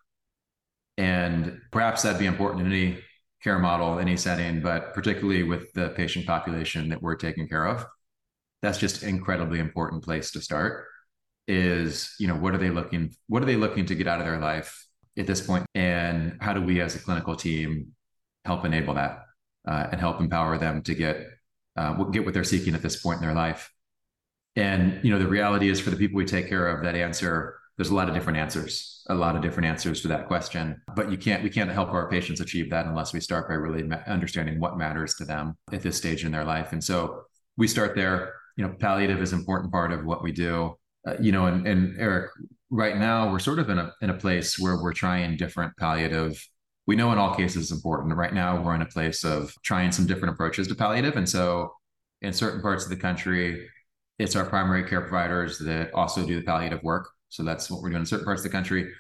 And 0.97 1.59
perhaps 1.71 2.01
that'd 2.01 2.19
be 2.19 2.25
important 2.25 2.65
in 2.65 2.71
any 2.71 2.99
care 3.41 3.59
model, 3.59 3.99
any 3.99 4.17
setting, 4.17 4.61
but 4.61 4.93
particularly 4.93 5.43
with 5.43 5.71
the 5.73 5.89
patient 5.89 6.25
population 6.25 6.89
that 6.89 7.01
we're 7.01 7.15
taking 7.15 7.47
care 7.47 7.65
of, 7.65 7.85
that's 8.61 8.77
just 8.77 9.03
incredibly 9.03 9.59
important 9.59 10.03
place 10.03 10.31
to 10.31 10.41
start. 10.41 10.85
Is 11.47 12.13
you 12.19 12.27
know 12.27 12.35
what 12.35 12.53
are 12.53 12.59
they 12.59 12.69
looking 12.69 13.15
what 13.27 13.41
are 13.41 13.47
they 13.47 13.55
looking 13.55 13.83
to 13.87 13.95
get 13.95 14.07
out 14.07 14.19
of 14.19 14.25
their 14.25 14.39
life 14.39 14.85
at 15.17 15.25
this 15.25 15.41
point, 15.41 15.65
and 15.73 16.37
how 16.41 16.53
do 16.53 16.61
we 16.61 16.79
as 16.79 16.95
a 16.95 16.99
clinical 16.99 17.35
team 17.35 17.93
help 18.45 18.65
enable 18.65 18.93
that 18.93 19.23
uh, 19.67 19.87
and 19.91 19.99
help 19.99 20.19
empower 20.19 20.59
them 20.59 20.83
to 20.83 20.93
get 20.93 21.25
uh, 21.77 22.03
get 22.05 22.25
what 22.25 22.33
they're 22.33 22.43
seeking 22.43 22.75
at 22.75 22.81
this 22.81 23.01
point 23.01 23.21
in 23.21 23.25
their 23.25 23.35
life. 23.35 23.71
And 24.55 24.99
you 25.03 25.11
know 25.11 25.19
the 25.19 25.27
reality 25.27 25.69
is 25.69 25.79
for 25.79 25.89
the 25.89 25.95
people 25.95 26.17
we 26.17 26.25
take 26.25 26.49
care 26.49 26.67
of, 26.67 26.83
that 26.83 26.95
answer 26.95 27.59
there's 27.79 27.91
a 27.91 27.95
lot 27.95 28.09
of 28.09 28.13
different 28.13 28.37
answers, 28.37 29.05
a 29.09 29.15
lot 29.15 29.37
of 29.37 29.41
different 29.41 29.65
answers 29.65 30.01
to 30.01 30.09
that 30.09 30.27
question. 30.27 30.81
But 30.97 31.09
you 31.09 31.17
can't, 31.17 31.41
we 31.41 31.49
can't 31.49 31.71
help 31.71 31.93
our 31.93 32.09
patients 32.09 32.41
achieve 32.41 32.69
that 32.71 32.87
unless 32.87 33.13
we 33.13 33.21
start 33.21 33.47
by 33.47 33.53
really 33.53 33.83
ma- 33.83 34.01
understanding 34.05 34.59
what 34.59 34.77
matters 34.77 35.15
to 35.15 35.23
them 35.23 35.57
at 35.71 35.81
this 35.81 35.95
stage 35.95 36.25
in 36.25 36.31
their 36.33 36.43
life. 36.43 36.73
And 36.73 36.83
so 36.83 37.21
we 37.55 37.69
start 37.69 37.95
there. 37.95 38.33
You 38.57 38.67
know, 38.67 38.75
palliative 38.77 39.21
is 39.21 39.31
an 39.31 39.39
important 39.39 39.71
part 39.71 39.93
of 39.93 40.03
what 40.03 40.21
we 40.21 40.33
do. 40.33 40.75
Uh, 41.07 41.15
you 41.21 41.31
know, 41.31 41.45
and, 41.45 41.65
and 41.65 41.97
Eric, 41.97 42.31
right 42.69 42.97
now 42.97 43.31
we're 43.31 43.39
sort 43.39 43.59
of 43.59 43.69
in 43.69 43.79
a 43.79 43.93
in 44.01 44.09
a 44.09 44.13
place 44.13 44.59
where 44.59 44.75
we're 44.83 44.91
trying 44.91 45.37
different 45.37 45.71
palliative. 45.77 46.45
We 46.89 46.95
know 46.95 47.11
in 47.11 47.19
all 47.19 47.35
cases 47.35 47.61
it's 47.61 47.71
important. 47.71 48.15
Right 48.15 48.33
now 48.33 48.59
we're 48.59 48.73
in 48.73 48.81
a 48.81 48.87
place 48.87 49.23
of 49.23 49.53
trying 49.61 49.91
some 49.91 50.07
different 50.07 50.33
approaches 50.33 50.67
to 50.69 50.73
palliative, 50.73 51.17
and 51.17 51.29
so 51.29 51.71
in 52.23 52.33
certain 52.33 52.63
parts 52.63 52.83
of 52.83 52.89
the 52.89 52.95
country, 52.95 53.69
it's 54.17 54.35
our 54.35 54.43
primary 54.43 54.83
care 54.89 55.01
providers 55.01 55.59
that 55.59 55.93
also 55.93 56.25
do 56.25 56.39
the 56.39 56.43
palliative 56.43 56.81
work. 56.81 57.07
So 57.27 57.43
that's 57.43 57.69
what 57.69 57.83
we're 57.83 57.89
doing 57.89 58.01
in 58.01 58.05
certain 58.07 58.25
parts 58.25 58.39
of 58.39 58.45
the 58.45 58.57
country. 58.57 58.91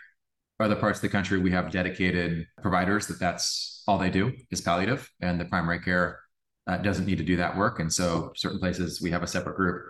Other 0.59 0.75
parts 0.75 0.99
of 0.99 1.01
the 1.01 1.09
country, 1.09 1.39
we 1.39 1.49
have 1.49 1.71
dedicated 1.71 2.45
providers 2.61 3.07
that 3.07 3.19
that's 3.19 3.81
all 3.87 3.97
they 3.97 4.11
do 4.11 4.33
is 4.51 4.61
palliative, 4.61 5.09
and 5.19 5.41
the 5.41 5.45
primary 5.45 5.79
care 5.79 6.19
uh, 6.67 6.77
doesn't 6.77 7.07
need 7.07 7.17
to 7.17 7.23
do 7.23 7.37
that 7.37 7.57
work. 7.57 7.79
And 7.79 7.91
so, 7.91 8.33
certain 8.35 8.59
places 8.59 9.01
we 9.01 9.09
have 9.09 9.23
a 9.23 9.27
separate 9.27 9.55
group. 9.55 9.83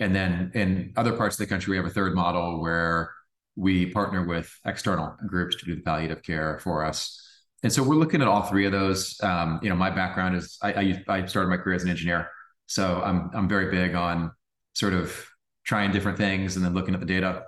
And 0.00 0.16
then 0.16 0.50
in 0.54 0.94
other 0.96 1.12
parts 1.12 1.34
of 1.34 1.46
the 1.46 1.52
country, 1.52 1.72
we 1.72 1.76
have 1.76 1.84
a 1.84 1.90
third 1.90 2.14
model 2.14 2.62
where 2.62 3.10
we 3.54 3.84
partner 3.84 4.26
with 4.26 4.50
external 4.64 5.14
groups 5.26 5.56
to 5.56 5.66
do 5.66 5.76
the 5.76 5.82
palliative 5.82 6.22
care 6.22 6.58
for 6.60 6.82
us. 6.86 7.20
And 7.64 7.72
so 7.72 7.82
we're 7.82 7.96
looking 7.96 8.22
at 8.22 8.28
all 8.28 8.42
three 8.42 8.66
of 8.66 8.72
those. 8.72 9.18
Um, 9.22 9.58
you 9.62 9.68
know, 9.70 9.74
my 9.74 9.90
background 9.90 10.36
is 10.36 10.56
I, 10.62 10.72
I, 10.72 11.04
I 11.08 11.26
started 11.26 11.48
my 11.48 11.56
career 11.56 11.74
as 11.74 11.82
an 11.82 11.90
engineer, 11.90 12.28
so 12.66 13.02
I'm 13.04 13.30
I'm 13.34 13.48
very 13.48 13.70
big 13.70 13.96
on 13.96 14.30
sort 14.74 14.92
of 14.92 15.26
trying 15.64 15.90
different 15.90 16.18
things 16.18 16.56
and 16.56 16.64
then 16.64 16.74
looking 16.74 16.94
at 16.94 17.00
the 17.00 17.06
data 17.06 17.44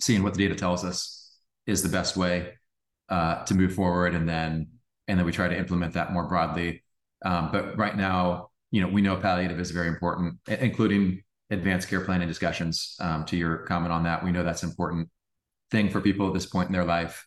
seeing 0.00 0.22
what 0.22 0.34
the 0.34 0.38
data 0.38 0.54
tells 0.54 0.84
us 0.84 1.38
is 1.66 1.82
the 1.82 1.88
best 1.88 2.16
way 2.16 2.52
uh, 3.08 3.44
to 3.44 3.54
move 3.54 3.74
forward, 3.74 4.14
and 4.14 4.28
then 4.28 4.68
and 5.08 5.18
then 5.18 5.26
we 5.26 5.32
try 5.32 5.48
to 5.48 5.56
implement 5.56 5.94
that 5.94 6.12
more 6.12 6.28
broadly. 6.28 6.82
Um, 7.24 7.50
but 7.52 7.76
right 7.78 7.96
now, 7.96 8.50
you 8.70 8.80
know, 8.80 8.88
we 8.88 9.00
know 9.02 9.16
palliative 9.16 9.58
is 9.60 9.70
very 9.70 9.88
important, 9.88 10.38
including 10.48 11.22
advanced 11.50 11.88
care 11.88 12.00
planning 12.00 12.28
discussions. 12.28 12.96
Um, 13.00 13.24
to 13.26 13.36
your 13.36 13.58
comment 13.58 13.92
on 13.92 14.04
that, 14.04 14.22
we 14.24 14.32
know 14.32 14.42
that's 14.42 14.62
an 14.62 14.70
important 14.70 15.08
thing 15.70 15.88
for 15.90 16.00
people 16.00 16.28
at 16.28 16.34
this 16.34 16.46
point 16.46 16.68
in 16.68 16.72
their 16.72 16.84
life. 16.84 17.26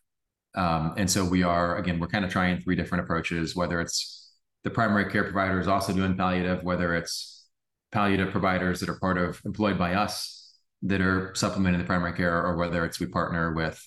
Um, 0.57 0.95
and 0.97 1.09
so 1.09 1.23
we 1.23 1.43
are 1.43 1.77
again, 1.77 1.99
we're 1.99 2.07
kind 2.07 2.25
of 2.25 2.31
trying 2.31 2.59
three 2.59 2.75
different 2.75 3.03
approaches, 3.03 3.55
whether 3.55 3.79
it's 3.79 4.33
the 4.63 4.71
primary 4.71 5.09
care 5.11 5.23
providers 5.23 5.67
also 5.67 5.93
doing 5.93 6.17
palliative, 6.17 6.63
whether 6.63 6.95
it's 6.95 7.45
palliative 7.91 8.31
providers 8.31 8.79
that 8.79 8.89
are 8.89 8.99
part 8.99 9.17
of 9.17 9.39
employed 9.45 9.77
by 9.77 9.93
us 9.93 10.55
that 10.81 10.99
are 10.99 11.33
supplementing 11.35 11.79
the 11.79 11.85
primary 11.85 12.13
care, 12.13 12.43
or 12.43 12.57
whether 12.57 12.83
it's 12.85 12.99
we 12.99 13.05
partner 13.05 13.53
with 13.53 13.79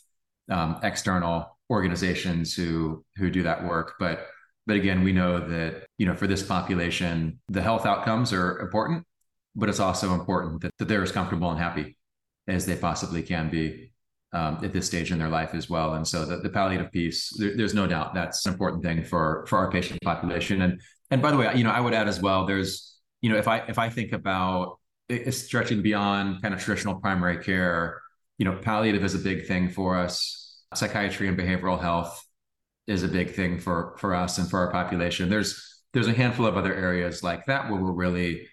um, 0.48 0.78
external 0.82 1.58
organizations 1.70 2.54
who 2.54 3.04
who 3.16 3.30
do 3.30 3.42
that 3.42 3.64
work. 3.64 3.94
But 3.98 4.26
but 4.66 4.76
again, 4.76 5.02
we 5.02 5.12
know 5.12 5.40
that 5.40 5.86
you 5.98 6.06
know 6.06 6.14
for 6.14 6.28
this 6.28 6.42
population, 6.42 7.40
the 7.48 7.62
health 7.62 7.84
outcomes 7.84 8.32
are 8.32 8.60
important, 8.60 9.04
but 9.56 9.68
it's 9.68 9.80
also 9.80 10.14
important 10.14 10.62
that, 10.62 10.72
that 10.78 10.86
they're 10.86 11.02
as 11.02 11.12
comfortable 11.12 11.50
and 11.50 11.58
happy 11.58 11.96
as 12.46 12.64
they 12.66 12.76
possibly 12.76 13.22
can 13.22 13.50
be 13.50 13.89
um, 14.32 14.58
at 14.62 14.72
this 14.72 14.86
stage 14.86 15.10
in 15.10 15.18
their 15.18 15.28
life 15.28 15.54
as 15.54 15.68
well. 15.68 15.94
And 15.94 16.06
so 16.06 16.24
the, 16.24 16.36
the 16.36 16.50
palliative 16.50 16.92
piece, 16.92 17.30
there, 17.36 17.56
there's 17.56 17.74
no 17.74 17.86
doubt 17.86 18.14
that's 18.14 18.46
an 18.46 18.52
important 18.52 18.82
thing 18.82 19.04
for 19.04 19.44
for 19.48 19.58
our 19.58 19.70
patient 19.70 20.00
population. 20.02 20.62
And 20.62 20.80
and 21.10 21.20
by 21.20 21.30
the 21.30 21.36
way, 21.36 21.52
you 21.54 21.64
know, 21.64 21.70
I 21.70 21.80
would 21.80 21.94
add 21.94 22.08
as 22.08 22.20
well, 22.20 22.46
there's 22.46 22.98
you 23.22 23.30
know, 23.30 23.36
if 23.36 23.48
I 23.48 23.58
if 23.68 23.78
I 23.78 23.90
think 23.90 24.12
about 24.12 24.78
is 25.10 25.44
stretching 25.44 25.82
beyond 25.82 26.40
kind 26.40 26.54
of 26.54 26.60
traditional 26.60 26.94
primary 26.94 27.42
care. 27.42 28.00
You 28.38 28.44
know, 28.46 28.56
palliative 28.56 29.04
is 29.04 29.14
a 29.14 29.18
big 29.18 29.46
thing 29.46 29.68
for 29.68 29.98
us. 29.98 30.62
Psychiatry 30.74 31.28
and 31.28 31.36
behavioral 31.36 31.80
health 31.80 32.24
is 32.86 33.02
a 33.02 33.08
big 33.08 33.34
thing 33.34 33.58
for 33.58 33.96
for 33.98 34.14
us 34.14 34.38
and 34.38 34.48
for 34.48 34.60
our 34.60 34.70
population. 34.70 35.28
There's 35.28 35.82
there's 35.92 36.06
a 36.06 36.12
handful 36.12 36.46
of 36.46 36.56
other 36.56 36.74
areas 36.74 37.22
like 37.22 37.46
that 37.46 37.68
where 37.68 37.80
we're 37.80 37.92
really 37.92 38.46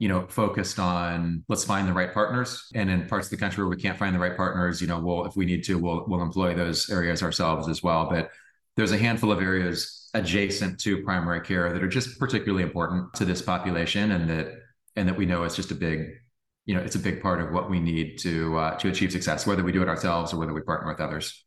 you 0.00 0.08
know 0.08 0.26
focused 0.28 0.80
on 0.80 1.44
let's 1.48 1.62
find 1.62 1.86
the 1.86 1.92
right 1.92 2.12
partners. 2.12 2.66
And 2.74 2.90
in 2.90 3.06
parts 3.06 3.26
of 3.26 3.30
the 3.30 3.36
country 3.36 3.62
where 3.62 3.70
we 3.70 3.80
can't 3.80 3.98
find 3.98 4.12
the 4.12 4.18
right 4.18 4.36
partners 4.36 4.80
you 4.80 4.88
know 4.88 4.98
we'll 4.98 5.26
if 5.26 5.36
we 5.36 5.44
need 5.46 5.62
to 5.64 5.78
we'll 5.78 6.04
we'll 6.08 6.22
employ 6.22 6.54
those 6.54 6.90
areas 6.90 7.22
ourselves 7.22 7.68
as 7.68 7.82
well. 7.82 8.08
But 8.10 8.30
there's 8.76 8.92
a 8.92 8.98
handful 8.98 9.30
of 9.30 9.40
areas 9.40 10.10
adjacent 10.14 10.80
to 10.80 11.02
primary 11.04 11.40
care 11.42 11.72
that 11.72 11.82
are 11.82 11.88
just 11.88 12.18
particularly 12.18 12.64
important 12.64 13.12
to 13.14 13.24
this 13.24 13.42
population 13.42 14.10
and 14.12 14.28
that 14.28 14.54
and 14.96 15.06
that 15.06 15.16
we 15.16 15.26
know 15.26 15.44
it's 15.44 15.54
just 15.54 15.70
a 15.70 15.74
big 15.74 16.08
you 16.64 16.74
know 16.74 16.80
it's 16.80 16.96
a 16.96 16.98
big 16.98 17.22
part 17.22 17.40
of 17.40 17.52
what 17.52 17.70
we 17.70 17.78
need 17.78 18.18
to 18.18 18.56
uh, 18.56 18.76
to 18.78 18.88
achieve 18.88 19.12
success 19.12 19.46
whether 19.46 19.62
we 19.62 19.70
do 19.70 19.82
it 19.82 19.88
ourselves 19.88 20.32
or 20.32 20.38
whether 20.38 20.54
we 20.54 20.62
partner 20.62 20.88
with 20.88 21.00
others 21.00 21.44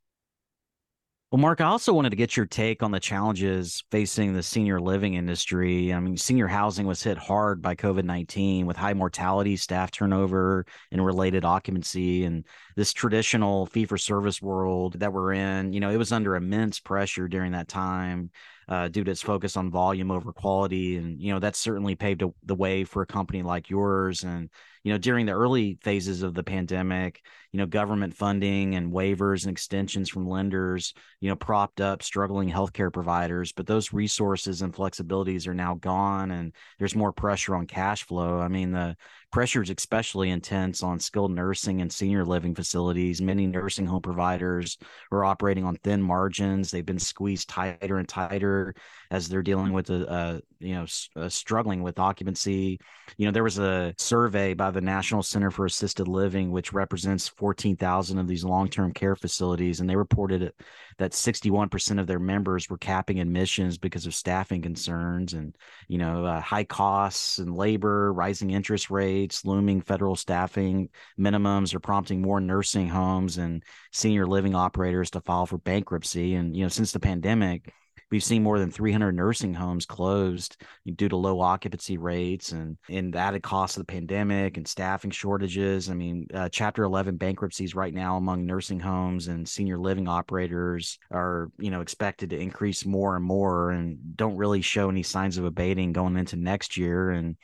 well, 1.34 1.41
Mark, 1.41 1.62
I 1.62 1.65
also 1.65 1.93
wanted 1.93 2.12
to 2.12 2.15
get 2.15 2.38
your 2.38 2.46
take 2.46 2.84
on 2.84 2.91
the 2.91 3.00
challenges 3.00 3.84
facing 3.89 4.34
the 4.34 4.43
senior 4.43 4.80
living 4.80 5.15
industry. 5.15 5.91
I 5.91 6.00
mean, 6.00 6.15
senior 6.15 6.46
housing 6.46 6.86
was 6.86 7.02
hit 7.02 7.17
hard 7.17 7.60
by 7.60 7.74
COVID 7.74 8.04
19 8.04 8.67
with 8.67 8.78
high 8.78 8.93
mortality, 8.93 9.58
staff 9.58 9.89
turnover, 9.89 10.67
and 10.91 11.04
related 11.04 11.43
occupancy. 11.43 12.26
And 12.26 12.46
this 12.76 12.93
traditional 12.93 13.65
fee 13.65 13.86
for 13.86 13.98
service 13.98 14.43
world 14.43 15.00
that 15.00 15.12
we're 15.12 15.34
in, 15.34 15.74
you 15.74 15.80
know, 15.80 15.89
it 15.89 15.98
was 15.98 16.12
under 16.12 16.36
immense 16.36 16.80
pressure 16.80 17.28
during 17.28 17.54
that 17.54 17.67
time 17.67 18.30
uh, 18.67 18.88
due 18.88 19.04
to 19.04 19.10
its 19.10 19.24
focus 19.24 19.58
on 19.58 19.72
volume 19.72 20.12
over 20.12 20.34
quality. 20.34 20.98
And, 20.98 21.19
you 21.19 21.34
know, 21.34 21.39
that's 21.39 21.58
certainly 21.58 21.96
paved 21.96 22.24
the 22.43 22.56
way 22.56 22.84
for 22.84 23.02
a 23.02 23.08
company 23.08 23.41
like 23.41 23.72
yours. 23.72 24.24
And, 24.24 24.52
you 24.84 24.91
know, 24.91 25.00
during 25.00 25.26
the 25.26 25.34
early 25.34 25.78
phases 25.82 26.22
of 26.22 26.34
the 26.34 26.43
pandemic, 26.43 27.22
you 27.53 27.59
know, 27.59 27.67
government 27.67 28.15
funding 28.15 28.73
and 28.73 28.91
waivers 28.91 29.43
and 29.43 29.51
extensions 29.51 30.09
from 30.09 30.27
lenders, 30.27 30.95
you 31.21 31.29
know, 31.29 31.35
propped 31.35 31.79
up 31.79 32.01
struggling 32.01 32.49
healthcare 32.49 32.91
providers. 32.91 33.51
But 33.51 33.67
those 33.67 33.93
resources 33.93 34.63
and 34.63 34.73
flexibilities 34.73 35.47
are 35.47 35.53
now 35.53 35.75
gone, 35.75 36.31
and 36.31 36.51
there's 36.79 36.95
more 36.95 37.13
pressure 37.13 37.55
on 37.55 37.67
cash 37.67 38.05
flow. 38.05 38.39
I 38.39 38.47
mean, 38.47 38.71
the 38.71 38.97
pressure 39.31 39.61
is 39.61 39.69
especially 39.69 40.31
intense 40.31 40.81
on 40.81 40.99
skilled 40.99 41.31
nursing 41.31 41.81
and 41.81 41.91
senior 41.91 42.25
living 42.25 42.55
facilities. 42.55 43.21
Many 43.21 43.45
nursing 43.45 43.85
home 43.85 44.01
providers 44.01 44.77
are 45.11 45.23
operating 45.23 45.63
on 45.63 45.75
thin 45.77 46.01
margins. 46.01 46.71
They've 46.71 46.85
been 46.85 46.99
squeezed 46.99 47.49
tighter 47.49 47.97
and 47.97 48.07
tighter 48.07 48.75
as 49.11 49.29
they're 49.29 49.43
dealing 49.43 49.73
with 49.73 49.89
a, 49.89 50.11
a 50.11 50.41
you 50.59 50.75
know 50.75 50.85
uh, 51.15 51.29
struggling 51.29 51.83
with 51.83 51.99
occupancy. 51.99 52.79
You 53.17 53.25
know, 53.25 53.31
there 53.31 53.43
was 53.43 53.59
a 53.59 53.93
survey 53.97 54.53
by 54.53 54.71
the 54.71 54.81
National 54.81 55.23
Center 55.23 55.51
for 55.51 55.65
Assisted 55.65 56.07
Living, 56.07 56.51
which 56.51 56.73
represents 56.73 57.27
14,000 57.43 58.19
of 58.19 58.25
these 58.25 58.45
long-term 58.45 58.93
care 58.93 59.17
facilities, 59.17 59.82
and 59.82 59.89
they 59.89 59.97
reported 59.97 60.53
that 60.97 61.12
61% 61.12 61.99
of 61.99 62.08
their 62.08 62.17
members 62.17 62.69
were 62.69 62.77
capping 62.77 63.19
admissions 63.19 63.77
because 63.77 64.06
of 64.06 64.15
staffing 64.15 64.62
concerns 64.62 65.34
and 65.34 65.53
you 65.89 65.97
know 65.97 66.25
uh, 66.25 66.39
high 66.39 66.63
costs 66.63 67.39
and 67.39 67.53
labor, 67.53 68.13
rising 68.13 68.51
interest 68.51 68.89
rates 68.89 69.43
looming 69.43 69.82
federal 69.82 70.15
staffing 70.15 70.88
minimums 71.19 71.73
are 71.73 71.82
prompting 71.82 72.21
more 72.21 72.39
nursing 72.39 72.88
homes 72.88 73.37
and 73.37 73.62
senior 73.91 74.25
living 74.25 74.56
operators 74.56 75.10
to 75.12 75.19
file 75.19 75.46
for 75.46 75.58
bankruptcy. 75.58 76.35
And, 76.35 76.56
you 76.56 76.63
know, 76.63 76.69
since 76.69 76.94
the 76.94 77.00
pandemic, 77.00 77.73
we've 78.13 78.23
seen 78.23 78.43
more 78.43 78.59
than 78.59 78.69
300 78.69 79.11
nursing 79.11 79.55
homes 79.55 79.87
closed 79.87 80.61
due 80.97 81.09
to 81.09 81.17
low 81.17 81.39
occupancy 81.41 81.97
rates 81.97 82.51
and, 82.51 82.77
and 82.87 83.15
added 83.15 83.41
cost 83.41 83.75
of 83.75 83.81
the 83.81 83.91
pandemic 83.91 84.55
and 84.55 84.67
staffing 84.67 85.09
shortages. 85.09 85.89
I 85.89 85.95
mean, 85.95 86.27
uh, 86.31 86.47
Chapter 86.47 86.83
11 86.83 87.17
bankruptcies 87.17 87.73
right 87.73 87.91
now 87.91 88.17
among 88.17 88.45
nursing 88.45 88.79
homes 88.79 89.29
and 89.29 89.49
senior 89.49 89.79
living 89.79 90.07
operators 90.07 90.99
are, 91.09 91.49
you 91.57 91.71
know, 91.71 91.81
expected 91.81 92.29
to 92.29 92.37
increase 92.39 92.85
more 92.85 93.15
and 93.15 93.25
more 93.25 93.71
and 93.71 93.97
don't 94.15 94.37
really 94.37 94.61
show 94.61 94.89
any 94.89 95.01
signs 95.01 95.39
of 95.39 95.45
abating 95.45 95.91
going 95.91 96.15
into 96.15 96.35
next 96.35 96.77
year. 96.77 97.09
And 97.09 97.35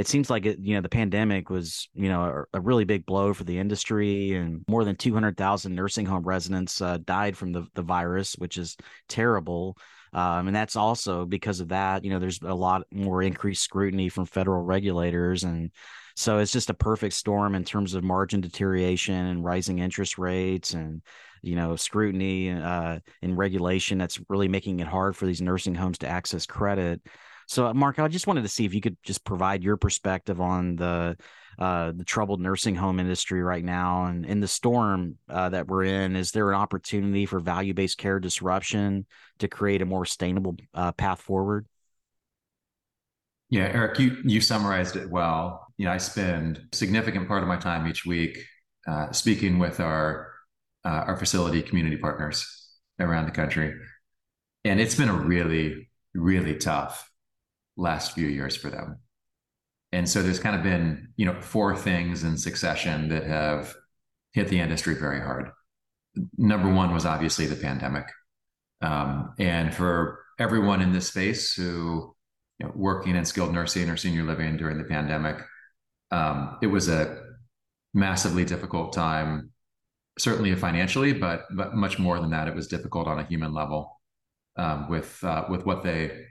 it 0.00 0.08
seems 0.08 0.30
like 0.30 0.46
it, 0.46 0.58
you 0.58 0.74
know 0.74 0.80
the 0.80 0.88
pandemic 0.88 1.50
was 1.50 1.86
you 1.92 2.08
know 2.08 2.46
a, 2.54 2.58
a 2.58 2.60
really 2.62 2.84
big 2.84 3.04
blow 3.04 3.34
for 3.34 3.44
the 3.44 3.58
industry, 3.58 4.32
and 4.32 4.64
more 4.66 4.82
than 4.82 4.96
two 4.96 5.12
hundred 5.12 5.36
thousand 5.36 5.74
nursing 5.74 6.06
home 6.06 6.22
residents 6.22 6.80
uh, 6.80 6.96
died 7.04 7.36
from 7.36 7.52
the 7.52 7.66
the 7.74 7.82
virus, 7.82 8.32
which 8.38 8.56
is 8.56 8.78
terrible. 9.10 9.76
Um, 10.14 10.46
and 10.48 10.56
that's 10.56 10.74
also 10.74 11.26
because 11.26 11.60
of 11.60 11.68
that. 11.68 12.02
You 12.02 12.10
know, 12.10 12.18
there's 12.18 12.40
a 12.40 12.54
lot 12.54 12.84
more 12.90 13.22
increased 13.22 13.62
scrutiny 13.62 14.08
from 14.08 14.24
federal 14.24 14.62
regulators, 14.62 15.44
and 15.44 15.70
so 16.16 16.38
it's 16.38 16.50
just 16.50 16.70
a 16.70 16.74
perfect 16.74 17.12
storm 17.12 17.54
in 17.54 17.62
terms 17.62 17.92
of 17.92 18.02
margin 18.02 18.40
deterioration 18.40 19.26
and 19.26 19.44
rising 19.44 19.80
interest 19.80 20.16
rates 20.16 20.72
and 20.72 21.02
you 21.42 21.56
know 21.56 21.76
scrutiny 21.76 22.50
uh, 22.50 23.00
and 23.20 23.36
regulation 23.36 23.98
that's 23.98 24.18
really 24.30 24.48
making 24.48 24.80
it 24.80 24.88
hard 24.88 25.14
for 25.14 25.26
these 25.26 25.42
nursing 25.42 25.74
homes 25.74 25.98
to 25.98 26.08
access 26.08 26.46
credit. 26.46 27.02
So, 27.50 27.66
uh, 27.66 27.74
Mark, 27.74 27.98
I 27.98 28.06
just 28.06 28.28
wanted 28.28 28.42
to 28.42 28.48
see 28.48 28.64
if 28.64 28.72
you 28.72 28.80
could 28.80 28.96
just 29.02 29.24
provide 29.24 29.64
your 29.64 29.76
perspective 29.76 30.40
on 30.40 30.76
the 30.76 31.16
uh, 31.58 31.90
the 31.90 32.04
troubled 32.04 32.40
nursing 32.40 32.76
home 32.76 33.00
industry 33.00 33.42
right 33.42 33.64
now, 33.64 34.04
and 34.04 34.24
in 34.24 34.38
the 34.38 34.46
storm 34.46 35.16
uh, 35.28 35.48
that 35.48 35.66
we're 35.66 35.82
in. 35.82 36.14
Is 36.14 36.30
there 36.30 36.48
an 36.50 36.54
opportunity 36.54 37.26
for 37.26 37.40
value 37.40 37.74
based 37.74 37.98
care 37.98 38.20
disruption 38.20 39.04
to 39.40 39.48
create 39.48 39.82
a 39.82 39.84
more 39.84 40.06
sustainable 40.06 40.58
uh, 40.74 40.92
path 40.92 41.20
forward? 41.20 41.66
Yeah, 43.48 43.64
Eric, 43.64 43.98
you 43.98 44.18
you 44.22 44.40
summarized 44.40 44.94
it 44.94 45.10
well. 45.10 45.66
You 45.76 45.86
know, 45.86 45.90
I 45.90 45.98
spend 45.98 46.68
a 46.72 46.76
significant 46.76 47.26
part 47.26 47.42
of 47.42 47.48
my 47.48 47.56
time 47.56 47.88
each 47.88 48.06
week 48.06 48.38
uh, 48.86 49.10
speaking 49.10 49.58
with 49.58 49.80
our 49.80 50.32
uh, 50.84 51.02
our 51.08 51.16
facility 51.16 51.62
community 51.62 51.96
partners 51.96 52.46
around 53.00 53.26
the 53.26 53.32
country, 53.32 53.74
and 54.64 54.80
it's 54.80 54.94
been 54.94 55.08
a 55.08 55.14
really 55.14 55.90
really 56.14 56.54
tough 56.54 57.09
last 57.80 58.12
few 58.12 58.28
years 58.28 58.56
for 58.56 58.70
them. 58.70 58.98
And 59.92 60.08
so 60.08 60.22
there's 60.22 60.38
kind 60.38 60.54
of 60.54 60.62
been, 60.62 61.08
you 61.16 61.26
know, 61.26 61.40
four 61.40 61.76
things 61.76 62.22
in 62.22 62.36
succession 62.36 63.08
that 63.08 63.24
have 63.24 63.74
hit 64.32 64.48
the 64.48 64.60
industry 64.60 64.94
very 64.94 65.20
hard. 65.20 65.50
Number 66.36 66.72
one 66.72 66.92
was 66.92 67.06
obviously 67.06 67.46
the 67.46 67.56
pandemic. 67.56 68.06
Um, 68.82 69.34
and 69.38 69.74
for 69.74 70.24
everyone 70.38 70.80
in 70.80 70.92
this 70.92 71.08
space 71.08 71.54
who, 71.54 72.14
you 72.58 72.66
know, 72.66 72.72
working 72.74 73.16
in 73.16 73.24
skilled 73.24 73.52
nursing 73.52 73.88
or 73.90 73.96
senior 73.96 74.22
living 74.22 74.56
during 74.56 74.78
the 74.78 74.84
pandemic, 74.84 75.38
um, 76.10 76.58
it 76.62 76.66
was 76.68 76.88
a 76.88 77.22
massively 77.94 78.44
difficult 78.44 78.92
time, 78.92 79.50
certainly 80.18 80.54
financially, 80.54 81.12
but 81.12 81.44
but 81.56 81.74
much 81.74 81.98
more 81.98 82.20
than 82.20 82.30
that, 82.30 82.48
it 82.48 82.54
was 82.54 82.68
difficult 82.68 83.06
on 83.08 83.18
a 83.18 83.24
human 83.24 83.52
level 83.52 84.00
um, 84.56 84.88
with 84.88 85.22
uh, 85.24 85.44
with 85.48 85.64
what 85.66 85.82
they 85.82 86.26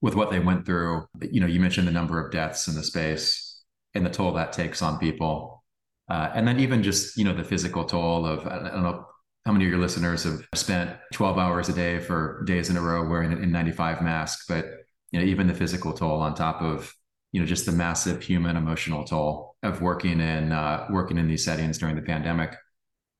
with 0.00 0.14
what 0.14 0.30
they 0.30 0.38
went 0.38 0.66
through. 0.66 1.06
You 1.20 1.40
know, 1.40 1.46
you 1.46 1.60
mentioned 1.60 1.88
the 1.88 1.92
number 1.92 2.24
of 2.24 2.32
deaths 2.32 2.68
in 2.68 2.74
the 2.74 2.82
space 2.82 3.62
and 3.94 4.04
the 4.04 4.10
toll 4.10 4.32
that 4.34 4.52
takes 4.52 4.82
on 4.82 4.98
people. 4.98 5.64
Uh, 6.08 6.30
and 6.34 6.46
then 6.46 6.60
even 6.60 6.82
just, 6.82 7.16
you 7.16 7.24
know, 7.24 7.34
the 7.34 7.44
physical 7.44 7.84
toll 7.84 8.24
of, 8.26 8.46
I 8.46 8.58
don't 8.58 8.82
know 8.82 9.06
how 9.44 9.52
many 9.52 9.64
of 9.64 9.70
your 9.70 9.80
listeners 9.80 10.24
have 10.24 10.46
spent 10.54 10.96
12 11.12 11.38
hours 11.38 11.68
a 11.68 11.72
day 11.72 11.98
for 11.98 12.44
days 12.46 12.70
in 12.70 12.76
a 12.76 12.80
row 12.80 13.08
wearing 13.08 13.32
an 13.32 13.38
N95 13.38 14.02
mask, 14.02 14.44
but, 14.48 14.66
you 15.10 15.18
know, 15.18 15.24
even 15.24 15.46
the 15.46 15.54
physical 15.54 15.92
toll 15.92 16.20
on 16.20 16.34
top 16.34 16.62
of, 16.62 16.92
you 17.32 17.40
know, 17.40 17.46
just 17.46 17.66
the 17.66 17.72
massive 17.72 18.22
human 18.22 18.56
emotional 18.56 19.04
toll 19.04 19.56
of 19.62 19.80
working 19.80 20.20
in, 20.20 20.52
uh, 20.52 20.86
working 20.90 21.18
in 21.18 21.26
these 21.26 21.44
settings 21.44 21.78
during 21.78 21.96
the 21.96 22.02
pandemic. 22.02 22.54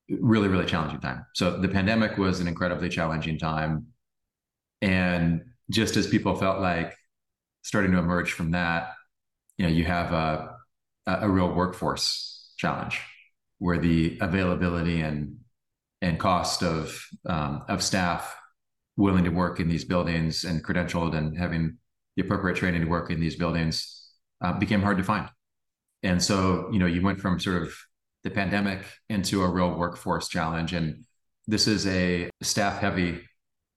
Really, 0.09 0.47
really 0.47 0.65
challenging 0.65 1.01
time. 1.01 1.25
So 1.33 1.59
the 1.59 1.67
pandemic 1.67 2.17
was 2.17 2.39
an 2.39 2.47
incredibly 2.47 2.87
challenging 2.87 3.37
time. 3.37 3.87
And 4.81 5.41
just 5.69 5.97
as 5.97 6.07
people 6.07 6.35
felt 6.35 6.59
like 6.59 6.95
starting 7.63 7.91
to 7.91 7.97
emerge 7.97 8.31
from 8.31 8.51
that, 8.51 8.93
you 9.57 9.65
know, 9.65 9.71
you 9.71 9.83
have 9.83 10.13
a 10.13 10.55
a 11.05 11.29
real 11.29 11.53
workforce 11.53 12.53
challenge 12.57 13.01
where 13.59 13.77
the 13.77 14.17
availability 14.21 15.01
and 15.01 15.37
and 16.01 16.19
cost 16.19 16.63
of 16.63 17.01
um, 17.25 17.63
of 17.67 17.81
staff 17.81 18.35
willing 18.97 19.23
to 19.23 19.29
work 19.29 19.59
in 19.59 19.69
these 19.69 19.85
buildings 19.85 20.43
and 20.43 20.63
credentialed 20.63 21.15
and 21.15 21.37
having 21.37 21.77
the 22.15 22.23
appropriate 22.23 22.57
training 22.57 22.81
to 22.81 22.87
work 22.87 23.11
in 23.11 23.19
these 23.19 23.35
buildings 23.35 24.09
uh, 24.41 24.53
became 24.53 24.81
hard 24.81 24.97
to 24.97 25.03
find. 25.03 25.29
And 26.03 26.21
so, 26.21 26.69
you 26.71 26.79
know, 26.79 26.85
you 26.87 27.01
went 27.01 27.19
from 27.19 27.39
sort 27.39 27.61
of 27.61 27.75
the 28.23 28.31
pandemic 28.31 28.83
into 29.09 29.43
a 29.43 29.49
real 29.49 29.77
workforce 29.77 30.27
challenge. 30.27 30.73
And 30.73 31.05
this 31.47 31.67
is 31.67 31.85
a 31.87 32.29
staff 32.41 32.79
heavy 32.79 33.21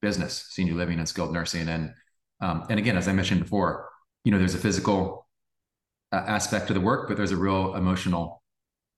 business, 0.00 0.46
senior 0.50 0.74
living 0.74 0.98
and 0.98 1.08
skilled 1.08 1.32
nursing. 1.32 1.68
And 1.68 1.92
um, 2.40 2.64
and 2.70 2.78
again, 2.78 2.96
as 2.96 3.06
I 3.06 3.12
mentioned 3.12 3.40
before, 3.40 3.88
you 4.24 4.32
know, 4.32 4.38
there's 4.38 4.54
a 4.54 4.58
physical 4.58 5.26
uh, 6.12 6.24
aspect 6.26 6.68
to 6.68 6.74
the 6.74 6.80
work, 6.80 7.08
but 7.08 7.16
there's 7.16 7.32
a 7.32 7.36
real 7.36 7.74
emotional 7.74 8.42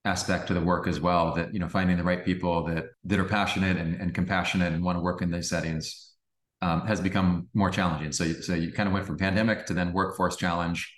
aspect 0.05 0.49
to 0.49 0.55
the 0.55 0.61
work 0.61 0.87
as 0.87 1.01
well. 1.01 1.35
That 1.35 1.53
you 1.53 1.61
know, 1.61 1.69
finding 1.69 1.97
the 1.97 2.05
right 2.05 2.25
people 2.25 2.65
that 2.67 2.87
that 3.05 3.19
are 3.19 3.25
passionate 3.25 3.77
and, 3.77 4.01
and 4.01 4.15
compassionate 4.15 4.73
and 4.73 4.83
want 4.85 4.97
to 4.97 5.03
work 5.03 5.23
in 5.23 5.31
these 5.31 5.49
settings 5.49 6.13
um, 6.63 6.87
has 6.87 7.01
become 7.01 7.49
more 7.55 7.71
challenging. 7.71 8.13
So, 8.13 8.33
so 8.33 8.55
you 8.55 8.73
kind 8.73 8.87
of 8.87 8.93
went 8.93 9.07
from 9.07 9.19
pandemic 9.19 9.67
to 9.67 9.75
then 9.75 9.93
workforce 9.93 10.37
challenge, 10.37 10.95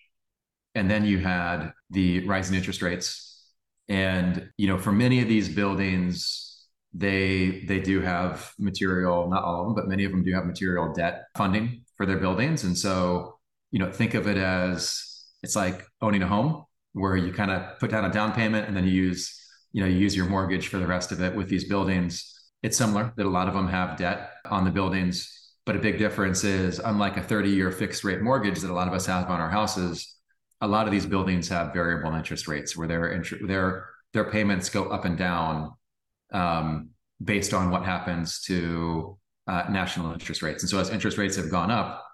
and 0.75 0.91
then 0.91 1.07
you 1.07 1.19
had 1.19 1.73
the 1.91 2.27
rising 2.27 2.57
interest 2.57 2.83
rates, 2.83 3.51
and 3.89 4.51
you 4.59 4.69
know, 4.69 4.79
for 4.79 4.93
many 4.93 5.23
of 5.23 5.29
these 5.29 5.49
buildings 5.49 6.54
they 6.95 7.65
they 7.67 7.81
do 7.81 8.01
have 8.01 8.53
material 8.59 9.29
not 9.29 9.43
all 9.43 9.61
of 9.61 9.67
them 9.67 9.75
but 9.75 9.89
many 9.89 10.05
of 10.05 10.13
them 10.13 10.23
do 10.23 10.33
have 10.33 10.47
material 10.47 10.93
debt 10.93 11.25
funding 11.37 11.83
for 11.97 12.07
their 12.07 12.19
buildings. 12.19 12.65
And 12.65 12.77
so 12.77 13.39
you 13.71 13.79
know 13.79 13.91
think 13.91 14.15
of 14.15 14.29
it 14.29 14.37
as 14.37 15.27
it's 15.43 15.57
like 15.57 15.87
owning 16.01 16.23
a 16.23 16.27
home 16.27 16.65
where 16.93 17.17
you 17.17 17.33
kind 17.33 17.51
of 17.51 17.79
put 17.81 17.91
down 17.91 18.05
a 18.05 18.13
down 18.13 18.33
payment 18.33 18.69
and 18.69 18.77
then 18.77 18.85
you 18.85 18.93
use 18.93 19.41
you 19.73 19.81
know 19.81 19.89
you 19.89 19.97
use 19.97 20.17
your 20.17 20.27
mortgage 20.27 20.69
for 20.69 20.79
the 20.79 20.87
rest 20.87 21.13
of 21.13 21.21
it 21.21 21.35
with 21.35 21.49
these 21.49 21.65
buildings. 21.65 22.31
It's 22.63 22.79
similar 22.79 23.13
that 23.17 23.27
a 23.27 23.29
lot 23.29 23.49
of 23.49 23.55
them 23.55 23.69
have 23.69 23.99
debt 23.99 24.31
on 24.51 24.65
the 24.65 24.71
buildings 24.71 25.31
but 25.67 25.77
a 25.77 25.79
big 25.79 25.99
difference 25.99 26.45
is 26.45 26.79
unlike 26.79 27.17
a 27.17 27.23
30 27.23 27.51
year 27.51 27.71
fixed 27.71 28.05
rate 28.05 28.21
mortgage 28.21 28.61
that 28.61 28.71
a 28.71 28.75
lot 28.75 28.89
of 28.89 28.95
us 28.95 29.07
have 29.07 29.31
on 29.31 29.41
our 29.41 29.51
houses 29.51 30.17
a 30.61 30.69
lot 30.69 30.87
of 30.87 30.93
these 30.93 31.07
buildings 31.07 31.49
have 31.49 31.73
variable 31.73 32.15
interest 32.15 32.49
rates 32.49 32.77
where 32.77 32.89
their 32.89 33.23
their 33.43 33.89
their 34.13 34.31
payments 34.31 34.69
go 34.71 34.85
up 34.85 35.05
and 35.05 35.19
down 35.19 35.73
um, 36.33 36.91
based 37.23 37.55
on 37.55 37.71
what 37.71 37.85
happens 37.85 38.41
to 38.43 39.19
uh, 39.47 39.65
national 39.71 40.13
interest 40.13 40.43
rates. 40.43 40.63
And 40.63 40.71
so 40.71 40.79
as 40.79 40.91
interest 40.91 41.19
rates 41.19 41.37
have 41.37 41.51
gone 41.51 41.71
up, 41.71 42.05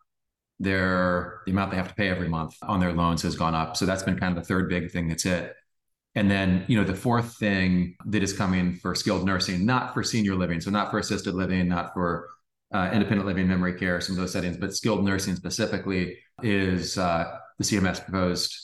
their 0.58 1.40
the 1.46 1.52
amount 1.52 1.70
they 1.70 1.76
have 1.76 1.88
to 1.88 1.94
pay 1.94 2.08
every 2.08 2.28
month 2.28 2.54
on 2.62 2.80
their 2.80 2.92
loans 2.92 3.22
has 3.22 3.34
gone 3.34 3.54
up. 3.54 3.76
So 3.76 3.86
that's 3.86 4.02
been 4.02 4.18
kind 4.18 4.36
of 4.36 4.42
the 4.42 4.46
third 4.46 4.68
big 4.68 4.90
thing 4.90 5.08
that's 5.08 5.24
it. 5.24 5.54
And 6.14 6.30
then, 6.30 6.64
you 6.66 6.76
know, 6.76 6.84
the 6.84 6.94
fourth 6.94 7.36
thing 7.38 7.96
that 8.06 8.22
is 8.22 8.32
coming 8.32 8.74
for 8.74 8.94
skilled 8.94 9.24
nursing, 9.24 9.64
not 9.64 9.94
for 9.94 10.02
senior 10.02 10.34
living, 10.34 10.60
so 10.60 10.70
not 10.70 10.90
for 10.90 10.98
assisted 10.98 11.34
living, 11.34 11.68
not 11.68 11.94
for 11.94 12.28
uh, 12.74 12.90
independent 12.92 13.26
living, 13.26 13.48
memory 13.48 13.74
care, 13.74 14.00
some 14.00 14.16
of 14.16 14.20
those 14.20 14.32
settings, 14.32 14.56
but 14.56 14.74
skilled 14.74 15.04
nursing 15.04 15.36
specifically 15.36 16.18
is 16.42 16.98
uh, 16.98 17.36
the 17.58 17.64
CMS 17.64 18.02
proposed 18.04 18.54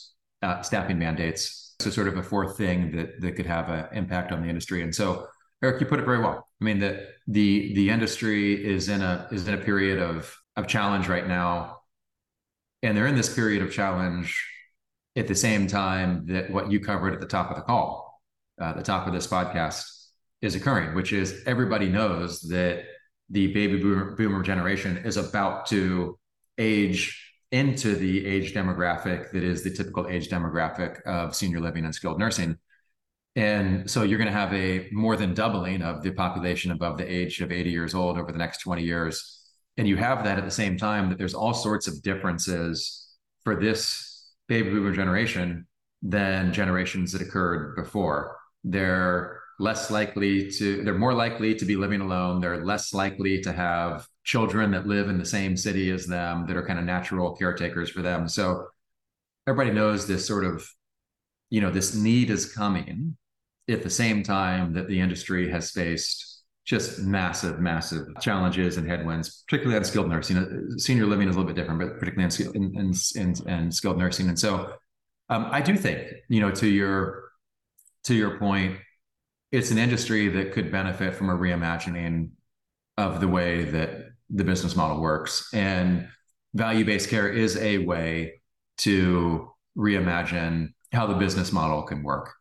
uh, 0.43 0.61
staffing 0.61 0.99
mandates. 0.99 1.75
So 1.79 1.89
sort 1.89 2.07
of 2.07 2.17
a 2.17 2.23
fourth 2.23 2.57
thing 2.57 2.95
that 2.95 3.21
that 3.21 3.35
could 3.35 3.45
have 3.45 3.69
an 3.69 3.85
impact 3.91 4.31
on 4.31 4.41
the 4.41 4.49
industry. 4.49 4.81
And 4.81 4.93
so 4.93 5.27
Eric, 5.63 5.81
you 5.81 5.87
put 5.87 5.99
it 5.99 6.05
very 6.05 6.19
well. 6.19 6.47
I 6.61 6.63
mean, 6.63 6.79
the 6.79 7.07
the 7.27 7.73
the 7.73 7.89
industry 7.89 8.63
is 8.63 8.89
in 8.89 9.01
a 9.01 9.27
is 9.31 9.47
in 9.47 9.53
a 9.53 9.57
period 9.57 9.99
of 9.99 10.35
of 10.55 10.67
challenge 10.67 11.07
right 11.07 11.27
now, 11.27 11.79
and 12.83 12.95
they're 12.95 13.07
in 13.07 13.15
this 13.15 13.33
period 13.33 13.63
of 13.63 13.71
challenge 13.71 14.43
at 15.15 15.27
the 15.27 15.35
same 15.35 15.67
time 15.67 16.27
that 16.27 16.51
what 16.51 16.71
you 16.71 16.79
covered 16.79 17.13
at 17.13 17.19
the 17.19 17.25
top 17.25 17.49
of 17.49 17.55
the 17.55 17.63
call, 17.63 18.21
uh, 18.61 18.73
the 18.73 18.83
top 18.83 19.07
of 19.07 19.13
this 19.13 19.25
podcast, 19.25 19.83
is 20.41 20.53
occurring, 20.53 20.93
which 20.93 21.11
is 21.11 21.41
everybody 21.47 21.89
knows 21.89 22.41
that 22.41 22.83
the 23.29 23.51
baby 23.53 23.77
boomer, 23.77 24.15
boomer 24.15 24.43
generation 24.43 24.97
is 24.97 25.17
about 25.17 25.65
to 25.67 26.17
age 26.59 27.23
into 27.51 27.95
the 27.95 28.25
age 28.25 28.53
demographic 28.53 29.31
that 29.31 29.43
is 29.43 29.63
the 29.63 29.71
typical 29.71 30.07
age 30.07 30.29
demographic 30.29 31.01
of 31.03 31.35
senior 31.35 31.59
living 31.59 31.85
and 31.85 31.95
skilled 31.95 32.19
nursing 32.19 32.57
and 33.37 33.87
so 33.87 34.01
you're 34.01 34.17
going 34.17 34.33
to 34.33 34.33
have 34.33 34.51
a 34.51 34.89
more 34.91 35.15
than 35.15 35.35
doubling 35.35 35.83
of 35.83 36.01
the 36.01 36.09
population 36.09 36.71
above 36.71 36.97
the 36.97 37.05
age 37.05 37.39
of 37.39 37.51
80 37.51 37.69
years 37.69 37.93
old 37.93 38.17
over 38.17 38.31
the 38.31 38.37
next 38.39 38.61
20 38.61 38.81
years. 38.81 39.43
And 39.77 39.87
you 39.87 39.95
have 39.95 40.23
that 40.23 40.39
at 40.39 40.43
the 40.43 40.49
same 40.49 40.75
time 40.75 41.07
that 41.09 41.19
there's 41.19 41.35
all 41.35 41.53
sorts 41.53 41.87
of 41.87 42.01
differences 42.01 43.15
for 43.43 43.55
this 43.55 44.33
baby 44.47 44.71
boomer 44.71 44.91
generation 44.91 45.67
than 46.01 46.51
generations 46.51 47.11
that 47.11 47.21
occurred 47.21 47.75
before. 47.75 48.37
They're 48.63 49.39
less 49.59 49.91
likely 49.91 50.49
to, 50.53 50.83
they're 50.83 50.97
more 50.97 51.13
likely 51.13 51.53
to 51.53 51.65
be 51.65 51.75
living 51.75 52.01
alone. 52.01 52.41
They're 52.41 52.65
less 52.65 52.91
likely 52.91 53.39
to 53.41 53.51
have 53.51 54.07
children 54.23 54.71
that 54.71 54.87
live 54.87 55.09
in 55.09 55.19
the 55.19 55.25
same 55.25 55.55
city 55.55 55.91
as 55.91 56.07
them 56.07 56.47
that 56.47 56.57
are 56.57 56.65
kind 56.65 56.79
of 56.79 56.85
natural 56.85 57.35
caretakers 57.35 57.91
for 57.91 58.01
them. 58.01 58.27
So 58.27 58.65
everybody 59.47 59.75
knows 59.75 60.07
this 60.07 60.25
sort 60.25 60.43
of, 60.43 60.67
you 61.51 61.61
know, 61.61 61.69
this 61.69 61.93
need 61.93 62.31
is 62.31 62.51
coming 62.51 63.15
at 63.69 63.83
the 63.83 63.89
same 63.89 64.23
time 64.23 64.73
that 64.73 64.87
the 64.87 64.99
industry 64.99 65.49
has 65.49 65.71
faced 65.71 66.43
just 66.65 66.99
massive, 66.99 67.59
massive 67.59 68.07
challenges 68.21 68.77
and 68.77 68.89
headwinds, 68.89 69.43
particularly 69.47 69.77
on 69.77 69.83
skilled 69.83 70.09
nursing. 70.09 70.77
Senior 70.77 71.05
living 71.05 71.29
is 71.29 71.35
a 71.35 71.39
little 71.39 71.53
bit 71.53 71.59
different, 71.59 71.79
but 71.79 71.99
particularly 71.99 72.55
in, 72.55 72.77
in, 72.77 72.93
in, 73.15 73.47
in 73.47 73.71
skilled 73.71 73.97
nursing. 73.97 74.27
And 74.29 74.37
so 74.37 74.73
Um, 75.29 75.47
I 75.51 75.61
do 75.61 75.75
think, 75.75 76.07
you 76.29 76.39
know, 76.39 76.51
to 76.51 76.67
your 76.67 77.31
to 78.03 78.13
your 78.13 78.39
point, 78.39 78.77
it's 79.51 79.71
an 79.71 79.77
industry 79.77 80.29
that 80.29 80.53
could 80.53 80.71
benefit 80.71 81.15
from 81.15 81.29
a 81.29 81.37
reimagining 81.37 82.31
of 82.95 83.19
the 83.19 83.27
way 83.27 83.65
that 83.65 83.89
the 84.29 84.45
business 84.45 84.75
model 84.75 85.01
works. 85.01 85.49
And 85.53 86.07
value-based 86.53 87.09
care 87.09 87.27
is 87.27 87.57
a 87.57 87.79
way 87.79 88.41
to 88.77 89.51
reimagine 89.75 90.69
how 90.93 91.07
the 91.07 91.15
business 91.15 91.51
model 91.51 91.83
can 91.83 92.03
work 92.03 92.33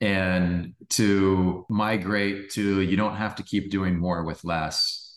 and 0.00 0.74
to 0.90 1.66
migrate 1.68 2.50
to 2.50 2.80
you 2.80 2.96
don't 2.96 3.16
have 3.16 3.34
to 3.34 3.42
keep 3.42 3.70
doing 3.70 3.98
more 3.98 4.22
with 4.24 4.44
less 4.44 5.08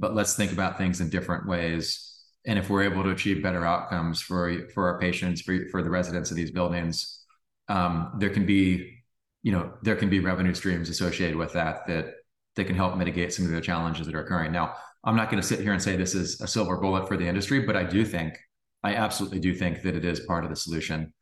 but 0.00 0.14
let's 0.14 0.34
think 0.34 0.50
about 0.50 0.78
things 0.78 1.02
in 1.02 1.10
different 1.10 1.46
ways. 1.46 2.06
And 2.46 2.58
if 2.58 2.70
we're 2.70 2.84
able 2.84 3.02
to 3.02 3.10
achieve 3.10 3.42
better 3.42 3.66
outcomes 3.66 4.20
for 4.22 4.68
for 4.70 4.86
our 4.88 4.98
patients 4.98 5.42
for, 5.42 5.68
for 5.70 5.82
the 5.82 5.90
residents 5.90 6.30
of 6.30 6.36
these 6.36 6.50
buildings 6.50 7.22
um, 7.68 8.12
there 8.18 8.30
can 8.30 8.46
be 8.46 9.02
you 9.42 9.52
know 9.52 9.72
there 9.82 9.96
can 9.96 10.08
be 10.10 10.20
revenue 10.20 10.54
streams 10.54 10.88
associated 10.88 11.36
with 11.36 11.52
that 11.52 11.86
that 11.86 12.14
that 12.56 12.64
can 12.64 12.76
help 12.76 12.96
mitigate 12.96 13.32
some 13.32 13.44
of 13.44 13.50
the 13.50 13.60
challenges 13.60 14.06
that 14.06 14.14
are 14.14 14.24
occurring. 14.24 14.52
Now 14.52 14.74
i'm 15.04 15.16
not 15.16 15.30
going 15.30 15.40
to 15.40 15.46
sit 15.46 15.60
here 15.60 15.72
and 15.72 15.82
say 15.82 15.96
this 15.96 16.14
is 16.14 16.40
a 16.40 16.46
silver 16.46 16.76
bullet 16.78 17.08
for 17.08 17.16
the 17.16 17.26
industry 17.26 17.60
but 17.60 17.74
i 17.74 17.82
do 17.82 18.04
think 18.04 18.38
i 18.82 18.94
absolutely 18.94 19.40
do 19.40 19.54
think 19.54 19.80
that 19.80 19.94
it 19.94 20.04
is 20.04 20.20
part 20.20 20.44
of 20.44 20.50
the 20.50 20.56
solution. 20.56 21.12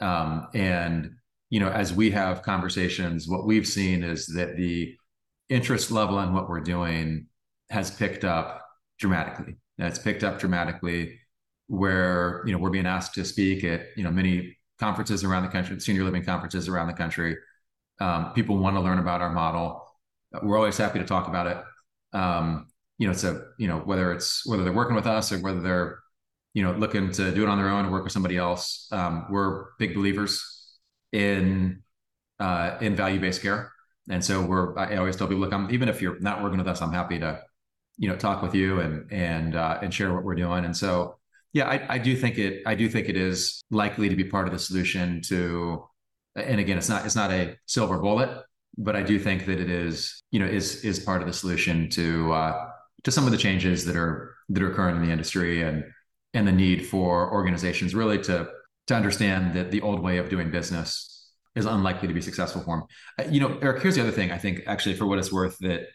Um, 0.00 0.48
and 0.54 1.10
you 1.54 1.60
know 1.60 1.68
as 1.68 1.92
we 1.92 2.10
have 2.10 2.42
conversations 2.42 3.28
what 3.28 3.46
we've 3.46 3.68
seen 3.68 4.02
is 4.02 4.26
that 4.26 4.56
the 4.56 4.96
interest 5.48 5.92
level 5.92 6.18
in 6.18 6.32
what 6.34 6.48
we're 6.48 6.58
doing 6.58 7.28
has 7.70 7.92
picked 7.92 8.24
up 8.24 8.66
dramatically. 8.98 9.54
It's 9.78 10.00
picked 10.00 10.24
up 10.24 10.40
dramatically 10.40 11.20
where 11.68 12.42
you 12.44 12.52
know 12.52 12.58
we're 12.58 12.70
being 12.70 12.86
asked 12.86 13.14
to 13.14 13.24
speak 13.24 13.62
at 13.62 13.82
you 13.96 14.02
know 14.02 14.10
many 14.10 14.56
conferences 14.80 15.22
around 15.22 15.44
the 15.44 15.48
country 15.48 15.78
senior 15.78 16.02
living 16.02 16.24
conferences 16.24 16.68
around 16.68 16.88
the 16.88 16.94
country. 17.04 17.36
Um, 18.00 18.32
people 18.32 18.58
want 18.58 18.74
to 18.74 18.80
learn 18.80 18.98
about 18.98 19.20
our 19.20 19.30
model. 19.30 19.80
We're 20.42 20.58
always 20.58 20.76
happy 20.76 20.98
to 20.98 21.04
talk 21.04 21.28
about 21.28 21.46
it. 21.46 22.18
Um, 22.18 22.66
you 22.98 23.06
know 23.06 23.12
it's 23.12 23.22
a 23.22 23.44
you 23.58 23.68
know 23.68 23.78
whether 23.78 24.12
it's 24.12 24.44
whether 24.44 24.64
they're 24.64 24.72
working 24.72 24.96
with 24.96 25.06
us 25.06 25.30
or 25.30 25.38
whether 25.38 25.60
they're 25.60 26.00
you 26.52 26.64
know 26.64 26.72
looking 26.72 27.12
to 27.12 27.32
do 27.32 27.44
it 27.44 27.48
on 27.48 27.58
their 27.58 27.68
own 27.68 27.86
or 27.86 27.92
work 27.92 28.02
with 28.02 28.12
somebody 28.12 28.36
else 28.36 28.88
um, 28.92 29.26
we're 29.30 29.66
big 29.78 29.94
believers 29.94 30.53
in 31.14 31.82
uh, 32.40 32.76
in 32.80 32.94
value 32.94 33.20
based 33.20 33.42
care. 33.42 33.72
And 34.10 34.22
so 34.22 34.42
we're 34.42 34.78
i 34.78 34.96
always 34.96 35.16
tell 35.16 35.26
people 35.26 35.40
look 35.40 35.54
i'm 35.54 35.70
even 35.70 35.88
if 35.88 36.02
you're 36.02 36.20
not 36.20 36.42
working 36.42 36.58
with 36.58 36.68
us 36.68 36.82
i'm 36.82 36.92
happy 36.92 37.18
to 37.18 37.40
you 37.96 38.06
know 38.06 38.16
talk 38.16 38.42
with 38.42 38.54
you 38.54 38.80
and 38.80 39.10
and 39.10 39.56
uh, 39.56 39.78
and 39.80 39.94
share 39.94 40.12
what 40.12 40.24
we're 40.24 40.34
doing. 40.34 40.66
And 40.66 40.76
so 40.76 41.16
yeah 41.54 41.68
I, 41.68 41.94
I 41.94 41.98
do 41.98 42.14
think 42.14 42.36
it 42.36 42.62
i 42.66 42.74
do 42.74 42.88
think 42.90 43.08
it 43.08 43.16
is 43.16 43.62
likely 43.70 44.10
to 44.10 44.16
be 44.16 44.24
part 44.24 44.46
of 44.46 44.52
the 44.52 44.58
solution 44.58 45.22
to 45.22 45.84
and 46.36 46.60
again 46.60 46.76
it's 46.76 46.90
not 46.90 47.06
it's 47.06 47.16
not 47.16 47.30
a 47.30 47.56
silver 47.64 47.98
bullet 47.98 48.44
but 48.76 48.94
i 48.94 49.02
do 49.02 49.18
think 49.18 49.46
that 49.46 49.58
it 49.60 49.70
is 49.70 50.22
you 50.32 50.40
know 50.40 50.46
is 50.46 50.84
is 50.84 50.98
part 50.98 51.22
of 51.22 51.26
the 51.26 51.32
solution 51.32 51.88
to 51.88 52.32
uh, 52.32 52.66
to 53.04 53.10
some 53.10 53.24
of 53.24 53.30
the 53.30 53.38
changes 53.38 53.84
that 53.86 53.96
are 53.96 54.34
that 54.50 54.62
are 54.62 54.70
occurring 54.70 54.96
in 54.96 55.02
the 55.02 55.12
industry 55.12 55.62
and 55.62 55.84
and 56.34 56.46
the 56.46 56.52
need 56.52 56.84
for 56.86 57.32
organizations 57.32 57.94
really 57.94 58.18
to 58.18 58.48
to 58.86 58.94
understand 58.94 59.54
that 59.54 59.70
the 59.70 59.80
old 59.80 60.00
way 60.00 60.18
of 60.18 60.28
doing 60.28 60.50
business 60.50 61.30
is 61.54 61.66
unlikely 61.66 62.08
to 62.08 62.14
be 62.14 62.20
successful 62.20 62.62
for 62.62 62.78
them. 62.78 62.86
Uh, 63.26 63.30
you 63.30 63.40
know, 63.40 63.58
Eric, 63.62 63.82
here's 63.82 63.94
the 63.94 64.02
other 64.02 64.10
thing 64.10 64.32
I 64.32 64.38
think 64.38 64.62
actually 64.66 64.96
for 64.96 65.06
what 65.06 65.18
it's 65.18 65.32
worth 65.32 65.56
that 65.60 65.86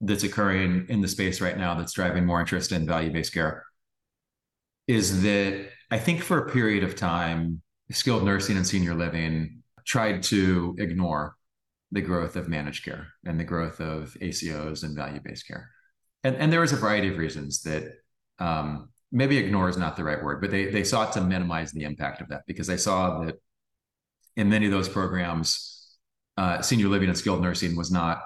that's 0.00 0.24
occurring 0.24 0.86
in 0.88 1.00
the 1.00 1.08
space 1.08 1.40
right 1.40 1.58
now 1.58 1.74
that's 1.74 1.92
driving 1.92 2.24
more 2.24 2.40
interest 2.40 2.72
in 2.72 2.86
value-based 2.86 3.34
care 3.34 3.64
is 4.88 5.22
that 5.22 5.68
I 5.90 5.98
think 5.98 6.22
for 6.22 6.38
a 6.38 6.50
period 6.50 6.84
of 6.84 6.96
time, 6.96 7.62
skilled 7.90 8.24
nursing 8.24 8.56
and 8.56 8.66
senior 8.66 8.94
living 8.94 9.62
tried 9.84 10.22
to 10.22 10.74
ignore 10.78 11.36
the 11.92 12.00
growth 12.00 12.36
of 12.36 12.48
managed 12.48 12.84
care 12.84 13.08
and 13.24 13.38
the 13.38 13.44
growth 13.44 13.80
of 13.80 14.16
ACOs 14.20 14.84
and 14.84 14.96
value-based 14.96 15.46
care. 15.46 15.70
And, 16.22 16.36
and 16.36 16.52
there 16.52 16.60
was 16.60 16.72
a 16.72 16.76
variety 16.76 17.08
of 17.08 17.18
reasons 17.18 17.62
that 17.62 17.84
um, 18.38 18.89
maybe 19.12 19.38
ignore 19.38 19.68
is 19.68 19.76
not 19.76 19.96
the 19.96 20.04
right 20.04 20.22
word, 20.22 20.40
but 20.40 20.50
they 20.50 20.66
they 20.66 20.84
sought 20.84 21.12
to 21.14 21.20
minimize 21.20 21.72
the 21.72 21.84
impact 21.84 22.20
of 22.20 22.28
that 22.28 22.42
because 22.46 22.66
they 22.66 22.76
saw 22.76 23.20
that 23.24 23.36
in 24.36 24.48
many 24.48 24.66
of 24.66 24.72
those 24.72 24.88
programs, 24.88 25.96
uh, 26.36 26.62
senior 26.62 26.88
living 26.88 27.08
and 27.08 27.18
skilled 27.18 27.42
nursing 27.42 27.76
was 27.76 27.90
not 27.90 28.22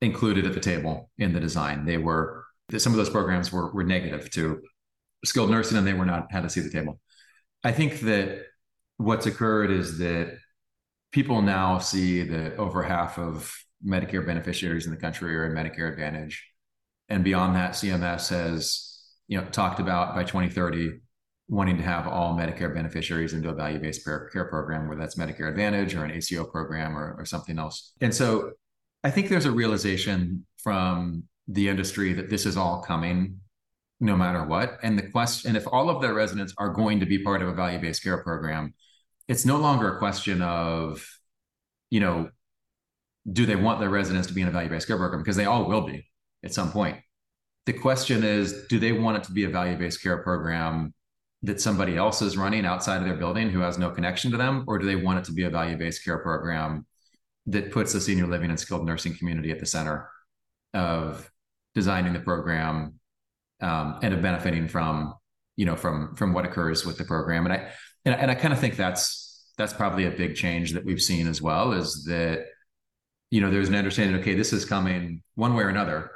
included 0.00 0.46
at 0.46 0.54
the 0.54 0.60
table 0.60 1.10
in 1.18 1.32
the 1.32 1.40
design. 1.40 1.84
They 1.84 1.98
were 1.98 2.44
some 2.76 2.92
of 2.92 2.96
those 2.96 3.10
programs 3.10 3.52
were 3.52 3.72
were 3.72 3.84
negative 3.84 4.30
to 4.32 4.62
skilled 5.24 5.50
nursing, 5.50 5.76
and 5.76 5.86
they 5.86 5.94
were 5.94 6.06
not 6.06 6.30
had 6.32 6.42
to 6.42 6.50
see 6.50 6.60
the 6.60 6.70
table. 6.70 7.00
I 7.64 7.72
think 7.72 8.00
that 8.00 8.44
what's 8.96 9.26
occurred 9.26 9.70
is 9.70 9.98
that 9.98 10.38
people 11.12 11.42
now 11.42 11.78
see 11.78 12.22
that 12.22 12.56
over 12.56 12.82
half 12.82 13.18
of 13.18 13.54
Medicare 13.84 14.24
beneficiaries 14.24 14.86
in 14.86 14.92
the 14.92 14.98
country 14.98 15.36
are 15.36 15.46
in 15.46 15.52
Medicare 15.52 15.90
Advantage, 15.90 16.46
and 17.08 17.24
beyond 17.24 17.56
that, 17.56 17.72
CMS 17.72 18.28
has 18.30 18.87
you 19.28 19.38
know 19.38 19.44
talked 19.46 19.80
about 19.80 20.14
by 20.14 20.24
2030 20.24 21.00
wanting 21.48 21.78
to 21.78 21.82
have 21.82 22.06
all 22.06 22.36
Medicare 22.36 22.74
beneficiaries 22.74 23.32
into 23.32 23.48
a 23.48 23.54
value-based 23.54 24.04
care 24.04 24.48
program, 24.50 24.86
whether 24.86 25.00
that's 25.00 25.16
Medicare 25.16 25.48
Advantage 25.48 25.94
or 25.94 26.04
an 26.04 26.10
ACO 26.10 26.44
program 26.44 26.96
or, 26.96 27.14
or 27.18 27.24
something 27.24 27.58
else. 27.58 27.94
And 28.02 28.14
so 28.14 28.52
I 29.02 29.10
think 29.10 29.28
there's 29.28 29.46
a 29.46 29.50
realization 29.50 30.44
from 30.58 31.24
the 31.46 31.68
industry 31.68 32.12
that 32.12 32.28
this 32.28 32.44
is 32.44 32.56
all 32.56 32.82
coming 32.82 33.40
no 34.00 34.16
matter 34.16 34.44
what. 34.44 34.78
And 34.82 34.98
the 34.98 35.08
question, 35.10 35.48
and 35.48 35.56
if 35.56 35.66
all 35.66 35.88
of 35.88 36.02
their 36.02 36.14
residents 36.14 36.52
are 36.58 36.68
going 36.68 37.00
to 37.00 37.06
be 37.06 37.18
part 37.18 37.42
of 37.42 37.48
a 37.48 37.54
value-based 37.54 38.02
care 38.02 38.22
program, 38.22 38.74
it's 39.26 39.44
no 39.44 39.56
longer 39.56 39.94
a 39.94 39.98
question 39.98 40.42
of, 40.42 41.04
you 41.90 42.00
know, 42.00 42.30
do 43.30 43.46
they 43.46 43.56
want 43.56 43.80
their 43.80 43.90
residents 43.90 44.28
to 44.28 44.34
be 44.34 44.42
in 44.42 44.48
a 44.48 44.50
value-based 44.50 44.86
care 44.86 44.98
program? 44.98 45.22
Because 45.22 45.36
they 45.36 45.46
all 45.46 45.66
will 45.66 45.86
be 45.86 46.08
at 46.44 46.52
some 46.52 46.70
point. 46.70 46.98
The 47.68 47.74
question 47.74 48.24
is, 48.24 48.64
do 48.68 48.78
they 48.78 48.92
want 48.92 49.18
it 49.18 49.24
to 49.24 49.32
be 49.32 49.44
a 49.44 49.48
value-based 49.50 50.02
care 50.02 50.22
program 50.22 50.94
that 51.42 51.60
somebody 51.60 51.98
else 51.98 52.22
is 52.22 52.34
running 52.34 52.64
outside 52.64 52.96
of 52.96 53.04
their 53.04 53.18
building 53.18 53.50
who 53.50 53.60
has 53.60 53.76
no 53.76 53.90
connection 53.90 54.30
to 54.30 54.38
them, 54.38 54.64
or 54.66 54.78
do 54.78 54.86
they 54.86 54.96
want 54.96 55.18
it 55.18 55.26
to 55.26 55.32
be 55.32 55.42
a 55.42 55.50
value-based 55.50 56.02
care 56.02 56.16
program 56.16 56.86
that 57.44 57.70
puts 57.70 57.92
the 57.92 58.00
senior 58.00 58.26
living 58.26 58.48
and 58.48 58.58
skilled 58.58 58.86
nursing 58.86 59.14
community 59.14 59.50
at 59.50 59.60
the 59.60 59.66
center 59.66 60.08
of 60.72 61.30
designing 61.74 62.14
the 62.14 62.20
program 62.20 62.94
um, 63.60 63.98
and 64.02 64.14
of 64.14 64.22
benefiting 64.22 64.66
from 64.66 65.12
you 65.56 65.66
know 65.66 65.76
from 65.76 66.16
from 66.16 66.32
what 66.32 66.46
occurs 66.46 66.86
with 66.86 66.96
the 66.96 67.04
program? 67.04 67.44
And 67.44 67.52
i 67.52 67.70
and, 68.06 68.14
and 68.14 68.30
i 68.30 68.34
kind 68.34 68.54
of 68.54 68.60
think 68.60 68.76
that's 68.76 69.52
that's 69.58 69.74
probably 69.74 70.06
a 70.06 70.10
big 70.10 70.36
change 70.36 70.72
that 70.72 70.86
we've 70.86 71.02
seen 71.02 71.28
as 71.28 71.42
well 71.42 71.72
is 71.72 72.04
that 72.04 72.46
you 73.30 73.42
know 73.42 73.50
there's 73.50 73.68
an 73.68 73.74
understanding 73.74 74.18
okay 74.20 74.34
this 74.34 74.54
is 74.54 74.64
coming 74.64 75.22
one 75.34 75.52
way 75.52 75.64
or 75.64 75.68
another 75.68 76.12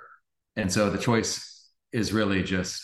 and 0.57 0.73
so 0.73 0.91
the 0.91 0.99
choice 0.99 1.71
is 1.93 2.13
really 2.13 2.43
just 2.43 2.83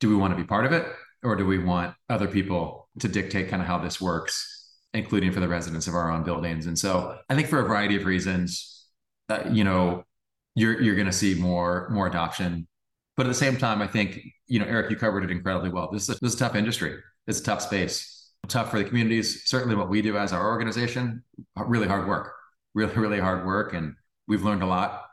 do 0.00 0.08
we 0.08 0.16
want 0.16 0.32
to 0.32 0.36
be 0.36 0.44
part 0.44 0.66
of 0.66 0.72
it 0.72 0.86
or 1.22 1.36
do 1.36 1.46
we 1.46 1.58
want 1.58 1.94
other 2.10 2.26
people 2.26 2.88
to 2.98 3.08
dictate 3.08 3.48
kind 3.48 3.62
of 3.62 3.68
how 3.68 3.78
this 3.78 4.00
works, 4.00 4.76
including 4.92 5.32
for 5.32 5.40
the 5.40 5.48
residents 5.48 5.86
of 5.86 5.94
our 5.94 6.10
own 6.10 6.24
buildings? 6.24 6.66
And 6.66 6.78
so 6.78 7.16
I 7.28 7.34
think 7.34 7.48
for 7.48 7.60
a 7.60 7.64
variety 7.64 7.96
of 7.96 8.04
reasons, 8.04 8.86
uh, 9.28 9.44
you 9.50 9.64
know, 9.64 10.04
you're 10.54 10.80
you're 10.82 10.96
going 10.96 11.06
to 11.06 11.12
see 11.12 11.34
more 11.34 11.88
more 11.90 12.06
adoption. 12.06 12.66
But 13.16 13.26
at 13.26 13.28
the 13.28 13.34
same 13.34 13.56
time, 13.56 13.80
I 13.82 13.86
think 13.86 14.20
you 14.46 14.58
know, 14.58 14.66
Eric, 14.66 14.90
you 14.90 14.96
covered 14.96 15.24
it 15.24 15.30
incredibly 15.30 15.70
well. 15.70 15.90
This 15.90 16.08
is 16.08 16.16
a, 16.16 16.18
this 16.20 16.34
is 16.34 16.34
a 16.34 16.44
tough 16.44 16.56
industry. 16.56 16.98
It's 17.26 17.40
a 17.40 17.44
tough 17.44 17.62
space. 17.62 18.30
Tough 18.48 18.70
for 18.70 18.78
the 18.78 18.84
communities. 18.84 19.44
Certainly, 19.46 19.76
what 19.76 19.88
we 19.88 20.02
do 20.02 20.16
as 20.18 20.32
our 20.32 20.48
organization, 20.48 21.22
really 21.56 21.86
hard 21.86 22.08
work. 22.08 22.34
Really, 22.74 22.94
really 22.94 23.20
hard 23.20 23.46
work, 23.46 23.72
and 23.74 23.94
we've 24.26 24.42
learned 24.42 24.62
a 24.62 24.66
lot 24.66 25.04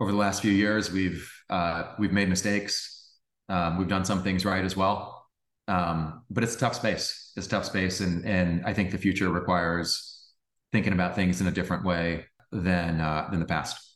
over 0.00 0.12
the 0.12 0.16
last 0.16 0.40
few 0.40 0.52
years. 0.52 0.92
We've 0.92 1.28
uh, 1.50 1.94
we've 1.98 2.12
made 2.12 2.28
mistakes. 2.28 3.12
Um, 3.48 3.78
we've 3.78 3.88
done 3.88 4.04
some 4.04 4.22
things 4.22 4.44
right 4.44 4.64
as 4.64 4.76
well, 4.76 5.26
um, 5.68 6.22
but 6.30 6.42
it's 6.42 6.56
a 6.56 6.58
tough 6.58 6.74
space. 6.74 7.32
It's 7.36 7.46
a 7.46 7.50
tough 7.50 7.64
space, 7.64 8.00
and 8.00 8.24
and 8.24 8.64
I 8.66 8.72
think 8.72 8.90
the 8.90 8.98
future 8.98 9.28
requires 9.28 10.32
thinking 10.72 10.92
about 10.92 11.14
things 11.14 11.40
in 11.40 11.46
a 11.46 11.52
different 11.52 11.84
way 11.84 12.26
than 12.50 13.00
uh, 13.00 13.28
than 13.30 13.40
the 13.40 13.46
past. 13.46 13.86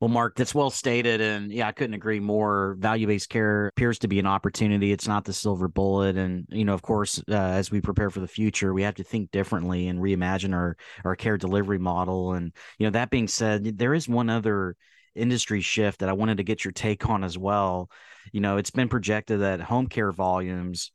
Well, 0.00 0.08
Mark, 0.08 0.34
that's 0.34 0.54
well 0.54 0.70
stated. 0.70 1.20
And 1.20 1.52
yeah, 1.52 1.68
I 1.68 1.72
couldn't 1.72 1.92
agree 1.92 2.20
more. 2.20 2.74
Value 2.78 3.06
based 3.06 3.28
care 3.28 3.66
appears 3.66 3.98
to 3.98 4.08
be 4.08 4.18
an 4.18 4.26
opportunity. 4.26 4.92
It's 4.92 5.06
not 5.06 5.26
the 5.26 5.34
silver 5.34 5.68
bullet. 5.68 6.16
And, 6.16 6.46
you 6.48 6.64
know, 6.64 6.72
of 6.72 6.80
course, 6.80 7.22
uh, 7.28 7.34
as 7.34 7.70
we 7.70 7.82
prepare 7.82 8.08
for 8.08 8.20
the 8.20 8.26
future, 8.26 8.72
we 8.72 8.82
have 8.82 8.94
to 8.94 9.04
think 9.04 9.30
differently 9.30 9.88
and 9.88 10.00
reimagine 10.00 10.54
our, 10.54 10.78
our 11.04 11.16
care 11.16 11.36
delivery 11.36 11.78
model. 11.78 12.32
And, 12.32 12.50
you 12.78 12.86
know, 12.86 12.92
that 12.92 13.10
being 13.10 13.28
said, 13.28 13.76
there 13.76 13.92
is 13.92 14.08
one 14.08 14.30
other 14.30 14.74
industry 15.14 15.60
shift 15.60 16.00
that 16.00 16.08
I 16.08 16.14
wanted 16.14 16.38
to 16.38 16.44
get 16.44 16.64
your 16.64 16.72
take 16.72 17.08
on 17.08 17.24
as 17.24 17.36
well. 17.36 17.90
You 18.32 18.40
know, 18.40 18.56
it's 18.56 18.70
been 18.70 18.88
projected 18.88 19.40
that 19.40 19.60
home 19.60 19.86
care 19.86 20.12
volumes 20.12 20.90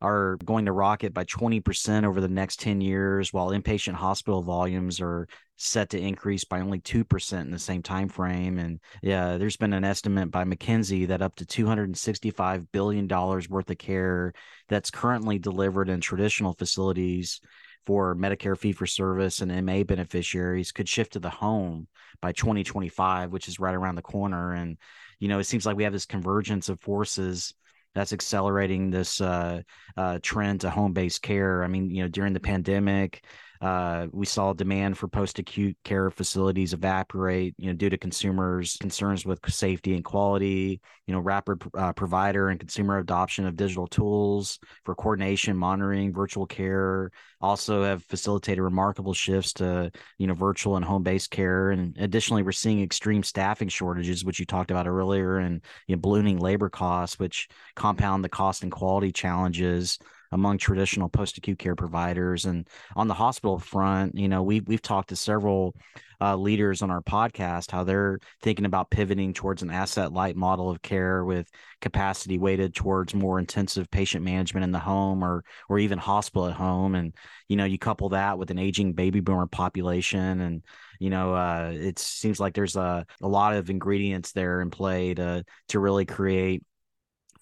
are 0.00 0.36
going 0.44 0.66
to 0.66 0.72
rocket 0.72 1.14
by 1.14 1.24
20% 1.24 2.04
over 2.04 2.20
the 2.20 2.28
next 2.28 2.60
10 2.60 2.80
years, 2.80 3.32
while 3.32 3.48
inpatient 3.50 3.94
hospital 3.94 4.42
volumes 4.42 5.00
are 5.00 5.26
set 5.56 5.90
to 5.90 5.98
increase 5.98 6.44
by 6.44 6.60
only 6.60 6.80
2% 6.80 7.40
in 7.40 7.50
the 7.50 7.58
same 7.58 7.82
time 7.82 8.08
frame. 8.08 8.58
And 8.58 8.78
yeah, 9.02 9.38
there's 9.38 9.56
been 9.56 9.72
an 9.72 9.84
estimate 9.84 10.30
by 10.30 10.44
McKinsey 10.44 11.08
that 11.08 11.22
up 11.22 11.34
to 11.36 11.46
$265 11.46 12.66
billion 12.72 13.08
worth 13.08 13.70
of 13.70 13.78
care 13.78 14.34
that's 14.68 14.90
currently 14.90 15.38
delivered 15.38 15.88
in 15.88 16.00
traditional 16.00 16.52
facilities 16.52 17.40
for 17.86 18.16
Medicare 18.16 18.58
fee 18.58 18.72
for 18.72 18.86
service 18.86 19.40
and 19.40 19.64
MA 19.64 19.84
beneficiaries 19.84 20.72
could 20.72 20.88
shift 20.88 21.12
to 21.12 21.20
the 21.20 21.30
home 21.30 21.86
by 22.20 22.32
2025, 22.32 23.30
which 23.30 23.48
is 23.48 23.60
right 23.60 23.74
around 23.74 23.94
the 23.94 24.02
corner. 24.02 24.52
And, 24.52 24.76
you 25.20 25.28
know, 25.28 25.38
it 25.38 25.44
seems 25.44 25.64
like 25.64 25.76
we 25.76 25.84
have 25.84 25.92
this 25.92 26.04
convergence 26.04 26.68
of 26.68 26.80
forces 26.80 27.54
that's 27.94 28.12
accelerating 28.12 28.90
this 28.90 29.20
uh, 29.20 29.62
uh, 29.96 30.18
trend 30.22 30.60
to 30.62 30.70
home 30.70 30.92
based 30.92 31.22
care. 31.22 31.64
I 31.64 31.68
mean, 31.68 31.90
you 31.90 32.02
know, 32.02 32.08
during 32.08 32.34
the 32.34 32.40
pandemic, 32.40 33.24
uh, 33.66 34.06
we 34.12 34.26
saw 34.26 34.52
demand 34.52 34.96
for 34.96 35.08
post-acute 35.08 35.76
care 35.82 36.08
facilities 36.08 36.72
evaporate, 36.72 37.52
you 37.58 37.66
know, 37.66 37.72
due 37.72 37.90
to 37.90 37.98
consumers' 37.98 38.76
concerns 38.76 39.26
with 39.26 39.40
safety 39.48 39.96
and 39.96 40.04
quality. 40.04 40.80
You 41.08 41.14
know, 41.14 41.18
rapid 41.20 41.62
uh, 41.76 41.92
provider 41.92 42.48
and 42.48 42.60
consumer 42.60 42.98
adoption 42.98 43.44
of 43.44 43.56
digital 43.56 43.88
tools 43.88 44.60
for 44.84 44.94
coordination, 44.94 45.56
monitoring, 45.56 46.12
virtual 46.12 46.46
care. 46.46 47.10
Also, 47.40 47.82
have 47.82 48.04
facilitated 48.04 48.62
remarkable 48.62 49.14
shifts 49.14 49.52
to 49.54 49.90
you 50.18 50.28
know 50.28 50.34
virtual 50.34 50.76
and 50.76 50.84
home-based 50.84 51.32
care. 51.32 51.72
And 51.72 51.96
additionally, 51.98 52.44
we're 52.44 52.52
seeing 52.52 52.82
extreme 52.82 53.24
staffing 53.24 53.68
shortages, 53.68 54.24
which 54.24 54.38
you 54.38 54.46
talked 54.46 54.70
about 54.70 54.86
earlier, 54.86 55.38
and 55.38 55.60
you 55.88 55.96
know, 55.96 56.00
ballooning 56.00 56.38
labor 56.38 56.68
costs, 56.68 57.18
which 57.18 57.48
compound 57.74 58.22
the 58.22 58.28
cost 58.28 58.62
and 58.62 58.70
quality 58.70 59.10
challenges 59.10 59.98
among 60.32 60.58
traditional 60.58 61.08
post 61.08 61.38
acute 61.38 61.58
care 61.58 61.76
providers. 61.76 62.44
And 62.44 62.68
on 62.94 63.08
the 63.08 63.14
hospital 63.14 63.58
front, 63.58 64.16
you 64.16 64.28
know, 64.28 64.42
we 64.42 64.60
we've 64.60 64.82
talked 64.82 65.10
to 65.10 65.16
several 65.16 65.74
uh, 66.20 66.36
leaders 66.36 66.82
on 66.82 66.90
our 66.90 67.02
podcast 67.02 67.70
how 67.70 67.84
they're 67.84 68.18
thinking 68.40 68.64
about 68.64 68.90
pivoting 68.90 69.34
towards 69.34 69.62
an 69.62 69.70
asset 69.70 70.12
light 70.12 70.34
model 70.34 70.70
of 70.70 70.80
care 70.80 71.24
with 71.24 71.48
capacity 71.80 72.38
weighted 72.38 72.74
towards 72.74 73.14
more 73.14 73.38
intensive 73.38 73.90
patient 73.90 74.24
management 74.24 74.64
in 74.64 74.72
the 74.72 74.78
home 74.78 75.22
or 75.22 75.44
or 75.68 75.78
even 75.78 75.98
hospital 75.98 76.46
at 76.48 76.54
home. 76.54 76.94
And 76.94 77.14
you 77.48 77.56
know, 77.56 77.64
you 77.64 77.78
couple 77.78 78.08
that 78.10 78.38
with 78.38 78.50
an 78.50 78.58
aging 78.58 78.94
baby 78.94 79.20
boomer 79.20 79.46
population 79.46 80.40
and 80.40 80.62
you 80.98 81.10
know, 81.10 81.34
uh, 81.34 81.72
it 81.74 81.98
seems 81.98 82.40
like 82.40 82.54
there's 82.54 82.76
a, 82.76 83.04
a 83.20 83.28
lot 83.28 83.54
of 83.54 83.68
ingredients 83.68 84.32
there 84.32 84.62
in 84.62 84.70
play 84.70 85.14
to 85.14 85.44
to 85.68 85.78
really 85.78 86.06
create 86.06 86.62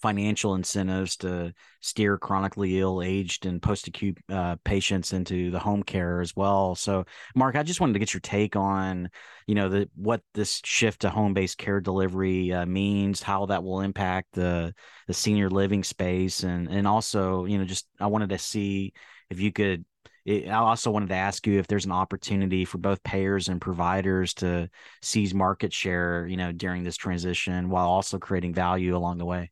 financial 0.04 0.54
incentives 0.54 1.16
to 1.16 1.50
steer 1.80 2.18
chronically 2.18 2.78
ill, 2.78 3.00
aged, 3.00 3.46
and 3.46 3.62
post 3.62 3.88
acute 3.88 4.18
uh, 4.30 4.54
patients 4.62 5.14
into 5.14 5.50
the 5.50 5.58
home 5.58 5.82
care 5.82 6.20
as 6.20 6.36
well. 6.36 6.74
So, 6.74 7.06
Mark, 7.34 7.56
I 7.56 7.62
just 7.62 7.80
wanted 7.80 7.94
to 7.94 7.98
get 7.98 8.12
your 8.12 8.20
take 8.20 8.54
on, 8.54 9.08
you 9.46 9.54
know, 9.54 9.70
the 9.70 9.88
what 9.94 10.20
this 10.34 10.60
shift 10.62 11.00
to 11.00 11.10
home 11.10 11.32
based 11.32 11.56
care 11.56 11.80
delivery 11.80 12.52
uh, 12.52 12.66
means, 12.66 13.22
how 13.22 13.46
that 13.46 13.64
will 13.64 13.80
impact 13.80 14.28
the 14.32 14.74
the 15.06 15.14
senior 15.14 15.48
living 15.48 15.82
space, 15.82 16.42
and 16.42 16.68
and 16.68 16.86
also, 16.86 17.46
you 17.46 17.56
know, 17.56 17.64
just 17.64 17.86
I 17.98 18.06
wanted 18.08 18.28
to 18.28 18.38
see 18.38 18.92
if 19.30 19.40
you 19.40 19.52
could 19.52 19.86
I 20.28 20.50
also 20.50 20.90
wanted 20.90 21.08
to 21.08 21.14
ask 21.14 21.46
you 21.46 21.58
if 21.58 21.66
there's 21.66 21.86
an 21.86 21.92
opportunity 21.92 22.66
for 22.66 22.76
both 22.76 23.02
payers 23.04 23.48
and 23.48 23.58
providers 23.58 24.34
to 24.34 24.68
seize 25.00 25.32
market 25.32 25.72
share, 25.72 26.26
you 26.26 26.36
know, 26.36 26.52
during 26.52 26.84
this 26.84 26.96
transition 26.96 27.70
while 27.70 27.88
also 27.88 28.18
creating 28.18 28.52
value 28.52 28.94
along 28.94 29.16
the 29.16 29.26
way. 29.26 29.50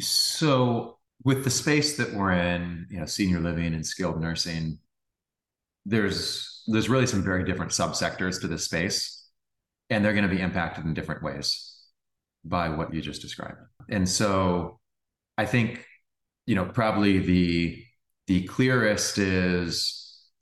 So 0.00 0.98
with 1.24 1.44
the 1.44 1.50
space 1.50 1.96
that 1.96 2.14
we're 2.14 2.32
in, 2.32 2.86
you 2.90 3.00
know, 3.00 3.06
senior 3.06 3.40
living 3.40 3.74
and 3.74 3.84
skilled 3.84 4.20
nursing, 4.20 4.78
there's 5.84 6.62
there's 6.66 6.88
really 6.88 7.06
some 7.06 7.22
very 7.22 7.44
different 7.44 7.72
subsectors 7.72 8.40
to 8.40 8.48
this 8.48 8.64
space, 8.64 9.26
and 9.90 10.04
they're 10.04 10.12
going 10.12 10.28
to 10.28 10.34
be 10.34 10.40
impacted 10.40 10.84
in 10.84 10.94
different 10.94 11.22
ways 11.22 11.74
by 12.44 12.68
what 12.68 12.92
you 12.92 13.00
just 13.00 13.22
described. 13.22 13.58
And 13.88 14.08
so 14.08 14.78
I 15.36 15.46
think, 15.46 15.84
you 16.46 16.54
know, 16.54 16.66
probably 16.66 17.18
the 17.18 17.84
the 18.26 18.42
clearest 18.44 19.18
is 19.18 19.94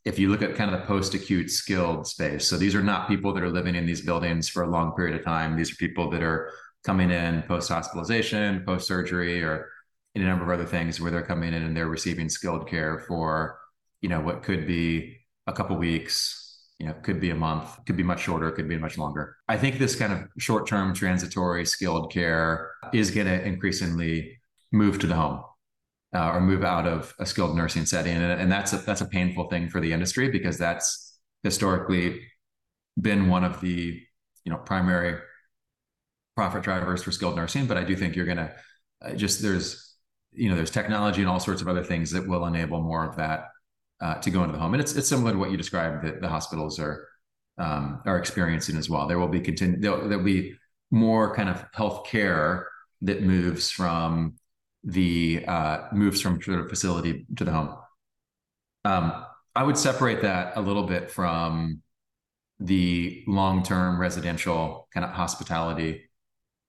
if 0.05 0.19
you 0.19 0.29
look 0.29 0.43
at 0.43 0.55
kind 0.55 0.73
of 0.73 0.81
the 0.81 0.87
post-acute 0.87 1.51
skilled 1.51 2.07
space. 2.07 2.47
So 2.47 2.57
these 2.57 2.77
are 2.77 2.83
not 2.83 3.09
people 3.09 3.33
that 3.33 3.43
are 3.43 3.51
living 3.51 3.75
in 3.75 3.87
these 3.87 4.03
buildings 4.03 4.49
for 4.49 4.63
a 4.63 4.71
long 4.71 4.95
period 4.95 5.19
of 5.19 5.25
time. 5.25 5.57
These 5.57 5.73
are 5.73 5.77
people 5.77 6.11
that 6.11 6.23
are 6.23 6.53
coming 6.87 7.11
in 7.11 7.43
post 7.43 7.69
hospitalization, 7.69 8.63
post 8.65 8.87
surgery, 8.87 9.43
or 9.43 9.69
in 10.15 10.23
a 10.23 10.25
number 10.25 10.45
of 10.45 10.59
other 10.59 10.69
things 10.69 11.01
where 11.01 11.11
they're 11.11 11.21
coming 11.23 11.53
in 11.53 11.63
and 11.63 11.77
they're 11.77 11.89
receiving 11.89 12.29
skilled 12.29 12.69
care 12.69 13.05
for, 13.09 13.59
you 14.01 14.09
know, 14.09 14.21
what 14.21 14.45
could 14.45 14.67
be 14.67 15.19
a 15.49 15.53
couple 15.53 15.77
weeks, 15.77 16.63
you 16.79 16.87
know, 16.87 16.95
could 17.03 17.21
be 17.21 17.31
a 17.31 17.35
month, 17.35 17.85
could 17.87 17.97
be 17.97 18.05
much 18.05 18.21
shorter, 18.21 18.51
could 18.53 18.69
be 18.69 18.79
much 18.79 18.97
longer. 18.97 19.37
I 19.49 19.59
think 19.59 19.79
this 19.79 19.97
kind 19.97 20.13
of 20.13 20.29
short 20.39 20.67
term 20.67 20.95
transitory 20.95 21.67
skilled 21.67 22.13
care 22.13 22.71
is 22.95 23.11
going 23.11 23.27
to 23.27 23.45
increasingly 23.45 24.39
move 24.73 24.99
to 25.01 25.07
the 25.07 25.15
home. 25.15 25.43
Uh, 26.15 26.31
or 26.31 26.41
move 26.41 26.65
out 26.65 26.87
of 26.87 27.13
a 27.19 27.27
skilled 27.27 27.55
nursing 27.57 27.85
setting, 27.85 28.17
and, 28.17 28.41
and 28.41 28.51
that's 28.51 28.73
a, 28.73 28.79
that's 28.79 29.03
a 29.03 29.07
painful 29.07 29.51
thing 29.51 29.69
for 29.69 29.81
the 29.81 29.93
industry 29.93 30.31
because 30.31 30.57
that's 30.57 31.19
historically 31.43 32.23
been 32.99 33.29
one 33.29 33.45
of 33.45 33.61
the 33.61 34.01
you 34.45 34.53
know 34.53 34.57
primary 34.57 35.19
profit 36.37 36.63
drivers 36.63 37.03
for 37.03 37.11
skilled 37.11 37.35
nursing, 37.35 37.67
but 37.67 37.77
I 37.77 37.85
do 37.85 37.97
think 37.97 38.15
you're 38.15 38.27
going 38.27 38.37
to 38.37 38.55
uh, 39.05 39.15
just 39.15 39.43
there's 39.43 39.95
you 40.33 40.51
know 40.51 40.55
there's 40.55 40.71
technology 40.71 41.23
and 41.23 41.31
all 41.31 41.41
sorts 41.41 41.63
of 41.63 41.69
other 41.69 41.83
things 41.83 42.11
that 42.13 42.29
will 42.29 42.45
enable 42.47 42.81
more 42.83 43.05
of 43.09 43.17
that 43.17 43.47
uh, 44.01 44.15
to 44.17 44.31
go 44.31 44.43
into 44.43 44.53
the 44.53 44.59
home, 44.59 44.75
and 44.75 44.81
it's 44.81 44.95
it's 44.95 45.09
similar 45.09 45.33
to 45.33 45.39
what 45.39 45.51
you 45.51 45.57
described 45.57 46.05
that 46.05 46.21
the 46.21 46.29
hospitals 46.29 46.79
are 46.79 47.09
um, 47.59 48.03
are 48.05 48.19
experiencing 48.19 48.77
as 48.77 48.89
well. 48.89 49.09
There 49.09 49.19
will 49.19 49.29
be 49.29 49.41
continue 49.41 49.81
there'll, 49.81 50.09
there'll 50.09 50.25
be 50.25 50.55
more 50.91 51.35
kind 51.35 51.49
of 51.49 51.65
health 51.73 52.07
care 52.07 52.69
that 53.03 53.23
moves 53.23 53.71
from 53.71 54.35
the 54.85 55.45
uh, 55.47 55.89
moves 55.93 56.21
from 56.21 56.39
the 56.39 56.67
facility 56.69 57.27
to 57.37 57.45
the 57.45 57.53
home. 57.53 57.77
Um, 58.85 59.25
I 59.55 59.63
would 59.63 59.79
separate 59.79 60.23
that 60.23 60.53
a 60.57 60.61
little 60.61 60.85
bit 60.85 61.11
from 61.11 61.83
the 62.61 63.25
long-term 63.27 64.01
residential 64.01 64.89
kind 64.93 65.05
of 65.05 65.11
hospitality 65.11 66.06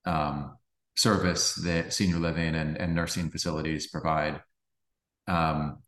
um, 0.08 0.58
service 0.96 1.54
that 1.56 1.94
senior 1.94 2.18
living 2.18 2.56
and, 2.56 2.78
and 2.78 2.96
nursing 2.96 3.30
facilities 3.30 3.88
provide. 3.88 4.42
Um, 5.28 5.80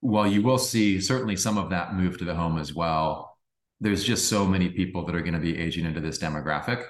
while 0.00 0.26
you 0.26 0.42
will 0.42 0.58
see 0.58 1.00
certainly 1.00 1.36
some 1.36 1.58
of 1.58 1.70
that 1.70 1.94
move 1.94 2.18
to 2.18 2.24
the 2.24 2.34
home 2.34 2.58
as 2.58 2.74
well, 2.74 3.36
there's 3.80 4.04
just 4.04 4.28
so 4.28 4.44
many 4.44 4.68
people 4.68 5.04
that 5.06 5.14
are 5.14 5.22
going 5.22 5.34
to 5.34 5.40
be 5.40 5.58
aging 5.58 5.86
into 5.86 6.00
this 6.00 6.18
demographic. 6.18 6.84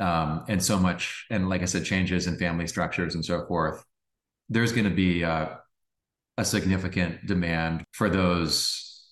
Um, 0.00 0.44
and 0.48 0.62
so 0.62 0.78
much, 0.78 1.26
and 1.30 1.48
like 1.48 1.62
I 1.62 1.66
said, 1.66 1.84
changes 1.84 2.26
in 2.26 2.38
family 2.38 2.66
structures 2.66 3.14
and 3.14 3.24
so 3.24 3.46
forth. 3.46 3.84
There's 4.48 4.72
going 4.72 4.88
to 4.88 4.94
be 4.94 5.22
a 5.22 5.58
significant 6.42 7.26
demand 7.26 7.84
for 7.92 8.08
those, 8.08 9.04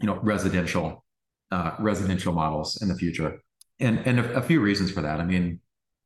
you 0.00 0.06
know, 0.06 0.18
residential 0.22 1.04
uh, 1.50 1.72
residential 1.78 2.32
models 2.32 2.80
in 2.82 2.88
the 2.88 2.94
future, 2.94 3.40
and 3.80 3.98
and 4.06 4.20
a, 4.20 4.34
a 4.34 4.42
few 4.42 4.60
reasons 4.60 4.90
for 4.90 5.02
that. 5.02 5.20
I 5.20 5.24
mean, 5.24 5.60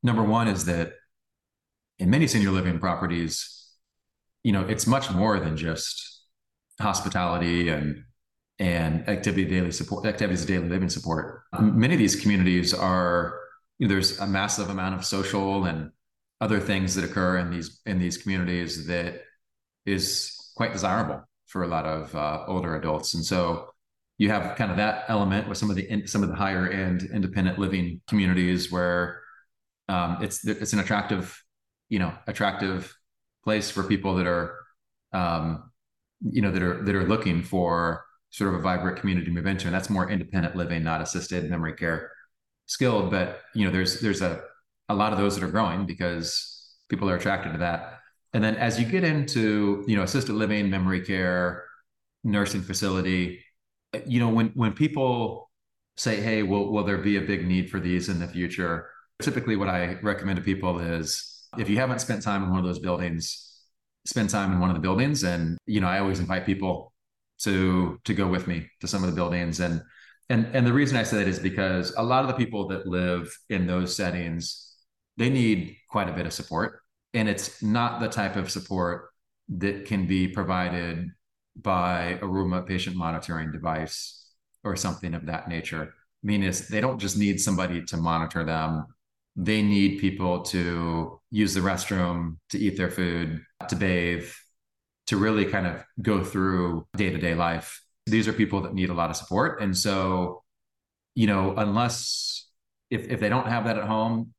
Number 0.04 0.22
one 0.22 0.48
is 0.48 0.66
that 0.66 0.92
in 1.98 2.10
many 2.10 2.26
senior 2.26 2.50
living 2.50 2.78
properties, 2.78 3.72
you 4.42 4.52
know, 4.52 4.60
it's 4.60 4.86
much 4.86 5.10
more 5.10 5.40
than 5.40 5.56
just 5.56 6.22
hospitality 6.80 7.70
and 7.70 8.04
and 8.58 9.08
activity 9.08 9.46
daily 9.46 9.72
support 9.72 10.06
activities 10.06 10.42
of 10.42 10.48
daily 10.48 10.68
living 10.68 10.90
support. 10.90 11.42
Many 11.58 11.94
of 11.94 11.98
these 11.98 12.14
communities 12.14 12.72
are 12.74 13.40
you 13.78 13.88
know, 13.88 13.94
there's 13.94 14.20
a 14.20 14.26
massive 14.26 14.68
amount 14.68 14.94
of 14.94 15.04
social 15.04 15.64
and 15.64 15.90
other 16.40 16.60
things 16.60 16.94
that 16.94 17.04
occur 17.04 17.38
in 17.38 17.50
these 17.50 17.80
in 17.86 17.98
these 17.98 18.18
communities 18.18 18.86
that 18.86 19.22
is 19.86 20.52
quite 20.54 20.72
desirable 20.72 21.22
for 21.46 21.62
a 21.62 21.66
lot 21.66 21.86
of 21.86 22.14
uh, 22.14 22.44
older 22.46 22.76
adults, 22.76 23.14
and 23.14 23.24
so 23.24 23.70
you 24.18 24.28
have 24.28 24.56
kind 24.56 24.70
of 24.70 24.76
that 24.76 25.06
element 25.08 25.48
with 25.48 25.56
some 25.56 25.70
of 25.70 25.76
the 25.76 26.06
some 26.06 26.22
of 26.22 26.28
the 26.28 26.34
higher 26.36 26.68
end 26.68 27.08
independent 27.12 27.58
living 27.58 28.02
communities 28.06 28.70
where 28.70 29.23
um, 29.88 30.18
it's 30.22 30.46
it's 30.46 30.72
an 30.72 30.80
attractive, 30.80 31.42
you 31.88 31.98
know, 31.98 32.12
attractive 32.26 32.96
place 33.44 33.70
for 33.70 33.82
people 33.84 34.14
that 34.16 34.26
are, 34.26 34.56
um, 35.12 35.70
you 36.22 36.42
know, 36.42 36.50
that 36.50 36.62
are 36.62 36.82
that 36.84 36.94
are 36.94 37.04
looking 37.06 37.42
for 37.42 38.04
sort 38.30 38.52
of 38.52 38.58
a 38.60 38.62
vibrant 38.62 38.98
community 38.98 39.30
move 39.30 39.46
into, 39.46 39.66
and 39.66 39.74
that's 39.74 39.90
more 39.90 40.10
independent 40.10 40.56
living, 40.56 40.82
not 40.82 41.00
assisted 41.00 41.48
memory 41.50 41.74
care, 41.74 42.10
skilled. 42.66 43.10
But 43.10 43.42
you 43.54 43.64
know, 43.64 43.70
there's 43.72 44.00
there's 44.00 44.22
a 44.22 44.42
a 44.88 44.94
lot 44.94 45.12
of 45.12 45.18
those 45.18 45.34
that 45.36 45.44
are 45.44 45.50
growing 45.50 45.86
because 45.86 46.76
people 46.88 47.08
are 47.10 47.16
attracted 47.16 47.52
to 47.52 47.58
that. 47.58 48.00
And 48.32 48.42
then 48.42 48.56
as 48.56 48.80
you 48.80 48.86
get 48.86 49.04
into 49.04 49.84
you 49.86 49.96
know 49.96 50.02
assisted 50.02 50.32
living, 50.34 50.70
memory 50.70 51.02
care, 51.02 51.64
nursing 52.24 52.62
facility, 52.62 53.44
you 54.06 54.20
know, 54.20 54.28
when 54.28 54.48
when 54.54 54.72
people 54.72 55.50
say, 55.96 56.20
"Hey, 56.20 56.42
will 56.42 56.72
will 56.72 56.84
there 56.84 56.98
be 56.98 57.16
a 57.16 57.20
big 57.20 57.46
need 57.46 57.70
for 57.70 57.80
these 57.80 58.08
in 58.08 58.18
the 58.18 58.28
future?" 58.28 58.90
Typically, 59.22 59.56
what 59.56 59.68
I 59.68 59.94
recommend 60.02 60.36
to 60.36 60.42
people 60.42 60.78
is 60.80 61.48
if 61.58 61.68
you 61.68 61.76
haven't 61.76 62.00
spent 62.00 62.22
time 62.22 62.42
in 62.42 62.50
one 62.50 62.58
of 62.58 62.64
those 62.64 62.80
buildings, 62.80 63.62
spend 64.04 64.30
time 64.30 64.52
in 64.52 64.60
one 64.60 64.70
of 64.70 64.76
the 64.76 64.80
buildings. 64.80 65.22
And, 65.22 65.56
you 65.66 65.80
know, 65.80 65.86
I 65.86 66.00
always 66.00 66.20
invite 66.20 66.46
people 66.46 66.92
to 67.40 68.00
to 68.04 68.14
go 68.14 68.26
with 68.26 68.46
me 68.46 68.68
to 68.80 68.88
some 68.88 69.02
of 69.02 69.10
the 69.10 69.16
buildings. 69.16 69.60
And 69.60 69.82
and 70.28 70.46
and 70.54 70.66
the 70.66 70.72
reason 70.72 70.96
I 70.96 71.02
say 71.02 71.18
that 71.18 71.28
is 71.28 71.38
because 71.38 71.94
a 71.96 72.02
lot 72.02 72.22
of 72.22 72.28
the 72.28 72.34
people 72.34 72.68
that 72.68 72.86
live 72.86 73.36
in 73.48 73.66
those 73.66 73.96
settings, 73.96 74.74
they 75.16 75.30
need 75.30 75.76
quite 75.90 76.08
a 76.08 76.12
bit 76.12 76.26
of 76.26 76.32
support. 76.32 76.80
And 77.12 77.28
it's 77.28 77.62
not 77.62 78.00
the 78.00 78.08
type 78.08 78.36
of 78.36 78.50
support 78.50 79.10
that 79.48 79.86
can 79.86 80.06
be 80.06 80.28
provided 80.28 81.10
by 81.56 82.18
a 82.20 82.26
remote 82.26 82.66
patient 82.66 82.96
monitoring 82.96 83.52
device 83.52 84.28
or 84.64 84.74
something 84.76 85.14
of 85.14 85.26
that 85.26 85.48
nature. 85.48 85.92
I 85.92 86.26
mean, 86.26 86.42
is 86.42 86.68
they 86.68 86.80
don't 86.80 86.98
just 86.98 87.16
need 87.16 87.40
somebody 87.40 87.84
to 87.84 87.96
monitor 87.96 88.44
them. 88.44 88.86
They 89.36 89.62
need 89.62 89.98
people 89.98 90.42
to 90.42 91.20
use 91.30 91.54
the 91.54 91.60
restroom, 91.60 92.36
to 92.50 92.58
eat 92.58 92.76
their 92.76 92.90
food, 92.90 93.42
to 93.68 93.76
bathe, 93.76 94.28
to 95.08 95.16
really 95.16 95.44
kind 95.44 95.66
of 95.66 95.84
go 96.00 96.22
through 96.22 96.86
day 96.96 97.10
to 97.10 97.18
day 97.18 97.34
life. 97.34 97.82
These 98.06 98.28
are 98.28 98.32
people 98.32 98.60
that 98.62 98.74
need 98.74 98.90
a 98.90 98.94
lot 98.94 99.10
of 99.10 99.16
support. 99.16 99.60
And 99.60 99.76
so, 99.76 100.42
you 101.14 101.26
know, 101.26 101.54
unless 101.56 102.48
if, 102.90 103.08
if 103.08 103.20
they 103.20 103.28
don't 103.28 103.46
have 103.46 103.64
that 103.64 103.78
at 103.78 103.84
home, 103.84 104.34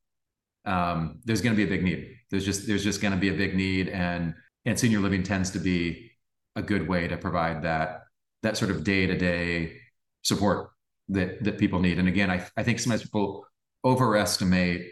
um, 0.65 1.19
there's 1.25 1.41
going 1.41 1.55
to 1.55 1.57
be 1.57 1.63
a 1.63 1.69
big 1.69 1.83
need. 1.83 2.15
There's 2.31 2.45
just 2.45 2.67
there's 2.67 2.83
just 2.83 3.01
going 3.01 3.13
to 3.13 3.19
be 3.19 3.29
a 3.29 3.33
big 3.33 3.55
need, 3.55 3.89
and 3.89 4.33
and 4.65 4.79
senior 4.79 4.99
living 4.99 5.23
tends 5.23 5.51
to 5.51 5.59
be 5.59 6.11
a 6.55 6.61
good 6.61 6.87
way 6.87 7.07
to 7.07 7.17
provide 7.17 7.63
that 7.63 8.03
that 8.43 8.57
sort 8.57 8.71
of 8.71 8.83
day 8.83 9.05
to 9.05 9.17
day 9.17 9.77
support 10.23 10.69
that 11.09 11.43
that 11.43 11.57
people 11.57 11.79
need. 11.79 11.99
And 11.99 12.07
again, 12.07 12.31
I 12.31 12.45
I 12.57 12.63
think 12.63 12.79
sometimes 12.79 13.03
people 13.03 13.45
overestimate 13.85 14.87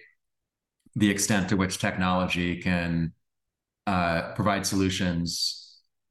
the 0.95 1.09
extent 1.09 1.49
to 1.49 1.57
which 1.57 1.79
technology 1.79 2.61
can 2.61 3.11
uh, 3.87 4.33
provide 4.33 4.65
solutions 4.65 5.59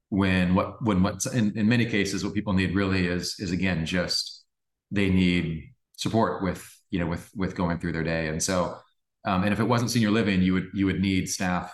when 0.09 0.53
what 0.53 0.83
when 0.83 1.01
what 1.01 1.25
in, 1.33 1.57
in 1.57 1.67
many 1.67 1.85
cases 1.87 2.23
what 2.23 2.35
people 2.35 2.53
need 2.53 2.75
really 2.75 3.07
is 3.07 3.35
is 3.39 3.51
again 3.51 3.83
just 3.85 4.45
they 4.91 5.09
need 5.09 5.73
support 5.97 6.43
with 6.43 6.69
you 6.91 6.99
know 6.99 7.07
with 7.07 7.31
with 7.35 7.55
going 7.55 7.79
through 7.79 7.93
their 7.93 8.03
day. 8.03 8.27
And 8.27 8.43
so 8.43 8.77
um, 9.25 9.43
and 9.43 9.53
if 9.53 9.59
it 9.59 9.63
wasn't 9.63 9.89
senior 9.89 10.11
living 10.11 10.41
you 10.41 10.53
would 10.53 10.67
you 10.73 10.85
would 10.85 10.99
need 10.99 11.29
staff 11.29 11.73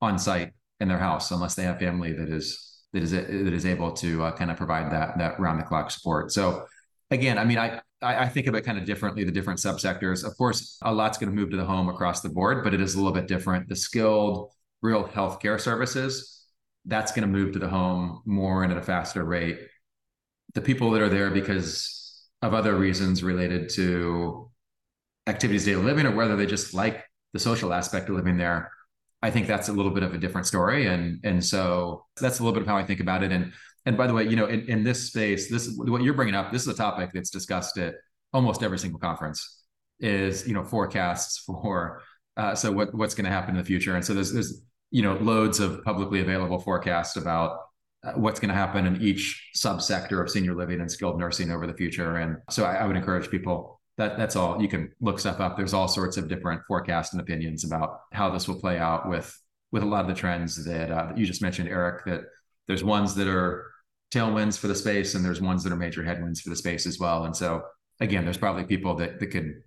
on 0.00 0.18
site 0.18 0.52
in 0.78 0.88
their 0.88 0.98
house 0.98 1.30
unless 1.30 1.54
they 1.54 1.64
have 1.64 1.78
family 1.78 2.12
that 2.12 2.28
is 2.28 2.82
that 2.92 3.02
is 3.02 3.10
that 3.10 3.26
is 3.26 3.66
able 3.66 3.92
to 3.94 4.22
uh, 4.24 4.32
kind 4.36 4.50
of 4.50 4.56
provide 4.56 4.92
that 4.92 5.18
that 5.18 5.40
round 5.40 5.58
the 5.58 5.64
clock 5.64 5.90
support. 5.90 6.30
So 6.30 6.66
again 7.12 7.38
i 7.38 7.44
mean 7.44 7.58
i 7.58 7.80
I 8.04 8.28
think 8.28 8.48
of 8.48 8.56
it 8.56 8.62
kind 8.62 8.78
of 8.78 8.84
differently, 8.84 9.22
the 9.22 9.30
different 9.30 9.60
subsectors. 9.60 10.24
Of 10.24 10.36
course, 10.36 10.76
a 10.82 10.92
lot's 10.92 11.18
going 11.18 11.30
to 11.30 11.36
move 11.36 11.50
to 11.50 11.56
the 11.56 11.64
home 11.64 11.88
across 11.88 12.20
the 12.20 12.28
board, 12.28 12.64
but 12.64 12.74
it 12.74 12.80
is 12.80 12.94
a 12.94 12.96
little 12.96 13.12
bit 13.12 13.28
different. 13.28 13.68
The 13.68 13.76
skilled, 13.76 14.50
real 14.80 15.04
healthcare 15.04 15.60
services 15.60 16.44
that's 16.84 17.12
going 17.12 17.22
to 17.22 17.28
move 17.28 17.52
to 17.52 17.58
the 17.58 17.68
home 17.68 18.22
more 18.24 18.64
and 18.64 18.72
at 18.72 18.78
a 18.78 18.82
faster 18.82 19.24
rate. 19.24 19.60
The 20.54 20.60
people 20.60 20.90
that 20.90 21.02
are 21.02 21.08
there 21.08 21.30
because 21.30 22.28
of 22.42 22.54
other 22.54 22.74
reasons 22.74 23.22
related 23.22 23.68
to 23.70 24.50
activities 25.28 25.64
daily 25.64 25.84
living 25.84 26.06
or 26.06 26.10
whether 26.10 26.36
they 26.36 26.46
just 26.46 26.74
like 26.74 27.04
the 27.32 27.38
social 27.38 27.72
aspect 27.72 28.08
of 28.08 28.16
living 28.16 28.36
there, 28.36 28.72
I 29.22 29.30
think 29.30 29.46
that's 29.46 29.68
a 29.68 29.72
little 29.72 29.92
bit 29.92 30.02
of 30.02 30.12
a 30.12 30.18
different 30.18 30.46
story. 30.46 30.86
And 30.86 31.20
and 31.22 31.44
so 31.44 32.06
that's 32.20 32.40
a 32.40 32.42
little 32.42 32.54
bit 32.54 32.62
of 32.62 32.68
how 32.68 32.76
I 32.76 32.84
think 32.84 33.00
about 33.00 33.22
it. 33.22 33.30
And 33.30 33.52
and 33.84 33.96
by 33.96 34.06
the 34.06 34.14
way, 34.14 34.24
you 34.28 34.36
know, 34.36 34.46
in, 34.46 34.68
in 34.68 34.84
this 34.84 35.08
space, 35.08 35.50
this 35.50 35.74
what 35.76 36.02
you're 36.02 36.14
bringing 36.14 36.34
up, 36.34 36.52
this 36.52 36.62
is 36.62 36.68
a 36.68 36.74
topic 36.74 37.10
that's 37.12 37.30
discussed 37.30 37.78
at 37.78 37.94
almost 38.32 38.62
every 38.62 38.78
single 38.78 39.00
conference 39.00 39.64
is, 40.00 40.46
you 40.46 40.54
know, 40.54 40.64
forecasts 40.64 41.38
for 41.46 42.02
uh, 42.36 42.54
so 42.54 42.72
what 42.72 42.94
what's 42.94 43.14
going 43.14 43.24
to 43.24 43.30
happen 43.30 43.50
in 43.50 43.58
the 43.58 43.64
future. 43.64 43.94
And 43.94 44.04
so 44.04 44.14
there's 44.14 44.32
there's 44.32 44.62
you 44.90 45.02
know 45.02 45.14
loads 45.14 45.60
of 45.60 45.82
publicly 45.84 46.20
available 46.20 46.58
forecasts 46.58 47.16
about 47.16 47.58
uh, 48.04 48.12
what's 48.12 48.40
going 48.40 48.48
to 48.48 48.54
happen 48.54 48.86
in 48.86 49.00
each 49.00 49.50
subsector 49.56 50.22
of 50.22 50.30
senior 50.30 50.54
living 50.54 50.80
and 50.80 50.90
skilled 50.90 51.18
nursing 51.18 51.50
over 51.50 51.66
the 51.66 51.74
future. 51.74 52.16
And 52.16 52.38
so 52.50 52.64
I, 52.64 52.76
I, 52.76 52.86
would 52.86 52.96
encourage 52.96 53.30
people 53.30 53.80
that 53.96 54.16
that's 54.16 54.34
all 54.34 54.60
you 54.60 54.68
can 54.68 54.90
look 55.00 55.18
stuff 55.18 55.40
up. 55.40 55.56
There's 55.56 55.74
all 55.74 55.88
sorts 55.88 56.16
of 56.16 56.28
different 56.28 56.62
forecasts 56.66 57.12
and 57.12 57.20
opinions 57.20 57.64
about 57.64 58.00
how 58.12 58.30
this 58.30 58.48
will 58.48 58.58
play 58.58 58.78
out 58.78 59.08
with 59.08 59.38
with 59.72 59.82
a 59.82 59.86
lot 59.86 60.02
of 60.02 60.08
the 60.08 60.14
trends 60.14 60.64
that, 60.64 60.90
uh, 60.90 61.06
that 61.06 61.18
you 61.18 61.26
just 61.26 61.42
mentioned, 61.42 61.68
Eric. 61.68 62.04
That 62.06 62.22
there's 62.66 62.84
ones 62.84 63.14
that 63.16 63.28
are 63.28 63.71
tailwinds 64.12 64.58
for 64.58 64.68
the 64.68 64.74
space, 64.74 65.14
and 65.14 65.24
there's 65.24 65.40
ones 65.40 65.64
that 65.64 65.72
are 65.72 65.76
major 65.76 66.04
headwinds 66.04 66.40
for 66.40 66.50
the 66.50 66.56
space 66.56 66.86
as 66.86 66.98
well. 66.98 67.24
And 67.24 67.34
so 67.34 67.62
again, 68.00 68.24
there's 68.24 68.36
probably 68.38 68.64
people 68.64 68.94
that 68.96 69.18
that 69.20 69.28
could 69.28 69.62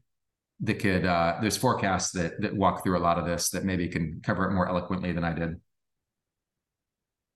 that 0.61 0.79
could 0.79 1.05
uh, 1.05 1.37
there's 1.41 1.57
forecasts 1.57 2.11
that 2.11 2.39
that 2.41 2.55
walk 2.55 2.83
through 2.83 2.97
a 2.97 2.99
lot 2.99 3.17
of 3.17 3.25
this 3.25 3.49
that 3.49 3.65
maybe 3.65 3.87
can 3.87 4.21
cover 4.23 4.45
it 4.45 4.53
more 4.53 4.67
eloquently 4.67 5.11
than 5.11 5.23
I 5.23 5.33
did. 5.33 5.59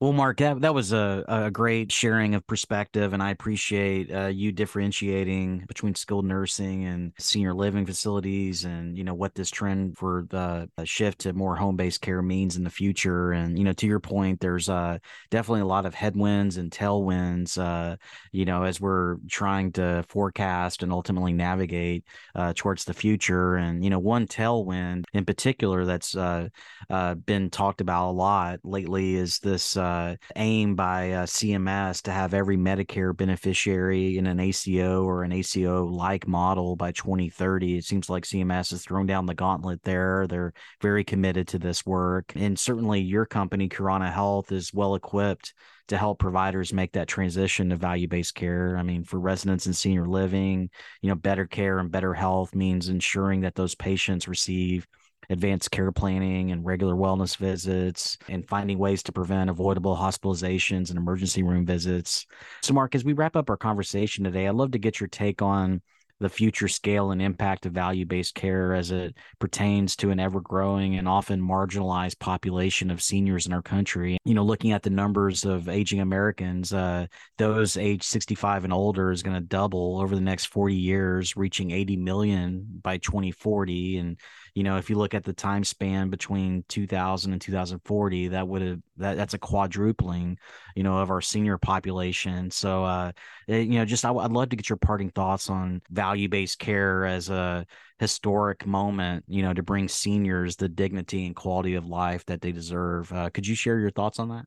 Well, 0.01 0.13
Mark, 0.13 0.37
that, 0.37 0.61
that 0.61 0.73
was 0.73 0.93
a, 0.93 1.25
a 1.27 1.51
great 1.51 1.91
sharing 1.91 2.33
of 2.33 2.47
perspective, 2.47 3.11
and 3.11 3.21
I 3.21 3.31
appreciate 3.31 4.09
uh, 4.09 4.27
you 4.27 4.53
differentiating 4.53 5.65
between 5.67 5.93
skilled 5.93 6.23
nursing 6.23 6.85
and 6.85 7.11
senior 7.19 7.53
living 7.53 7.85
facilities, 7.85 8.63
and 8.63 8.97
you 8.97 9.03
know 9.03 9.13
what 9.13 9.35
this 9.35 9.51
trend 9.51 9.97
for 9.97 10.25
the 10.29 10.69
shift 10.85 11.19
to 11.19 11.33
more 11.33 11.57
home 11.57 11.75
based 11.75 11.99
care 11.99 12.21
means 12.21 12.55
in 12.55 12.63
the 12.63 12.69
future. 12.69 13.33
And 13.33 13.57
you 13.57 13.65
know, 13.65 13.73
to 13.73 13.87
your 13.87 13.99
point, 13.99 14.39
there's 14.39 14.69
uh, 14.69 14.99
definitely 15.31 15.61
a 15.61 15.65
lot 15.65 15.85
of 15.85 15.93
headwinds 15.93 16.55
and 16.55 16.71
tailwinds. 16.71 17.57
Uh, 17.61 17.97
you 18.31 18.45
know, 18.45 18.63
as 18.63 18.79
we're 18.79 19.17
trying 19.29 19.73
to 19.73 20.05
forecast 20.07 20.81
and 20.81 20.93
ultimately 20.93 21.33
navigate 21.33 22.05
uh, 22.35 22.53
towards 22.55 22.85
the 22.85 22.93
future. 22.93 23.57
And 23.57 23.83
you 23.83 23.89
know, 23.89 23.99
one 23.99 24.27
tailwind 24.27 25.03
in 25.11 25.25
particular 25.25 25.83
that's 25.83 26.15
uh, 26.15 26.47
uh, 26.89 27.15
been 27.15 27.49
talked 27.49 27.81
about 27.81 28.11
a 28.11 28.13
lot 28.13 28.59
lately 28.63 29.15
is 29.15 29.39
this 29.39 29.75
uh, 29.89 30.15
aim 30.35 30.75
by 30.75 31.11
uh, 31.11 31.25
CMS 31.25 32.01
to 32.03 32.11
have 32.11 32.33
every 32.33 32.57
Medicare 32.57 33.15
beneficiary 33.15 34.17
in 34.17 34.27
an 34.27 34.39
ACO 34.39 35.03
or 35.03 35.23
an 35.23 35.31
ACO 35.31 35.85
like 35.85 36.27
model 36.27 36.75
by 36.75 36.91
2030. 36.91 37.77
It 37.77 37.85
seems 37.85 38.09
like 38.09 38.23
CMS 38.23 38.71
has 38.71 38.83
thrown 38.83 39.07
down 39.07 39.25
the 39.25 39.33
gauntlet 39.33 39.81
there. 39.83 40.27
They're 40.27 40.53
very 40.81 41.03
committed 41.03 41.47
to 41.49 41.59
this 41.59 41.85
work. 41.85 42.31
And 42.35 42.57
certainly 42.57 43.01
your 43.01 43.25
company, 43.25 43.67
Curana 43.67 44.11
Health, 44.11 44.51
is 44.51 44.73
well 44.73 44.95
equipped 44.95 45.53
to 45.87 45.97
help 45.97 46.19
providers 46.19 46.71
make 46.71 46.91
that 46.91 47.07
transition 47.07 47.69
to 47.69 47.75
value-based 47.75 48.35
care. 48.35 48.77
I 48.77 48.83
mean, 48.83 49.03
for 49.03 49.19
residents 49.19 49.65
in 49.65 49.73
senior 49.73 50.07
living, 50.07 50.69
you 51.01 51.09
know, 51.09 51.15
better 51.15 51.47
care 51.47 51.79
and 51.79 51.91
better 51.91 52.13
health 52.13 52.53
means 52.53 52.89
ensuring 52.89 53.41
that 53.41 53.55
those 53.55 53.73
patients 53.73 54.27
receive 54.27 54.87
advanced 55.29 55.71
care 55.71 55.91
planning 55.91 56.51
and 56.51 56.65
regular 56.65 56.95
wellness 56.95 57.37
visits 57.37 58.17
and 58.27 58.47
finding 58.47 58.77
ways 58.77 59.03
to 59.03 59.11
prevent 59.11 59.49
avoidable 59.49 59.95
hospitalizations 59.95 60.89
and 60.89 60.97
emergency 60.97 61.43
room 61.43 61.65
visits. 61.65 62.25
So, 62.61 62.73
Mark, 62.73 62.95
as 62.95 63.05
we 63.05 63.13
wrap 63.13 63.35
up 63.35 63.49
our 63.49 63.57
conversation 63.57 64.23
today, 64.23 64.47
I'd 64.47 64.55
love 64.55 64.71
to 64.71 64.79
get 64.79 64.99
your 64.99 65.07
take 65.07 65.41
on 65.41 65.81
the 66.19 66.29
future 66.29 66.67
scale 66.67 67.11
and 67.11 67.21
impact 67.21 67.65
of 67.65 67.71
value 67.71 68.05
based 68.05 68.35
care 68.35 68.73
as 68.73 68.91
it 68.91 69.15
pertains 69.39 69.95
to 69.95 70.09
an 70.11 70.19
ever 70.19 70.41
growing 70.41 70.95
and 70.95 71.07
often 71.07 71.41
marginalized 71.41 72.19
population 72.19 72.91
of 72.91 73.01
seniors 73.01 73.45
in 73.45 73.53
our 73.53 73.61
country. 73.61 74.17
You 74.25 74.33
know, 74.33 74.43
looking 74.43 74.73
at 74.73 74.83
the 74.83 74.89
numbers 74.89 75.45
of 75.45 75.69
aging 75.69 76.01
Americans, 76.01 76.73
uh, 76.73 77.07
those 77.37 77.77
age 77.77 78.03
65 78.03 78.65
and 78.65 78.73
older 78.73 79.11
is 79.11 79.23
going 79.23 79.35
to 79.35 79.41
double 79.41 79.99
over 80.01 80.13
the 80.13 80.21
next 80.21 80.47
40 80.47 80.75
years, 80.75 81.37
reaching 81.37 81.71
80 81.71 81.97
million 81.97 82.67
by 82.81 82.97
2040. 82.97 83.97
And 83.97 84.19
you 84.53 84.63
know 84.63 84.77
if 84.77 84.89
you 84.89 84.97
look 84.97 85.13
at 85.13 85.23
the 85.23 85.33
time 85.33 85.63
span 85.63 86.09
between 86.09 86.63
2000 86.67 87.31
and 87.31 87.41
2040 87.41 88.27
that 88.29 88.47
would 88.47 88.61
have 88.61 88.79
that, 88.97 89.17
that's 89.17 89.33
a 89.33 89.39
quadrupling 89.39 90.37
you 90.75 90.83
know 90.83 90.97
of 90.97 91.09
our 91.09 91.21
senior 91.21 91.57
population. 91.57 92.51
So 92.51 92.83
uh 92.83 93.11
it, 93.47 93.53
eh, 93.53 93.59
you 93.59 93.79
know 93.79 93.85
just 93.85 94.05
I, 94.05 94.11
would 94.11 94.31
love 94.31 94.49
to 94.49 94.55
get 94.55 94.69
your 94.69 94.77
parting 94.77 95.09
thoughts 95.09 95.49
on 95.49 95.81
value-based 95.89 96.59
care 96.59 97.05
as 97.05 97.29
a 97.29 97.65
historic 97.99 98.65
moment 98.65 99.25
you 99.27 99.41
know 99.41 99.53
to 99.53 99.63
bring 99.63 99.87
seniors 99.87 100.55
the 100.55 100.69
dignity 100.69 101.25
and 101.25 101.35
quality 101.35 101.75
of 101.75 101.85
life 101.85 102.25
that 102.25 102.41
they 102.41 102.51
deserve. 102.51 103.11
Uh, 103.11 103.29
could 103.29 103.47
you 103.47 103.55
share 103.55 103.79
your 103.79 103.91
thoughts 103.91 104.19
on 104.19 104.29
that? 104.29 104.45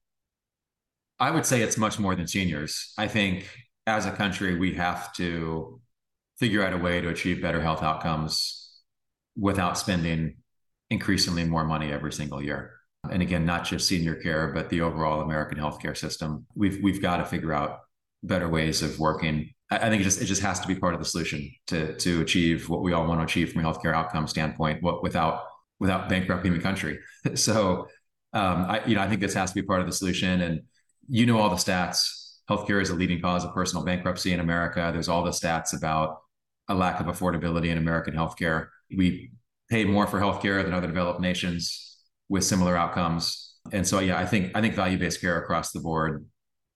I 1.19 1.31
would 1.31 1.47
say 1.47 1.63
it's 1.63 1.79
much 1.79 1.99
more 1.99 2.17
than 2.17 2.27
seniors. 2.27 2.93
I 2.99 3.07
think 3.07 3.49
as 3.87 4.07
a 4.07 4.13
country 4.13 4.59
we 4.59 4.75
have 4.75 5.13
to 5.15 5.81
figure 6.39 6.65
out 6.65 6.73
a 6.73 6.79
way 6.79 7.01
to 7.01 7.09
achieve 7.09 7.41
better 7.41 7.61
health 7.61 7.83
outcomes 7.83 8.62
without 9.37 9.79
spending 9.79 10.37
increasingly 10.91 11.45
more 11.45 11.65
money 11.65 11.93
every 11.93 12.13
single 12.13 12.43
year. 12.43 12.73
And 13.11 13.23
again, 13.23 13.45
not 13.45 13.65
just 13.65 13.89
senior 13.89 14.15
care, 14.15 14.53
but 14.53 14.69
the 14.69 14.83
overall 14.83 15.23
American 15.23 15.59
healthcare 15.59 15.97
system. 15.97 16.47
We've 16.55 16.81
we've 16.83 17.03
got 17.03 17.17
to 17.17 17.25
figure 17.25 17.53
out 17.53 17.81
better 18.23 18.49
ways 18.49 18.83
of 18.83 18.99
working. 18.99 19.51
I 19.71 19.89
think 19.89 20.03
it 20.03 20.05
just 20.05 20.23
it 20.23 20.27
just 20.27 20.43
has 20.43 20.61
to 20.61 20.69
be 20.69 20.77
part 20.77 20.95
of 20.95 21.01
the 21.01 21.07
solution 21.07 21.51
to 21.69 21.97
to 21.97 22.21
achieve 22.21 22.69
what 22.69 22.83
we 22.83 22.93
all 22.93 23.07
want 23.07 23.21
to 23.21 23.25
achieve 23.25 23.53
from 23.53 23.65
a 23.65 23.69
healthcare 23.69 23.95
outcome 23.95 24.29
standpoint, 24.29 24.83
what 24.83 25.03
without 25.03 25.45
without 25.81 26.09
bankrupting 26.09 26.53
the 26.53 26.61
country. 26.61 26.99
so 27.35 27.89
um, 28.33 28.67
I 28.69 28.85
you 28.87 28.95
know 28.95 29.03
I 29.03 29.09
think 29.09 29.21
this 29.21 29.35
has 29.35 29.51
to 29.51 29.61
be 29.61 29.67
part 29.67 29.81
of 29.81 29.87
the 29.87 29.93
solution. 29.93 30.41
And 30.41 30.63
you 31.09 31.27
know 31.27 31.39
all 31.39 31.51
the 31.51 31.57
stats. 31.57 32.19
Healthcare 32.51 32.83
is 32.83 32.91
a 32.91 32.95
leading 32.95 33.21
cause 33.21 33.45
of 33.45 33.55
personal 33.55 33.85
bankruptcy 33.85 34.33
in 34.33 34.41
America. 34.41 34.91
There's 34.93 35.09
all 35.09 35.23
the 35.23 35.31
stats 35.31 35.77
about 35.77 36.19
a 36.69 36.75
lack 36.75 37.01
of 37.01 37.07
affordability 37.07 37.69
in 37.69 37.79
American 37.79 38.15
healthcare 38.15 38.69
we 38.97 39.33
pay 39.71 39.85
more 39.85 40.07
for 40.07 40.21
healthcare 40.21 40.63
than 40.63 40.75
other 40.75 40.87
developed 40.87 41.21
nations 41.21 41.99
with 42.29 42.45
similar 42.45 42.77
outcomes. 42.77 43.55
And 43.73 43.87
so, 43.87 44.01
yeah, 44.01 44.19
I 44.19 44.27
think 44.27 44.53
I 44.55 44.61
think 44.61 44.75
value 44.75 44.99
based 44.99 45.21
care 45.21 45.39
across 45.39 45.73
the 45.73 45.81
board 45.81 46.27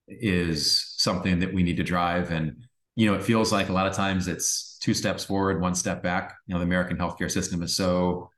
is 0.09 0.95
something 0.97 1.41
that 1.41 1.53
we 1.53 1.63
need 1.63 1.77
to 1.77 1.83
drive. 1.83 2.31
And 2.31 2.65
you 2.95 3.11
know, 3.11 3.15
it 3.15 3.23
feels 3.23 3.53
like 3.53 3.69
a 3.69 3.73
lot 3.73 3.87
of 3.87 3.93
times 3.93 4.29
it's 4.29 4.79
two 4.81 4.95
steps 4.95 5.25
forward, 5.25 5.61
one 5.61 5.75
step 5.75 6.03
back. 6.03 6.35
You 6.47 6.55
know, 6.55 6.61
the 6.61 6.65
American 6.65 6.97
healthcare 6.97 7.31
system 7.31 7.63
is 7.63 7.77
so 7.77 8.31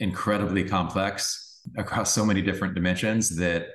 incredibly 0.00 0.64
complex 0.64 1.60
across 1.76 2.12
so 2.12 2.26
many 2.26 2.42
different 2.42 2.74
dimensions 2.74 3.36
that 3.36 3.66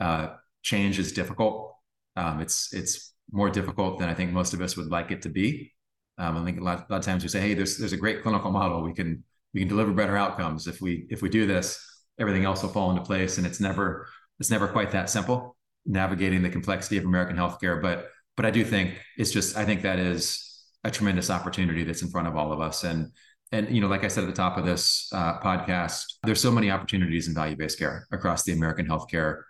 uh, 0.00 0.28
change 0.62 0.98
is 0.98 1.12
difficult. 1.12 1.74
Um, 2.16 2.40
it's 2.40 2.72
it's 2.74 3.14
more 3.32 3.48
difficult 3.48 3.98
than 3.98 4.08
I 4.08 4.14
think 4.14 4.32
most 4.32 4.52
of 4.52 4.60
us 4.60 4.76
would 4.76 4.88
like 4.88 5.10
it 5.10 5.22
to 5.22 5.28
be. 5.28 5.72
Um, 6.20 6.36
I 6.36 6.44
think 6.44 6.60
a 6.60 6.62
lot, 6.62 6.86
a 6.88 6.92
lot 6.92 6.98
of 6.98 7.04
times 7.04 7.22
we 7.22 7.28
say, 7.28 7.40
"Hey, 7.40 7.54
there's 7.54 7.78
there's 7.78 7.92
a 7.92 7.96
great 7.96 8.22
clinical 8.22 8.50
model. 8.50 8.82
We 8.82 8.92
can 8.92 9.24
we 9.54 9.60
can 9.60 9.68
deliver 9.68 9.92
better 9.92 10.16
outcomes 10.16 10.66
if 10.66 10.80
we 10.80 11.06
if 11.10 11.22
we 11.22 11.28
do 11.28 11.46
this. 11.46 11.84
Everything 12.18 12.44
else 12.44 12.62
will 12.62 12.70
fall 12.70 12.90
into 12.90 13.02
place." 13.02 13.38
And 13.38 13.46
it's 13.46 13.60
never 13.60 14.06
it's 14.38 14.50
never 14.50 14.68
quite 14.68 14.90
that 14.92 15.10
simple 15.10 15.56
navigating 15.86 16.42
the 16.42 16.50
complexity 16.50 16.98
of 16.98 17.04
American 17.04 17.36
healthcare. 17.36 17.80
But 17.80 18.10
but 18.36 18.46
I 18.46 18.50
do 18.50 18.64
think 18.64 18.98
it's 19.16 19.30
just 19.30 19.56
I 19.56 19.64
think 19.64 19.82
that 19.82 19.98
is 19.98 20.46
a 20.84 20.90
tremendous 20.90 21.30
opportunity 21.30 21.84
that's 21.84 22.02
in 22.02 22.08
front 22.08 22.28
of 22.28 22.36
all 22.36 22.52
of 22.52 22.60
us. 22.60 22.84
And 22.84 23.12
and 23.52 23.68
you 23.74 23.80
know, 23.80 23.88
like 23.88 24.04
I 24.04 24.08
said 24.08 24.24
at 24.24 24.28
the 24.28 24.32
top 24.32 24.58
of 24.58 24.64
this 24.64 25.10
uh, 25.12 25.40
podcast, 25.40 26.04
there's 26.22 26.40
so 26.40 26.52
many 26.52 26.70
opportunities 26.70 27.28
in 27.28 27.34
value 27.34 27.56
based 27.56 27.78
care 27.78 28.06
across 28.12 28.44
the 28.44 28.52
American 28.52 28.86
healthcare 28.86 29.42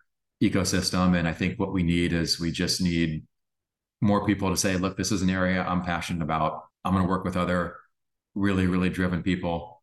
ecosystem. 0.43 1.19
And 1.19 1.29
I 1.29 1.33
think 1.33 1.59
what 1.59 1.73
we 1.73 1.83
need 1.83 2.13
is 2.13 2.41
we 2.41 2.51
just 2.51 2.81
need 2.81 3.25
more 4.01 4.27
people 4.27 4.51
to 4.51 4.57
say, 4.57 4.77
look, 4.77 4.97
this 4.97 5.13
is 5.13 5.23
an 5.23 5.31
area 5.31 5.63
I'm 5.63 5.83
passionate 5.83 6.23
about. 6.23 6.65
I'm 6.85 6.93
going 6.93 7.05
to 7.05 7.11
work 7.11 7.25
with 7.25 7.37
other 7.37 7.77
really, 8.35 8.67
really 8.67 8.89
driven 8.89 9.23
people. 9.23 9.83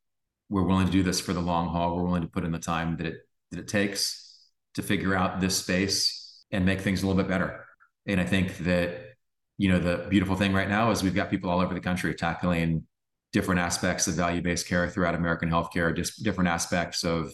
We're 0.49 0.63
willing 0.63 0.88
to 0.88 0.91
do 0.91 1.03
this 1.03 1.20
for 1.20 1.34
the 1.34 1.41
long 1.41 1.70
haul. 1.70 1.95
We're 1.95 2.03
willing 2.03 2.24
to 2.24 2.28
put 2.28 2.43
in 2.43 2.51
the 2.51 2.59
time 2.59 2.97
that 2.97 3.07
it 3.07 3.15
that 3.51 3.59
it 3.59 3.68
takes 3.68 4.47
to 4.74 4.82
figure 4.82 5.15
out 5.15 5.39
this 5.39 5.57
space 5.57 6.45
and 6.51 6.65
make 6.65 6.82
things 6.82 7.01
a 7.03 7.07
little 7.07 7.22
bit 7.22 7.30
better. 7.30 7.65
And 8.05 8.20
I 8.20 8.26
think 8.26 8.57
that 8.59 9.15
you 9.57 9.70
know 9.70 9.80
the 9.80 10.07
beautiful 10.09 10.36
thing 10.36 10.53
right 10.53 10.70
now 10.70 10.91
is 10.91 11.03
we've 11.03 11.15
got 11.15 11.30
people 11.30 11.49
all 11.49 11.59
over 11.59 11.74
the 11.74 11.80
country 11.80 12.13
tackling 12.13 12.86
different 13.34 13.59
aspects 13.59 14.07
of 14.07 14.15
value-based 14.15 14.68
care 14.68 14.89
throughout 14.89 15.13
American 15.13 15.49
healthcare, 15.49 15.95
just 15.95 16.24
different 16.24 16.47
aspects 16.49 17.03
of 17.03 17.34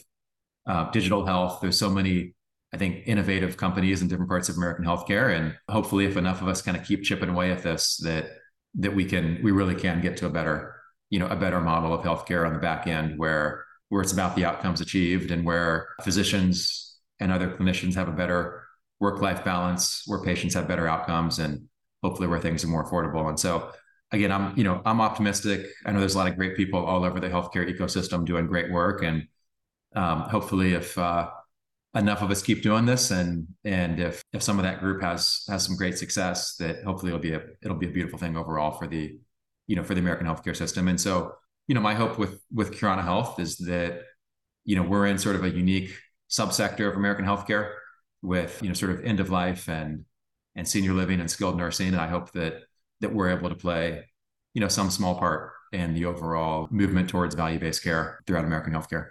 uh, 0.65 0.89
digital 0.91 1.25
health. 1.25 1.59
There's 1.61 1.77
so 1.77 1.89
many 1.89 2.33
I 2.73 2.77
think, 2.77 3.03
innovative 3.05 3.55
companies 3.55 4.01
in 4.01 4.07
different 4.07 4.29
parts 4.29 4.49
of 4.49 4.57
American 4.57 4.83
healthcare. 4.83 5.37
And 5.37 5.55
hopefully, 5.69 6.05
if 6.05 6.17
enough 6.17 6.41
of 6.41 6.47
us 6.47 6.61
kind 6.61 6.75
of 6.75 6.83
keep 6.83 7.03
chipping 7.03 7.29
away 7.29 7.51
at 7.51 7.63
this, 7.63 7.97
that 7.97 8.25
that 8.75 8.95
we 8.95 9.05
can, 9.05 9.39
we 9.43 9.51
really 9.51 9.75
can 9.75 10.01
get 10.01 10.17
to 10.17 10.25
a 10.25 10.29
better, 10.29 10.75
you 11.11 11.19
know, 11.19 11.27
a 11.27 11.35
better 11.35 11.61
model 11.61 11.93
of 11.93 12.03
healthcare 12.03 12.47
on 12.47 12.53
the 12.53 12.59
back 12.59 12.87
end 12.87 13.19
where 13.19 13.63
where 13.89 14.01
it's 14.01 14.13
about 14.13 14.35
the 14.35 14.43
outcomes 14.43 14.81
achieved 14.81 15.29
and 15.29 15.45
where 15.45 15.89
physicians 16.01 16.99
and 17.19 17.31
other 17.31 17.49
clinicians 17.55 17.93
have 17.93 18.07
a 18.07 18.11
better 18.11 18.63
work-life 18.99 19.43
balance, 19.45 20.01
where 20.07 20.23
patients 20.23 20.55
have 20.55 20.67
better 20.67 20.87
outcomes, 20.87 21.37
and 21.37 21.67
hopefully 22.01 22.27
where 22.27 22.39
things 22.39 22.63
are 22.63 22.67
more 22.67 22.83
affordable. 22.83 23.29
And 23.29 23.39
so 23.39 23.71
again, 24.11 24.31
I'm, 24.31 24.57
you 24.57 24.63
know, 24.63 24.81
I'm 24.85 25.01
optimistic. 25.01 25.67
I 25.85 25.91
know 25.91 25.99
there's 25.99 26.15
a 26.15 26.17
lot 26.17 26.27
of 26.27 26.35
great 26.35 26.55
people 26.55 26.83
all 26.83 27.03
over 27.03 27.19
the 27.19 27.29
healthcare 27.29 27.71
ecosystem 27.71 28.25
doing 28.25 28.47
great 28.47 28.71
work. 28.71 29.03
And 29.03 29.27
um, 29.95 30.21
hopefully 30.21 30.73
if 30.73 30.97
uh, 30.97 31.29
enough 31.95 32.21
of 32.21 32.31
us 32.31 32.41
keep 32.41 32.63
doing 32.63 32.85
this. 32.85 33.11
And 33.11 33.47
and 33.63 33.99
if 33.99 34.23
if 34.33 34.41
some 34.41 34.59
of 34.59 34.63
that 34.63 34.79
group 34.79 35.01
has 35.01 35.43
has 35.47 35.65
some 35.65 35.75
great 35.75 35.97
success 35.97 36.55
that 36.57 36.83
hopefully 36.83 37.11
it'll 37.11 37.21
be 37.21 37.33
a 37.33 37.41
it'll 37.61 37.77
be 37.77 37.87
a 37.87 37.91
beautiful 37.91 38.19
thing 38.19 38.35
overall 38.35 38.71
for 38.71 38.87
the 38.87 39.17
you 39.67 39.75
know 39.75 39.83
for 39.83 39.93
the 39.93 40.01
american 40.01 40.27
healthcare 40.27 40.55
system. 40.55 40.87
And 40.87 40.99
so 40.99 41.33
you 41.67 41.75
know 41.75 41.81
my 41.81 41.93
hope 41.93 42.17
with 42.17 42.41
with 42.51 42.73
curana 42.73 43.03
health 43.03 43.39
is 43.39 43.57
that 43.57 44.01
you 44.65 44.75
know 44.75 44.83
we're 44.83 45.07
in 45.07 45.17
sort 45.17 45.35
of 45.35 45.43
a 45.43 45.49
unique 45.49 45.95
subsector 46.29 46.89
of 46.89 46.95
american 46.95 47.25
healthcare 47.25 47.73
with 48.21 48.61
you 48.61 48.67
know 48.67 48.73
sort 48.73 48.91
of 48.91 49.03
end 49.05 49.19
of 49.19 49.29
life 49.29 49.69
and 49.69 50.05
and 50.55 50.67
senior 50.67 50.93
living 50.93 51.19
and 51.19 51.29
skilled 51.29 51.57
nursing. 51.57 51.89
And 51.89 51.97
i 51.97 52.07
hope 52.07 52.31
that 52.33 52.63
that 53.01 53.13
we're 53.13 53.29
able 53.29 53.49
to 53.49 53.55
play 53.55 54.05
you 54.53 54.61
know 54.61 54.67
some 54.67 54.89
small 54.89 55.15
part 55.17 55.51
in 55.71 55.93
the 55.93 56.05
overall 56.05 56.67
movement 56.71 57.09
towards 57.09 57.35
value-based 57.35 57.83
care 57.83 58.21
throughout 58.25 58.45
american 58.45 58.73
healthcare 58.73 59.09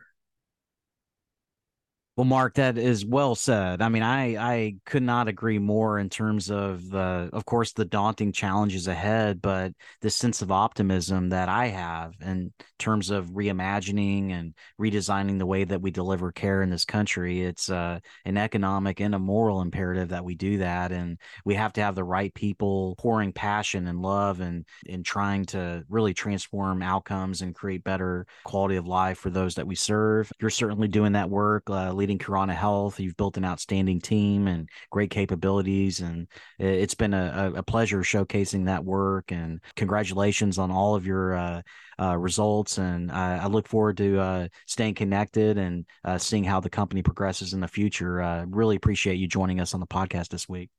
well, 2.15 2.27
Mark, 2.27 2.57
that 2.57 2.77
is 2.77 3.07
well 3.07 3.35
said. 3.35 3.81
I 3.81 3.89
mean, 3.89 4.03
I 4.03 4.37
I 4.37 4.75
could 4.85 5.03
not 5.03 5.29
agree 5.29 5.59
more 5.59 5.99
in 5.99 6.11
terms 6.11 6.51
of 6.51 6.91
the, 6.91 7.31
of 7.33 7.47
course, 7.47 7.73
the 7.73 7.87
daunting 7.87 8.33
challenges 8.33 8.87
ahead, 8.87 9.41
but 9.41 9.73
the 10.03 10.11
sense 10.11 10.43
of 10.43 10.53
optimism 10.53 11.31
that 11.31 11.49
I 11.49 11.69
have 11.69 12.13
in 12.21 12.53
terms 12.79 13.09
of 13.09 13.31
reimagining 13.31 14.31
and 14.31 14.53
redesigning 14.79 15.39
the 15.39 15.47
way 15.47 15.65
that 15.65 15.81
we 15.81 15.91
deliver 15.91 16.33
care 16.33 16.61
in 16.61 16.69
this 16.69 16.85
country. 16.85 17.45
It's 17.45 17.71
uh, 17.71 18.01
an 18.27 18.37
economic 18.37 19.01
and 19.01 19.15
a 19.15 19.19
moral 19.19 19.63
imperative 19.63 20.11
that 20.11 20.25
we 20.25 20.35
do 20.35 20.59
that, 20.59 20.93
and 20.93 21.17
we 21.47 21.55
have 21.55 21.73
to 21.75 21.81
have 21.81 21.95
the 21.95 22.05
right 22.05 22.35
people 22.35 22.95
pouring 22.99 23.33
passion 23.33 23.87
and 23.87 24.03
love 24.03 24.41
and 24.41 24.67
in 24.85 25.03
trying 25.03 25.47
to 25.47 25.83
really 25.89 26.13
transform 26.13 26.83
outcomes 26.83 27.41
and 27.41 27.55
create 27.55 27.85
better 27.85 28.27
quality 28.45 28.77
of 28.77 28.87
life 28.87 29.17
for 29.17 29.31
those 29.31 29.55
that 29.55 29.67
we 29.67 29.77
serve. 29.77 30.31
You're 30.39 30.51
certainly 30.51 30.89
doing 30.89 31.13
that 31.13 31.31
work. 31.31 31.71
Uh, 31.71 31.95
leading 32.03 32.19
Curana 32.19 32.53
Health. 32.53 32.99
You've 32.99 33.17
built 33.17 33.37
an 33.37 33.45
outstanding 33.45 34.01
team 34.01 34.49
and 34.49 34.69
great 34.91 35.11
capabilities, 35.11 36.01
and 36.01 36.27
it's 36.59 36.97
been 36.97 37.15
a, 37.15 37.53
a 37.55 37.63
pleasure 37.63 38.01
showcasing 38.01 38.67
that 38.67 38.85
work. 38.85 39.31
And 39.31 39.61
congratulations 39.77 40.59
on 40.59 40.73
all 40.73 40.97
of 40.97 41.07
your 41.07 41.37
uh, 41.37 41.63
uh, 42.01 42.17
results. 42.17 42.79
And 42.79 43.13
I, 43.13 43.45
I, 43.45 43.47
look 43.47 43.69
forward 43.69 43.99
to 43.99 44.19
uh, 44.19 44.49
staying 44.67 44.95
connected 44.95 45.59
and 45.59 45.85
uh, 46.05 46.19
seeing 46.19 46.43
how 46.43 46.59
the 46.59 46.69
company 46.69 47.03
progresses 47.03 47.55
in 47.55 47.61
the 47.61 47.69
future. 47.69 48.21
Uh, 48.21 48.47
really 48.49 48.75
appreciate 48.75 49.15
you 49.15 49.29
joining 49.29 49.61
us 49.61 49.73
on 49.73 49.79
the 49.79 49.87
podcast 49.87 50.31
this 50.31 50.49
week. 50.49 50.71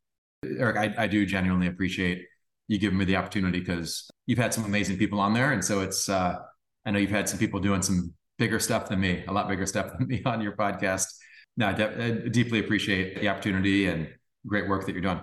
Eric, 0.46 0.76
I, 0.76 1.04
I 1.04 1.08
do 1.08 1.26
genuinely 1.26 1.68
appreciate 1.68 2.26
you 2.68 2.80
giving 2.80 2.98
me 2.98 3.06
the 3.06 3.16
opportunity 3.16 3.60
because 3.62 4.10
you've 4.26 4.40
had 4.40 4.54
some 4.54 4.66
amazing 4.66 4.98
people 4.98 5.22
on 5.22 5.34
there, 5.34 5.54
and 5.54 5.64
so 5.64 5.80
it's. 5.80 6.10
I 6.10 6.92
know 6.92 7.00
you've 7.00 7.12
had 7.12 7.30
some 7.30 7.40
people 7.40 7.62
doing 7.62 7.82
some 7.82 8.14
bigger 8.44 8.60
stuff 8.60 8.90
than 8.90 9.00
me, 9.00 9.24
a 9.30 9.32
lot 9.32 9.48
bigger 9.48 9.66
stuff 9.66 9.98
than 9.98 10.06
me 10.06 10.22
on 10.26 10.42
your 10.42 10.52
podcast. 10.52 11.08
No, 11.56 11.68
I, 11.68 11.74
de- 11.74 12.04
I 12.04 12.28
deeply 12.28 12.60
appreciate 12.60 13.22
the 13.22 13.30
opportunity 13.30 13.86
and 13.86 14.10
great 14.46 14.68
work 14.68 14.86
that 14.86 14.92
you're 14.92 15.02
doing. 15.02 15.22